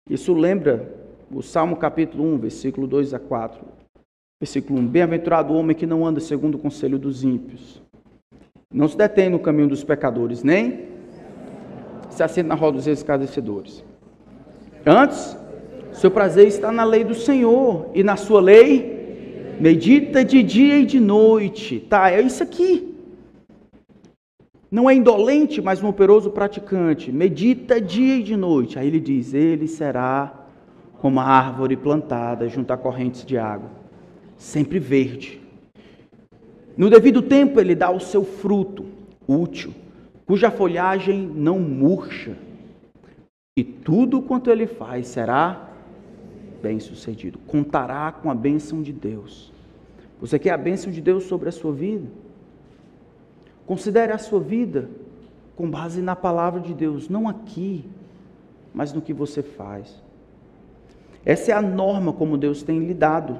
Isso 0.10 0.34
lembra 0.34 0.92
o 1.32 1.44
Salmo 1.44 1.76
capítulo 1.76 2.24
1, 2.24 2.40
versículo 2.40 2.88
2 2.88 3.14
a 3.14 3.20
4. 3.20 3.64
Versículo 4.42 4.80
1: 4.80 4.88
Bem-aventurado 4.88 5.54
o 5.54 5.58
homem 5.58 5.76
que 5.76 5.86
não 5.86 6.04
anda 6.04 6.20
segundo 6.20 6.56
o 6.56 6.60
conselho 6.60 6.98
dos 6.98 7.24
ímpios, 7.24 7.80
não 8.74 8.88
se 8.88 8.98
detém 8.98 9.30
no 9.30 9.38
caminho 9.38 9.70
dos 9.70 9.84
pecadores, 9.84 10.42
nem 10.42 10.88
se 12.10 12.24
assenta 12.24 12.50
na 12.50 12.56
roda 12.56 12.78
dos 12.78 12.88
escarnecedores. 12.88 13.86
Antes, 14.84 15.38
seu 15.94 16.10
prazer 16.10 16.48
está 16.48 16.72
na 16.72 16.84
lei 16.84 17.04
do 17.04 17.14
Senhor, 17.14 17.92
e 17.94 18.02
na 18.02 18.16
sua 18.16 18.42
lei 18.42 18.97
medita 19.60 20.24
de 20.24 20.44
dia 20.44 20.80
e 20.80 20.86
de 20.86 21.00
noite. 21.00 21.80
Tá, 21.80 22.12
é 22.12 22.22
isso 22.22 22.44
aqui. 22.44 22.96
Não 24.70 24.90
é 24.90 24.94
indolente, 24.94 25.62
mas 25.62 25.82
um 25.82 25.88
operoso 25.88 26.30
praticante. 26.30 27.12
Medita 27.12 27.80
dia 27.80 28.18
e 28.18 28.24
de 28.24 28.36
noite. 28.36 28.78
Aí 28.78 28.88
ele 28.88 29.00
diz: 29.00 29.34
Ele 29.34 29.68
será 29.68 30.48
como 31.00 31.20
a 31.20 31.24
árvore 31.24 31.78
plantada 31.78 32.50
junto 32.50 32.72
a 32.72 32.78
correntes 32.78 33.26
de 33.26 33.38
água, 33.38 33.70
sempre 34.36 34.80
verde. 34.80 35.42
No 36.76 36.90
devido 36.90 37.22
tempo, 37.22 37.60
ele 37.60 37.74
dá 37.74 37.90
o 37.90 38.00
seu 38.00 38.24
fruto 38.24 38.86
útil, 39.28 39.74
cuja 40.26 40.52
folhagem 40.52 41.32
não 41.34 41.60
murcha. 41.60 42.36
E 43.58 43.64
tudo 43.64 44.22
quanto 44.22 44.52
ele 44.52 44.68
faz 44.68 45.08
será 45.08 45.67
bem 46.68 46.82
sucedido. 46.82 47.40
Contará 47.48 48.12
com 48.12 48.30
a 48.30 48.36
bênção 48.36 48.82
de 48.82 48.92
Deus. 48.92 49.54
Você 50.20 50.38
quer 50.38 50.50
a 50.50 50.58
bênção 50.58 50.92
de 50.92 51.00
Deus 51.00 51.24
sobre 51.24 51.48
a 51.48 51.52
sua 51.52 51.72
vida? 51.72 52.06
Considere 53.66 54.12
a 54.12 54.18
sua 54.18 54.42
vida 54.42 54.90
com 55.56 55.70
base 55.70 56.02
na 56.02 56.14
palavra 56.14 56.60
de 56.60 56.74
Deus, 56.74 57.08
não 57.08 57.26
aqui, 57.26 57.86
mas 58.74 58.92
no 58.92 59.02
que 59.02 59.14
você 59.14 59.42
faz. 59.42 60.04
Essa 61.24 61.52
é 61.52 61.56
a 61.56 61.62
norma 61.62 62.12
como 62.12 62.38
Deus 62.38 62.64
tem 62.64 62.80
lidado 62.80 63.40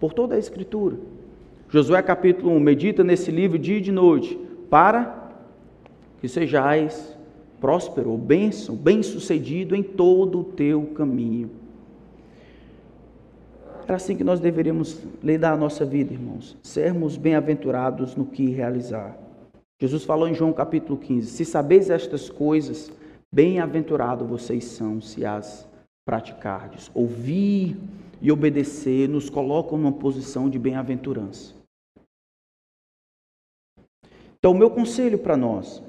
por 0.00 0.12
toda 0.12 0.34
a 0.34 0.38
Escritura. 0.38 0.96
Josué 1.68 2.02
capítulo 2.02 2.50
1, 2.56 2.60
medita 2.60 3.04
nesse 3.04 3.30
livro 3.30 3.56
dia 3.56 3.78
e 3.78 3.80
de 3.80 3.92
noite, 3.92 4.36
para 4.68 5.30
que 6.20 6.28
sejais 6.28 7.16
próspero, 7.60 8.16
bênção, 8.18 8.74
bem-sucedido 8.74 9.76
em 9.76 9.82
todo 9.82 10.40
o 10.40 10.44
teu 10.44 10.86
caminho. 10.86 11.63
Era 13.86 13.96
assim 13.96 14.16
que 14.16 14.24
nós 14.24 14.40
deveríamos 14.40 14.98
lidar 15.22 15.52
a 15.52 15.56
nossa 15.56 15.84
vida, 15.84 16.12
irmãos. 16.12 16.56
Sermos 16.62 17.16
bem-aventurados 17.16 18.16
no 18.16 18.24
que 18.24 18.48
realizar. 18.48 19.16
Jesus 19.78 20.04
falou 20.04 20.26
em 20.26 20.34
João 20.34 20.52
capítulo 20.52 20.98
15: 20.98 21.30
Se 21.30 21.44
sabeis 21.44 21.90
estas 21.90 22.30
coisas, 22.30 22.90
bem-aventurado 23.32 24.24
vocês 24.24 24.64
são 24.64 25.02
se 25.02 25.24
as 25.26 25.68
praticardes. 26.06 26.90
Ouvir 26.94 27.76
e 28.22 28.32
obedecer 28.32 29.06
nos 29.06 29.28
colocam 29.28 29.76
numa 29.76 29.92
posição 29.92 30.48
de 30.48 30.58
bem-aventurança. 30.58 31.54
Então, 34.38 34.52
o 34.52 34.58
meu 34.58 34.70
conselho 34.70 35.18
para 35.18 35.36
nós, 35.36 35.82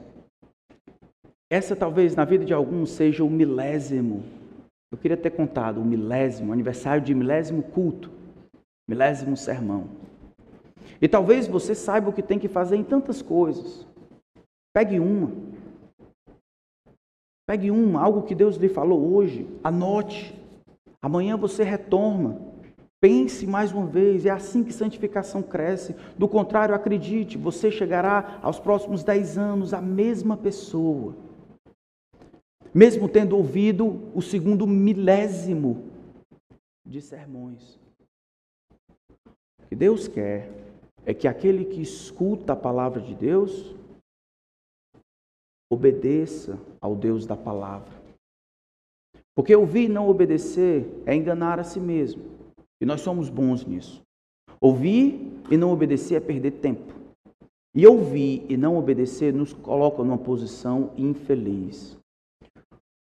essa 1.49 1.75
talvez 1.75 2.15
na 2.15 2.25
vida 2.25 2.43
de 2.43 2.53
alguns 2.53 2.89
seja 2.91 3.23
o 3.23 3.29
milésimo. 3.29 4.23
Eu 4.95 4.97
queria 4.97 5.17
ter 5.17 5.31
contado 5.31 5.81
o 5.81 5.83
milésimo, 5.83 6.53
aniversário 6.53 7.01
de 7.01 7.13
milésimo 7.13 7.61
culto, 7.61 8.09
milésimo 8.87 9.35
sermão. 9.35 9.89
E 11.01 11.07
talvez 11.09 11.49
você 11.49 11.75
saiba 11.75 12.09
o 12.09 12.13
que 12.13 12.23
tem 12.23 12.39
que 12.39 12.47
fazer 12.47 12.77
em 12.77 12.83
tantas 12.83 13.21
coisas. 13.21 13.85
Pegue 14.73 14.97
uma. 14.97 15.33
Pegue 17.45 17.69
uma, 17.71 18.01
algo 18.01 18.21
que 18.21 18.33
Deus 18.33 18.55
lhe 18.55 18.69
falou 18.69 19.13
hoje, 19.13 19.45
anote. 19.61 20.33
Amanhã 21.01 21.35
você 21.35 21.61
retoma. 21.61 22.39
Pense 23.01 23.45
mais 23.45 23.73
uma 23.73 23.85
vez, 23.85 24.25
é 24.25 24.29
assim 24.29 24.63
que 24.63 24.71
santificação 24.71 25.43
cresce. 25.43 25.93
Do 26.17 26.29
contrário, 26.29 26.73
acredite, 26.73 27.37
você 27.37 27.69
chegará 27.69 28.39
aos 28.41 28.61
próximos 28.61 29.03
dez 29.03 29.37
anos 29.37 29.73
a 29.73 29.81
mesma 29.81 30.37
pessoa. 30.37 31.24
Mesmo 32.76 33.07
tendo 33.07 33.38
ouvido 33.38 34.11
o 34.13 34.21
segundo 34.21 34.67
milésimo 34.67 35.89
de 36.86 37.01
sermões. 37.01 37.80
O 39.26 39.67
que 39.69 39.76
Deus 39.78 40.09
quer 40.09 40.51
é 41.05 41.13
que 41.13 41.26
aquele 41.26 41.63
que 41.63 41.82
escuta 41.82 42.51
a 42.51 42.55
palavra 42.57 42.99
de 42.99 43.15
Deus 43.15 43.73
obedeça 45.71 46.59
ao 46.82 46.97
Deus 46.97 47.26
da 47.26 47.38
palavra. 47.38 47.93
Porque 49.34 49.55
ouvir 49.55 49.86
e 49.86 49.89
não 49.89 50.09
obedecer 50.09 50.86
é 51.05 51.15
enganar 51.15 51.61
a 51.61 51.63
si 51.63 51.80
mesmo. 51.80 52.23
E 52.82 52.86
nós 52.86 52.99
somos 52.99 53.30
bons 53.30 53.65
nisso. 53.65 54.01
Ouvir 54.59 55.41
e 55.49 55.55
não 55.55 55.71
obedecer 55.71 56.15
é 56.15 56.19
perder 56.19 56.51
tempo. 56.51 56.93
E 57.73 57.88
ouvir 57.88 58.45
e 58.49 58.57
não 58.57 58.78
obedecer 58.78 59.34
nos 59.34 59.53
coloca 59.53 60.03
numa 60.03 60.17
posição 60.17 60.91
infeliz. 60.97 61.97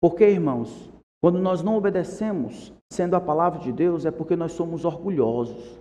Porque, 0.01 0.25
irmãos, 0.25 0.89
quando 1.21 1.39
nós 1.39 1.61
não 1.61 1.75
obedecemos, 1.75 2.73
sendo 2.89 3.15
a 3.15 3.21
palavra 3.21 3.59
de 3.59 3.71
Deus, 3.71 4.05
é 4.05 4.11
porque 4.11 4.35
nós 4.35 4.53
somos 4.53 4.85
orgulhosos. 4.85 5.79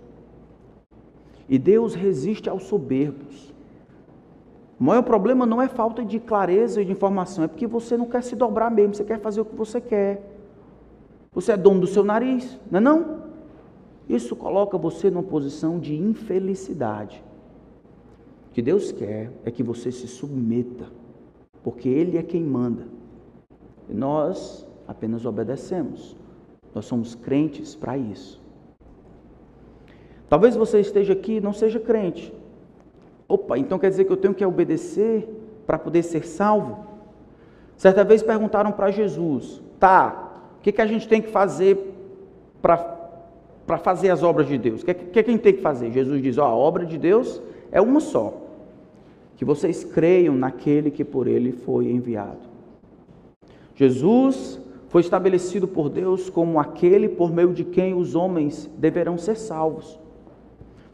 E 1.47 1.57
Deus 1.57 1.95
resiste 1.95 2.49
aos 2.49 2.63
soberbos. 2.63 3.53
O 4.79 4.83
maior 4.83 5.01
problema 5.03 5.45
não 5.45 5.61
é 5.61 5.67
falta 5.67 6.03
de 6.03 6.19
clareza 6.19 6.81
e 6.81 6.85
de 6.85 6.91
informação, 6.91 7.43
é 7.43 7.47
porque 7.47 7.67
você 7.67 7.97
não 7.97 8.05
quer 8.05 8.23
se 8.23 8.35
dobrar 8.35 8.69
mesmo, 8.69 8.93
você 8.93 9.03
quer 9.03 9.19
fazer 9.19 9.41
o 9.41 9.45
que 9.45 9.55
você 9.55 9.81
quer. 9.81 10.21
Você 11.31 11.53
é 11.53 11.57
dono 11.57 11.81
do 11.81 11.87
seu 11.87 12.03
nariz, 12.03 12.59
não 12.69 12.77
é 12.77 12.81
não? 12.81 13.19
Isso 14.07 14.35
coloca 14.35 14.77
você 14.77 15.09
numa 15.09 15.23
posição 15.23 15.79
de 15.79 15.95
infelicidade. 15.95 17.23
O 18.49 18.53
que 18.53 18.61
Deus 18.61 18.91
quer 18.91 19.31
é 19.45 19.51
que 19.51 19.63
você 19.63 19.91
se 19.91 20.07
submeta, 20.07 20.85
porque 21.63 21.87
Ele 21.87 22.17
é 22.17 22.23
quem 22.23 22.43
manda. 22.43 22.98
Nós 23.89 24.67
apenas 24.87 25.25
obedecemos. 25.25 26.15
Nós 26.73 26.85
somos 26.85 27.15
crentes 27.15 27.75
para 27.75 27.97
isso. 27.97 28.41
Talvez 30.29 30.55
você 30.55 30.79
esteja 30.79 31.13
aqui 31.13 31.37
e 31.37 31.41
não 31.41 31.53
seja 31.53 31.79
crente. 31.79 32.33
Opa, 33.27 33.57
então 33.57 33.79
quer 33.79 33.89
dizer 33.89 34.05
que 34.05 34.11
eu 34.11 34.17
tenho 34.17 34.33
que 34.33 34.45
obedecer 34.45 35.27
para 35.65 35.77
poder 35.77 36.03
ser 36.03 36.25
salvo? 36.25 36.85
Certa 37.77 38.03
vez 38.03 38.21
perguntaram 38.21 38.71
para 38.71 38.91
Jesus: 38.91 39.61
tá, 39.79 40.43
o 40.57 40.61
que, 40.61 40.71
que 40.71 40.81
a 40.81 40.85
gente 40.85 41.07
tem 41.07 41.21
que 41.21 41.29
fazer 41.29 41.93
para 42.61 43.77
fazer 43.77 44.09
as 44.09 44.21
obras 44.23 44.47
de 44.47 44.57
Deus? 44.57 44.81
O 44.81 44.85
que, 44.85 44.93
que, 44.93 45.23
que 45.23 45.29
a 45.29 45.33
gente 45.33 45.41
tem 45.41 45.53
que 45.53 45.61
fazer? 45.61 45.91
Jesus 45.91 46.21
diz: 46.21 46.37
ó, 46.37 46.45
a 46.45 46.55
obra 46.55 46.85
de 46.85 46.97
Deus 46.97 47.41
é 47.71 47.79
uma 47.79 47.99
só. 47.99 48.33
Que 49.35 49.45
vocês 49.45 49.83
creiam 49.83 50.35
naquele 50.35 50.91
que 50.91 51.05
por 51.05 51.27
ele 51.27 51.51
foi 51.51 51.89
enviado. 51.89 52.48
Jesus 53.79 54.59
foi 54.89 54.99
estabelecido 54.99 55.65
por 55.65 55.89
Deus 55.89 56.29
como 56.29 56.59
aquele 56.59 57.07
por 57.07 57.31
meio 57.31 57.53
de 57.53 57.63
quem 57.63 57.93
os 57.93 58.13
homens 58.13 58.69
deverão 58.77 59.17
ser 59.17 59.37
salvos. 59.37 59.97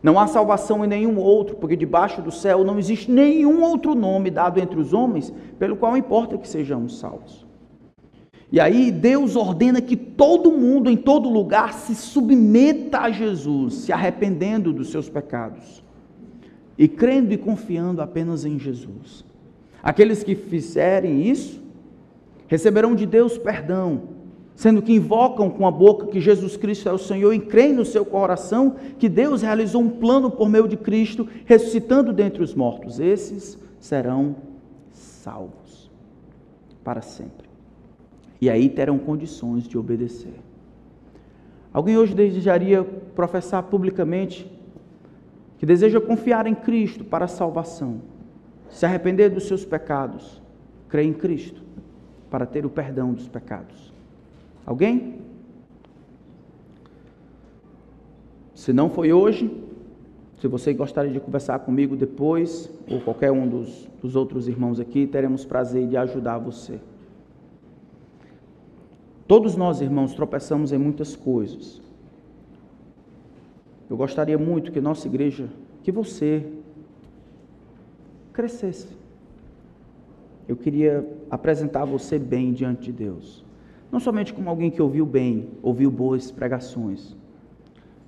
Não 0.04 0.20
há 0.20 0.28
salvação 0.28 0.86
em 0.86 0.88
nenhum 0.88 1.18
outro, 1.18 1.56
porque 1.56 1.76
debaixo 1.76 2.22
do 2.22 2.30
céu 2.30 2.64
não 2.64 2.78
existe 2.78 3.10
nenhum 3.10 3.64
outro 3.64 3.96
nome 3.96 4.30
dado 4.30 4.60
entre 4.60 4.80
os 4.80 4.94
homens 4.94 5.34
pelo 5.58 5.76
qual 5.76 5.98
importa 5.98 6.38
que 6.38 6.48
sejamos 6.48 7.00
salvos. 7.00 7.44
E 8.52 8.60
aí 8.60 8.92
Deus 8.92 9.36
ordena 9.36 9.82
que 9.82 9.98
todo 9.98 10.52
mundo, 10.52 10.88
em 10.88 10.96
todo 10.96 11.28
lugar, 11.28 11.74
se 11.74 11.96
submeta 11.96 13.00
a 13.00 13.10
Jesus, 13.10 13.74
se 13.74 13.92
arrependendo 13.92 14.72
dos 14.72 14.92
seus 14.92 15.10
pecados 15.10 15.84
e 16.78 16.88
crendo 16.88 17.34
e 17.34 17.38
confiando 17.38 18.00
apenas 18.00 18.46
em 18.46 18.60
Jesus. 18.60 19.26
Aqueles 19.82 20.22
que 20.22 20.36
fizerem 20.36 21.24
isso 21.24 21.65
receberão 22.56 22.96
de 22.96 23.06
Deus 23.06 23.38
perdão 23.38 24.16
sendo 24.56 24.82
que 24.82 24.94
invocam 24.94 25.50
com 25.50 25.68
a 25.68 25.72
boca 25.72 26.08
que 26.08 26.22
Jesus 26.22 26.56
Cristo 26.56 26.88
é 26.88 26.92
o 26.94 26.98
Senhor 26.98 27.34
e 27.34 27.40
creem 27.40 27.74
no 27.74 27.84
seu 27.84 28.06
coração 28.06 28.78
que 28.98 29.10
Deus 29.10 29.42
realizou 29.42 29.82
um 29.82 29.90
plano 29.90 30.32
por 30.32 30.50
meio 30.50 30.68
de 30.68 30.78
Cristo, 30.78 31.28
ressuscitando 31.46 32.14
dentre 32.14 32.42
os 32.42 32.56
mortos. 32.56 33.00
Esses 33.00 33.60
serão 33.80 34.38
salvos 34.94 35.92
para 36.84 37.02
sempre. 37.02 37.50
E 38.40 38.50
aí 38.50 38.70
terão 38.70 38.98
condições 38.98 39.68
de 39.68 39.78
obedecer. 39.78 40.40
Alguém 41.74 41.98
hoje 41.98 42.16
desejaria 42.16 42.82
professar 43.14 43.64
publicamente 43.64 44.50
que 45.58 45.66
deseja 45.66 46.00
confiar 46.00 46.48
em 46.48 46.56
Cristo 46.56 47.04
para 47.04 47.26
a 47.26 47.30
salvação, 47.30 48.02
se 48.70 48.86
arrepender 48.86 49.30
dos 49.30 49.48
seus 49.48 49.66
pecados 49.66 50.42
crer 50.88 51.06
em 51.06 51.14
Cristo 51.14 51.65
para 52.30 52.46
ter 52.46 52.66
o 52.66 52.70
perdão 52.70 53.14
dos 53.14 53.28
pecados? 53.28 53.94
Alguém? 54.66 55.22
Se 58.54 58.74
não 58.74 58.90
foi 58.90 59.14
hoje, 59.14 59.64
se 60.40 60.48
você 60.48 60.74
gostaria 60.74 61.12
de 61.12 61.20
conversar 61.20 61.60
comigo 61.60 61.96
depois, 61.96 62.70
ou 62.90 63.02
qualquer 63.02 63.32
um 63.32 63.48
dos, 63.48 63.88
dos 64.02 64.16
outros 64.16 64.48
irmãos 64.48 64.80
aqui, 64.80 65.08
teremos 65.08 65.46
prazer 65.46 65.88
de 65.88 65.98
ajudar 65.98 66.38
você. 66.38 66.80
Todos 69.28 69.56
nós, 69.56 69.82
irmãos, 69.82 70.14
tropeçamos 70.14 70.72
em 70.72 70.78
muitas 70.78 71.16
coisas. 71.16 71.82
Eu 73.90 73.98
gostaria 73.98 74.38
muito 74.38 74.72
que 74.72 74.80
nossa 74.80 75.08
igreja, 75.08 75.48
que 75.84 75.92
você 75.92 76.46
crescesse. 78.34 79.05
Eu 80.48 80.56
queria 80.56 81.08
apresentar 81.30 81.86
você 81.86 82.20
bem 82.20 82.54
diante 82.54 82.86
de 82.86 82.92
Deus. 82.92 83.44
Não 83.92 84.00
somente 84.00 84.34
como 84.34 84.50
alguém 84.50 84.70
que 84.70 84.82
ouviu 84.82 85.06
bem, 85.06 85.50
ouviu 85.62 85.90
boas 85.90 86.32
pregações, 86.32 87.16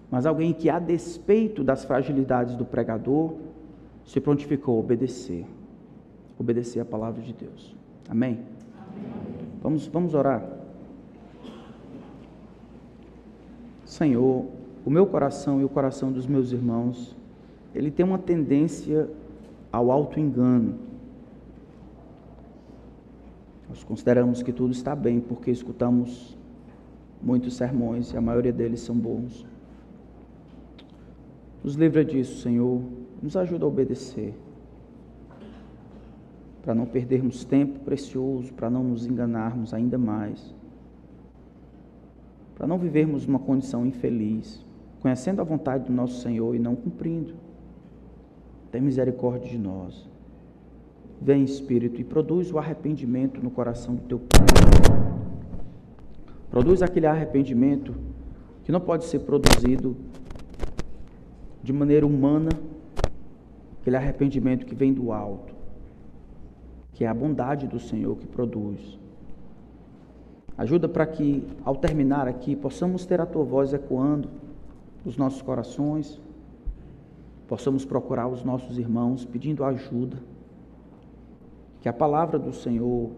mas 0.10 0.26
alguém 0.26 0.54
que, 0.54 0.70
a 0.70 0.80
despeito 0.80 1.64
das 1.64 1.84
fragilidades 1.84 2.56
do 2.56 2.66
pregador, 2.66 3.34
se 4.06 4.22
prontificou 4.22 4.78
a 4.78 4.80
obedecer. 4.80 5.46
Obedecer 6.40 6.80
a 6.80 6.86
palavra 6.86 7.22
de 7.22 7.34
Deus. 7.34 7.76
Amém? 8.10 8.40
Amém. 8.78 9.48
Vamos, 9.62 9.88
vamos 9.88 10.14
orar. 10.14 10.44
Senhor, 13.84 14.46
o 14.86 14.90
meu 14.90 15.06
coração 15.06 15.60
e 15.60 15.66
o 15.66 15.70
coração 15.70 16.12
dos 16.12 16.28
meus 16.28 16.52
irmãos, 16.52 17.16
ele 17.74 17.92
tem 17.92 18.06
uma 18.06 18.18
tendência 18.18 19.10
ao 19.72 19.92
auto-engano. 19.92 20.76
Nós 23.70 23.84
consideramos 23.84 24.42
que 24.42 24.54
tudo 24.54 24.72
está 24.72 24.96
bem 24.96 25.20
porque 25.20 25.52
escutamos 25.52 26.38
muitos 27.22 27.56
sermões 27.56 28.14
e 28.14 28.18
a 28.18 28.22
maioria 28.22 28.54
deles 28.54 28.80
são 28.80 28.96
bons. 28.96 29.46
Nos 31.64 31.76
livra 31.76 32.06
disso, 32.06 32.42
Senhor. 32.42 32.82
Nos 33.22 33.36
ajuda 33.36 33.66
a 33.66 33.68
obedecer. 33.68 34.34
Para 36.62 36.74
não 36.74 36.86
perdermos 36.86 37.44
tempo 37.44 37.80
precioso, 37.80 38.54
para 38.54 38.70
não 38.70 38.84
nos 38.84 39.06
enganarmos 39.06 39.74
ainda 39.74 39.98
mais. 39.98 40.56
Para 42.56 42.68
não 42.68 42.78
vivermos 42.78 43.26
uma 43.26 43.40
condição 43.40 43.86
infeliz, 43.86 44.66
conhecendo 45.02 45.42
a 45.42 45.44
vontade 45.44 45.86
do 45.86 45.94
nosso 45.94 46.22
Senhor 46.22 46.56
e 46.56 46.60
não 46.60 46.76
cumprindo. 46.76 47.36
Tem 48.72 48.82
misericórdia 48.82 49.50
de 49.50 49.58
nós. 49.58 50.10
Vem, 51.22 51.44
Espírito, 51.44 52.00
e 52.00 52.04
produz 52.04 52.52
o 52.52 52.60
arrependimento 52.60 53.42
no 53.42 53.50
coração 53.50 53.96
do 53.96 54.02
teu 54.04 54.20
povo. 54.20 55.08
Produz 56.50 56.82
aquele 56.82 57.06
arrependimento 57.06 57.94
que 58.64 58.72
não 58.72 58.80
pode 58.80 59.06
ser 59.06 59.20
produzido 59.20 59.96
de 61.64 61.74
maneira 61.74 62.06
humana, 62.06 62.50
aquele 63.82 63.96
arrependimento 63.96 64.66
que 64.66 64.76
vem 64.76 64.94
do 64.94 65.12
alto, 65.12 65.54
que 66.94 67.04
é 67.04 67.08
a 67.08 67.14
bondade 67.14 67.68
do 67.68 67.80
Senhor 67.80 68.16
que 68.18 68.28
produz. 68.28 68.98
Ajuda 70.58 70.88
para 70.90 71.06
que, 71.06 71.46
ao 71.64 71.76
terminar 71.76 72.28
aqui, 72.28 72.56
possamos 72.56 73.06
ter 73.06 73.22
a 73.22 73.26
tua 73.26 73.44
voz 73.44 73.74
ecoando 73.74 74.30
nos 75.06 75.16
nossos 75.16 75.42
corações, 75.42 76.20
possamos 77.48 77.86
procurar 77.86 78.28
os 78.28 78.44
nossos 78.44 78.78
irmãos 78.78 79.24
pedindo 79.24 79.64
ajuda, 79.64 80.18
que 81.82 81.90
a 81.90 81.94
palavra 81.94 82.40
do 82.40 82.52
Senhor 82.52 83.12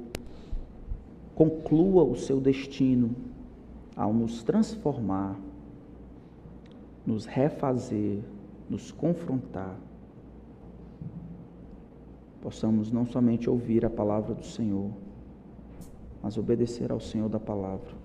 conclua 1.34 2.04
o 2.04 2.16
seu 2.16 2.42
destino 2.42 3.16
ao 3.96 4.14
nos 4.14 4.44
transformar, 4.44 5.40
nos 7.06 7.26
refazer, 7.26 8.20
nos 8.70 8.92
confrontar, 8.92 9.78
possamos 12.42 12.92
não 12.92 13.06
somente 13.06 13.50
ouvir 13.50 13.86
a 13.86 13.90
palavra 13.90 14.34
do 14.34 14.46
Senhor, 14.46 14.92
mas 16.22 16.38
obedecer 16.38 16.92
ao 16.92 17.00
Senhor 17.00 17.30
da 17.30 17.40
palavra. 17.40 17.98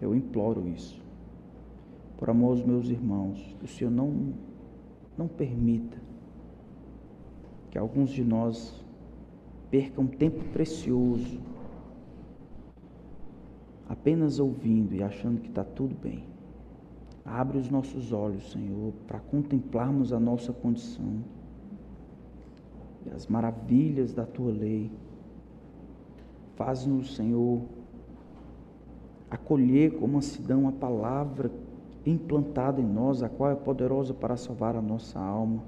Eu 0.00 0.14
imploro 0.14 0.66
isso. 0.66 1.00
Por 2.16 2.28
amor 2.28 2.50
aos 2.50 2.64
meus 2.64 2.88
irmãos, 2.88 3.38
que 3.60 3.64
o 3.64 3.68
Senhor 3.68 3.90
não, 3.90 4.32
não 5.16 5.28
permita 5.28 6.01
que 7.72 7.78
alguns 7.78 8.10
de 8.10 8.22
nós 8.22 8.84
percam 9.70 10.06
tempo 10.06 10.44
precioso 10.52 11.40
apenas 13.88 14.38
ouvindo 14.38 14.94
e 14.94 15.02
achando 15.02 15.40
que 15.40 15.48
está 15.48 15.64
tudo 15.64 15.94
bem. 15.94 16.22
Abre 17.24 17.56
os 17.56 17.70
nossos 17.70 18.12
olhos, 18.12 18.52
Senhor, 18.52 18.92
para 19.06 19.20
contemplarmos 19.20 20.12
a 20.12 20.20
nossa 20.20 20.52
condição 20.52 21.24
e 23.06 23.10
as 23.10 23.26
maravilhas 23.26 24.12
da 24.12 24.26
tua 24.26 24.52
lei. 24.52 24.90
Faz-nos, 26.56 27.16
Senhor, 27.16 27.62
acolher 29.30 29.98
com 29.98 30.06
mansidão 30.06 30.68
a 30.68 30.72
palavra 30.72 31.50
implantada 32.04 32.82
em 32.82 32.86
nós, 32.86 33.22
a 33.22 33.30
qual 33.30 33.50
é 33.50 33.54
poderosa 33.54 34.12
para 34.12 34.36
salvar 34.36 34.76
a 34.76 34.82
nossa 34.82 35.18
alma. 35.18 35.62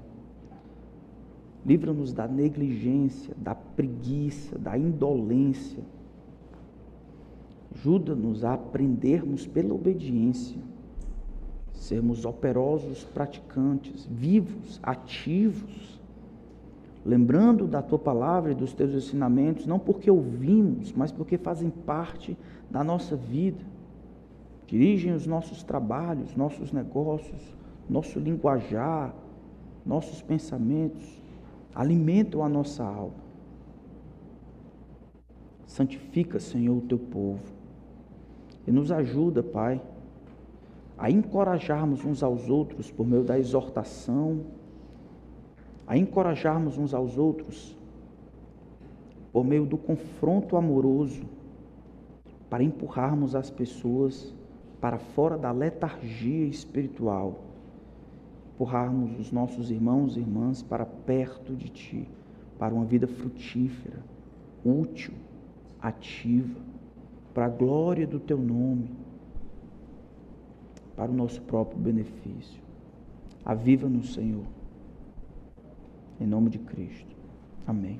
Livra-nos 1.65 2.13
da 2.13 2.27
negligência, 2.27 3.33
da 3.37 3.55
preguiça, 3.55 4.57
da 4.57 4.77
indolência. 4.77 5.83
Ajuda-nos 7.73 8.45
a 8.45 8.53
aprendermos 8.53 9.47
pela 9.47 9.73
obediência 9.73 10.61
sermos 11.85 12.25
operosos 12.25 13.03
praticantes, 13.03 14.07
vivos, 14.09 14.79
ativos, 14.81 16.01
lembrando 17.05 17.67
da 17.67 17.81
tua 17.81 17.99
palavra 17.99 18.51
e 18.51 18.55
dos 18.55 18.73
teus 18.73 18.93
ensinamentos, 18.93 19.67
não 19.67 19.77
porque 19.77 20.09
ouvimos, 20.09 20.91
mas 20.93 21.11
porque 21.11 21.37
fazem 21.37 21.69
parte 21.69 22.35
da 22.69 22.83
nossa 22.83 23.15
vida. 23.15 23.63
Dirigem 24.65 25.13
os 25.13 25.27
nossos 25.27 25.61
trabalhos, 25.61 26.35
nossos 26.35 26.71
negócios, 26.71 27.55
nosso 27.87 28.19
linguajar, 28.19 29.13
nossos 29.85 30.21
pensamentos, 30.23 31.21
alimentam 31.75 32.43
a 32.43 32.49
nossa 32.49 32.83
alma. 32.83 33.25
Santifica, 35.67 36.39
Senhor, 36.39 36.77
o 36.77 36.81
teu 36.81 36.97
povo 36.97 37.43
e 38.65 38.71
nos 38.71 38.91
ajuda, 38.91 39.43
Pai 39.43 39.81
a 40.97 41.09
encorajarmos 41.09 42.05
uns 42.05 42.23
aos 42.23 42.49
outros 42.49 42.89
por 42.89 43.05
meio 43.05 43.23
da 43.23 43.37
exortação, 43.37 44.45
a 45.85 45.97
encorajarmos 45.97 46.77
uns 46.77 46.93
aos 46.93 47.17
outros 47.17 47.77
por 49.31 49.43
meio 49.43 49.65
do 49.65 49.77
confronto 49.77 50.55
amoroso, 50.55 51.23
para 52.49 52.63
empurrarmos 52.63 53.35
as 53.35 53.49
pessoas 53.49 54.33
para 54.79 54.97
fora 54.97 55.37
da 55.37 55.51
letargia 55.51 56.45
espiritual, 56.45 57.39
empurrarmos 58.55 59.19
os 59.19 59.31
nossos 59.31 59.69
irmãos 59.69 60.17
e 60.17 60.21
irmãs 60.21 60.63
para 60.63 60.85
perto 60.85 61.55
de 61.55 61.69
Ti, 61.69 62.09
para 62.57 62.73
uma 62.73 62.85
vida 62.85 63.05
frutífera, 63.05 63.99
útil, 64.63 65.13
ativa, 65.79 66.59
para 67.33 67.45
a 67.45 67.49
glória 67.49 68.07
do 68.07 68.19
Teu 68.19 68.37
nome 68.37 68.89
para 70.95 71.11
o 71.11 71.13
nosso 71.13 71.41
próprio 71.41 71.77
benefício. 71.77 72.61
Aviva 73.43 73.87
no 73.87 74.03
Senhor. 74.03 74.45
Em 76.19 76.25
nome 76.25 76.49
de 76.49 76.59
Cristo. 76.59 77.15
Amém. 77.67 77.99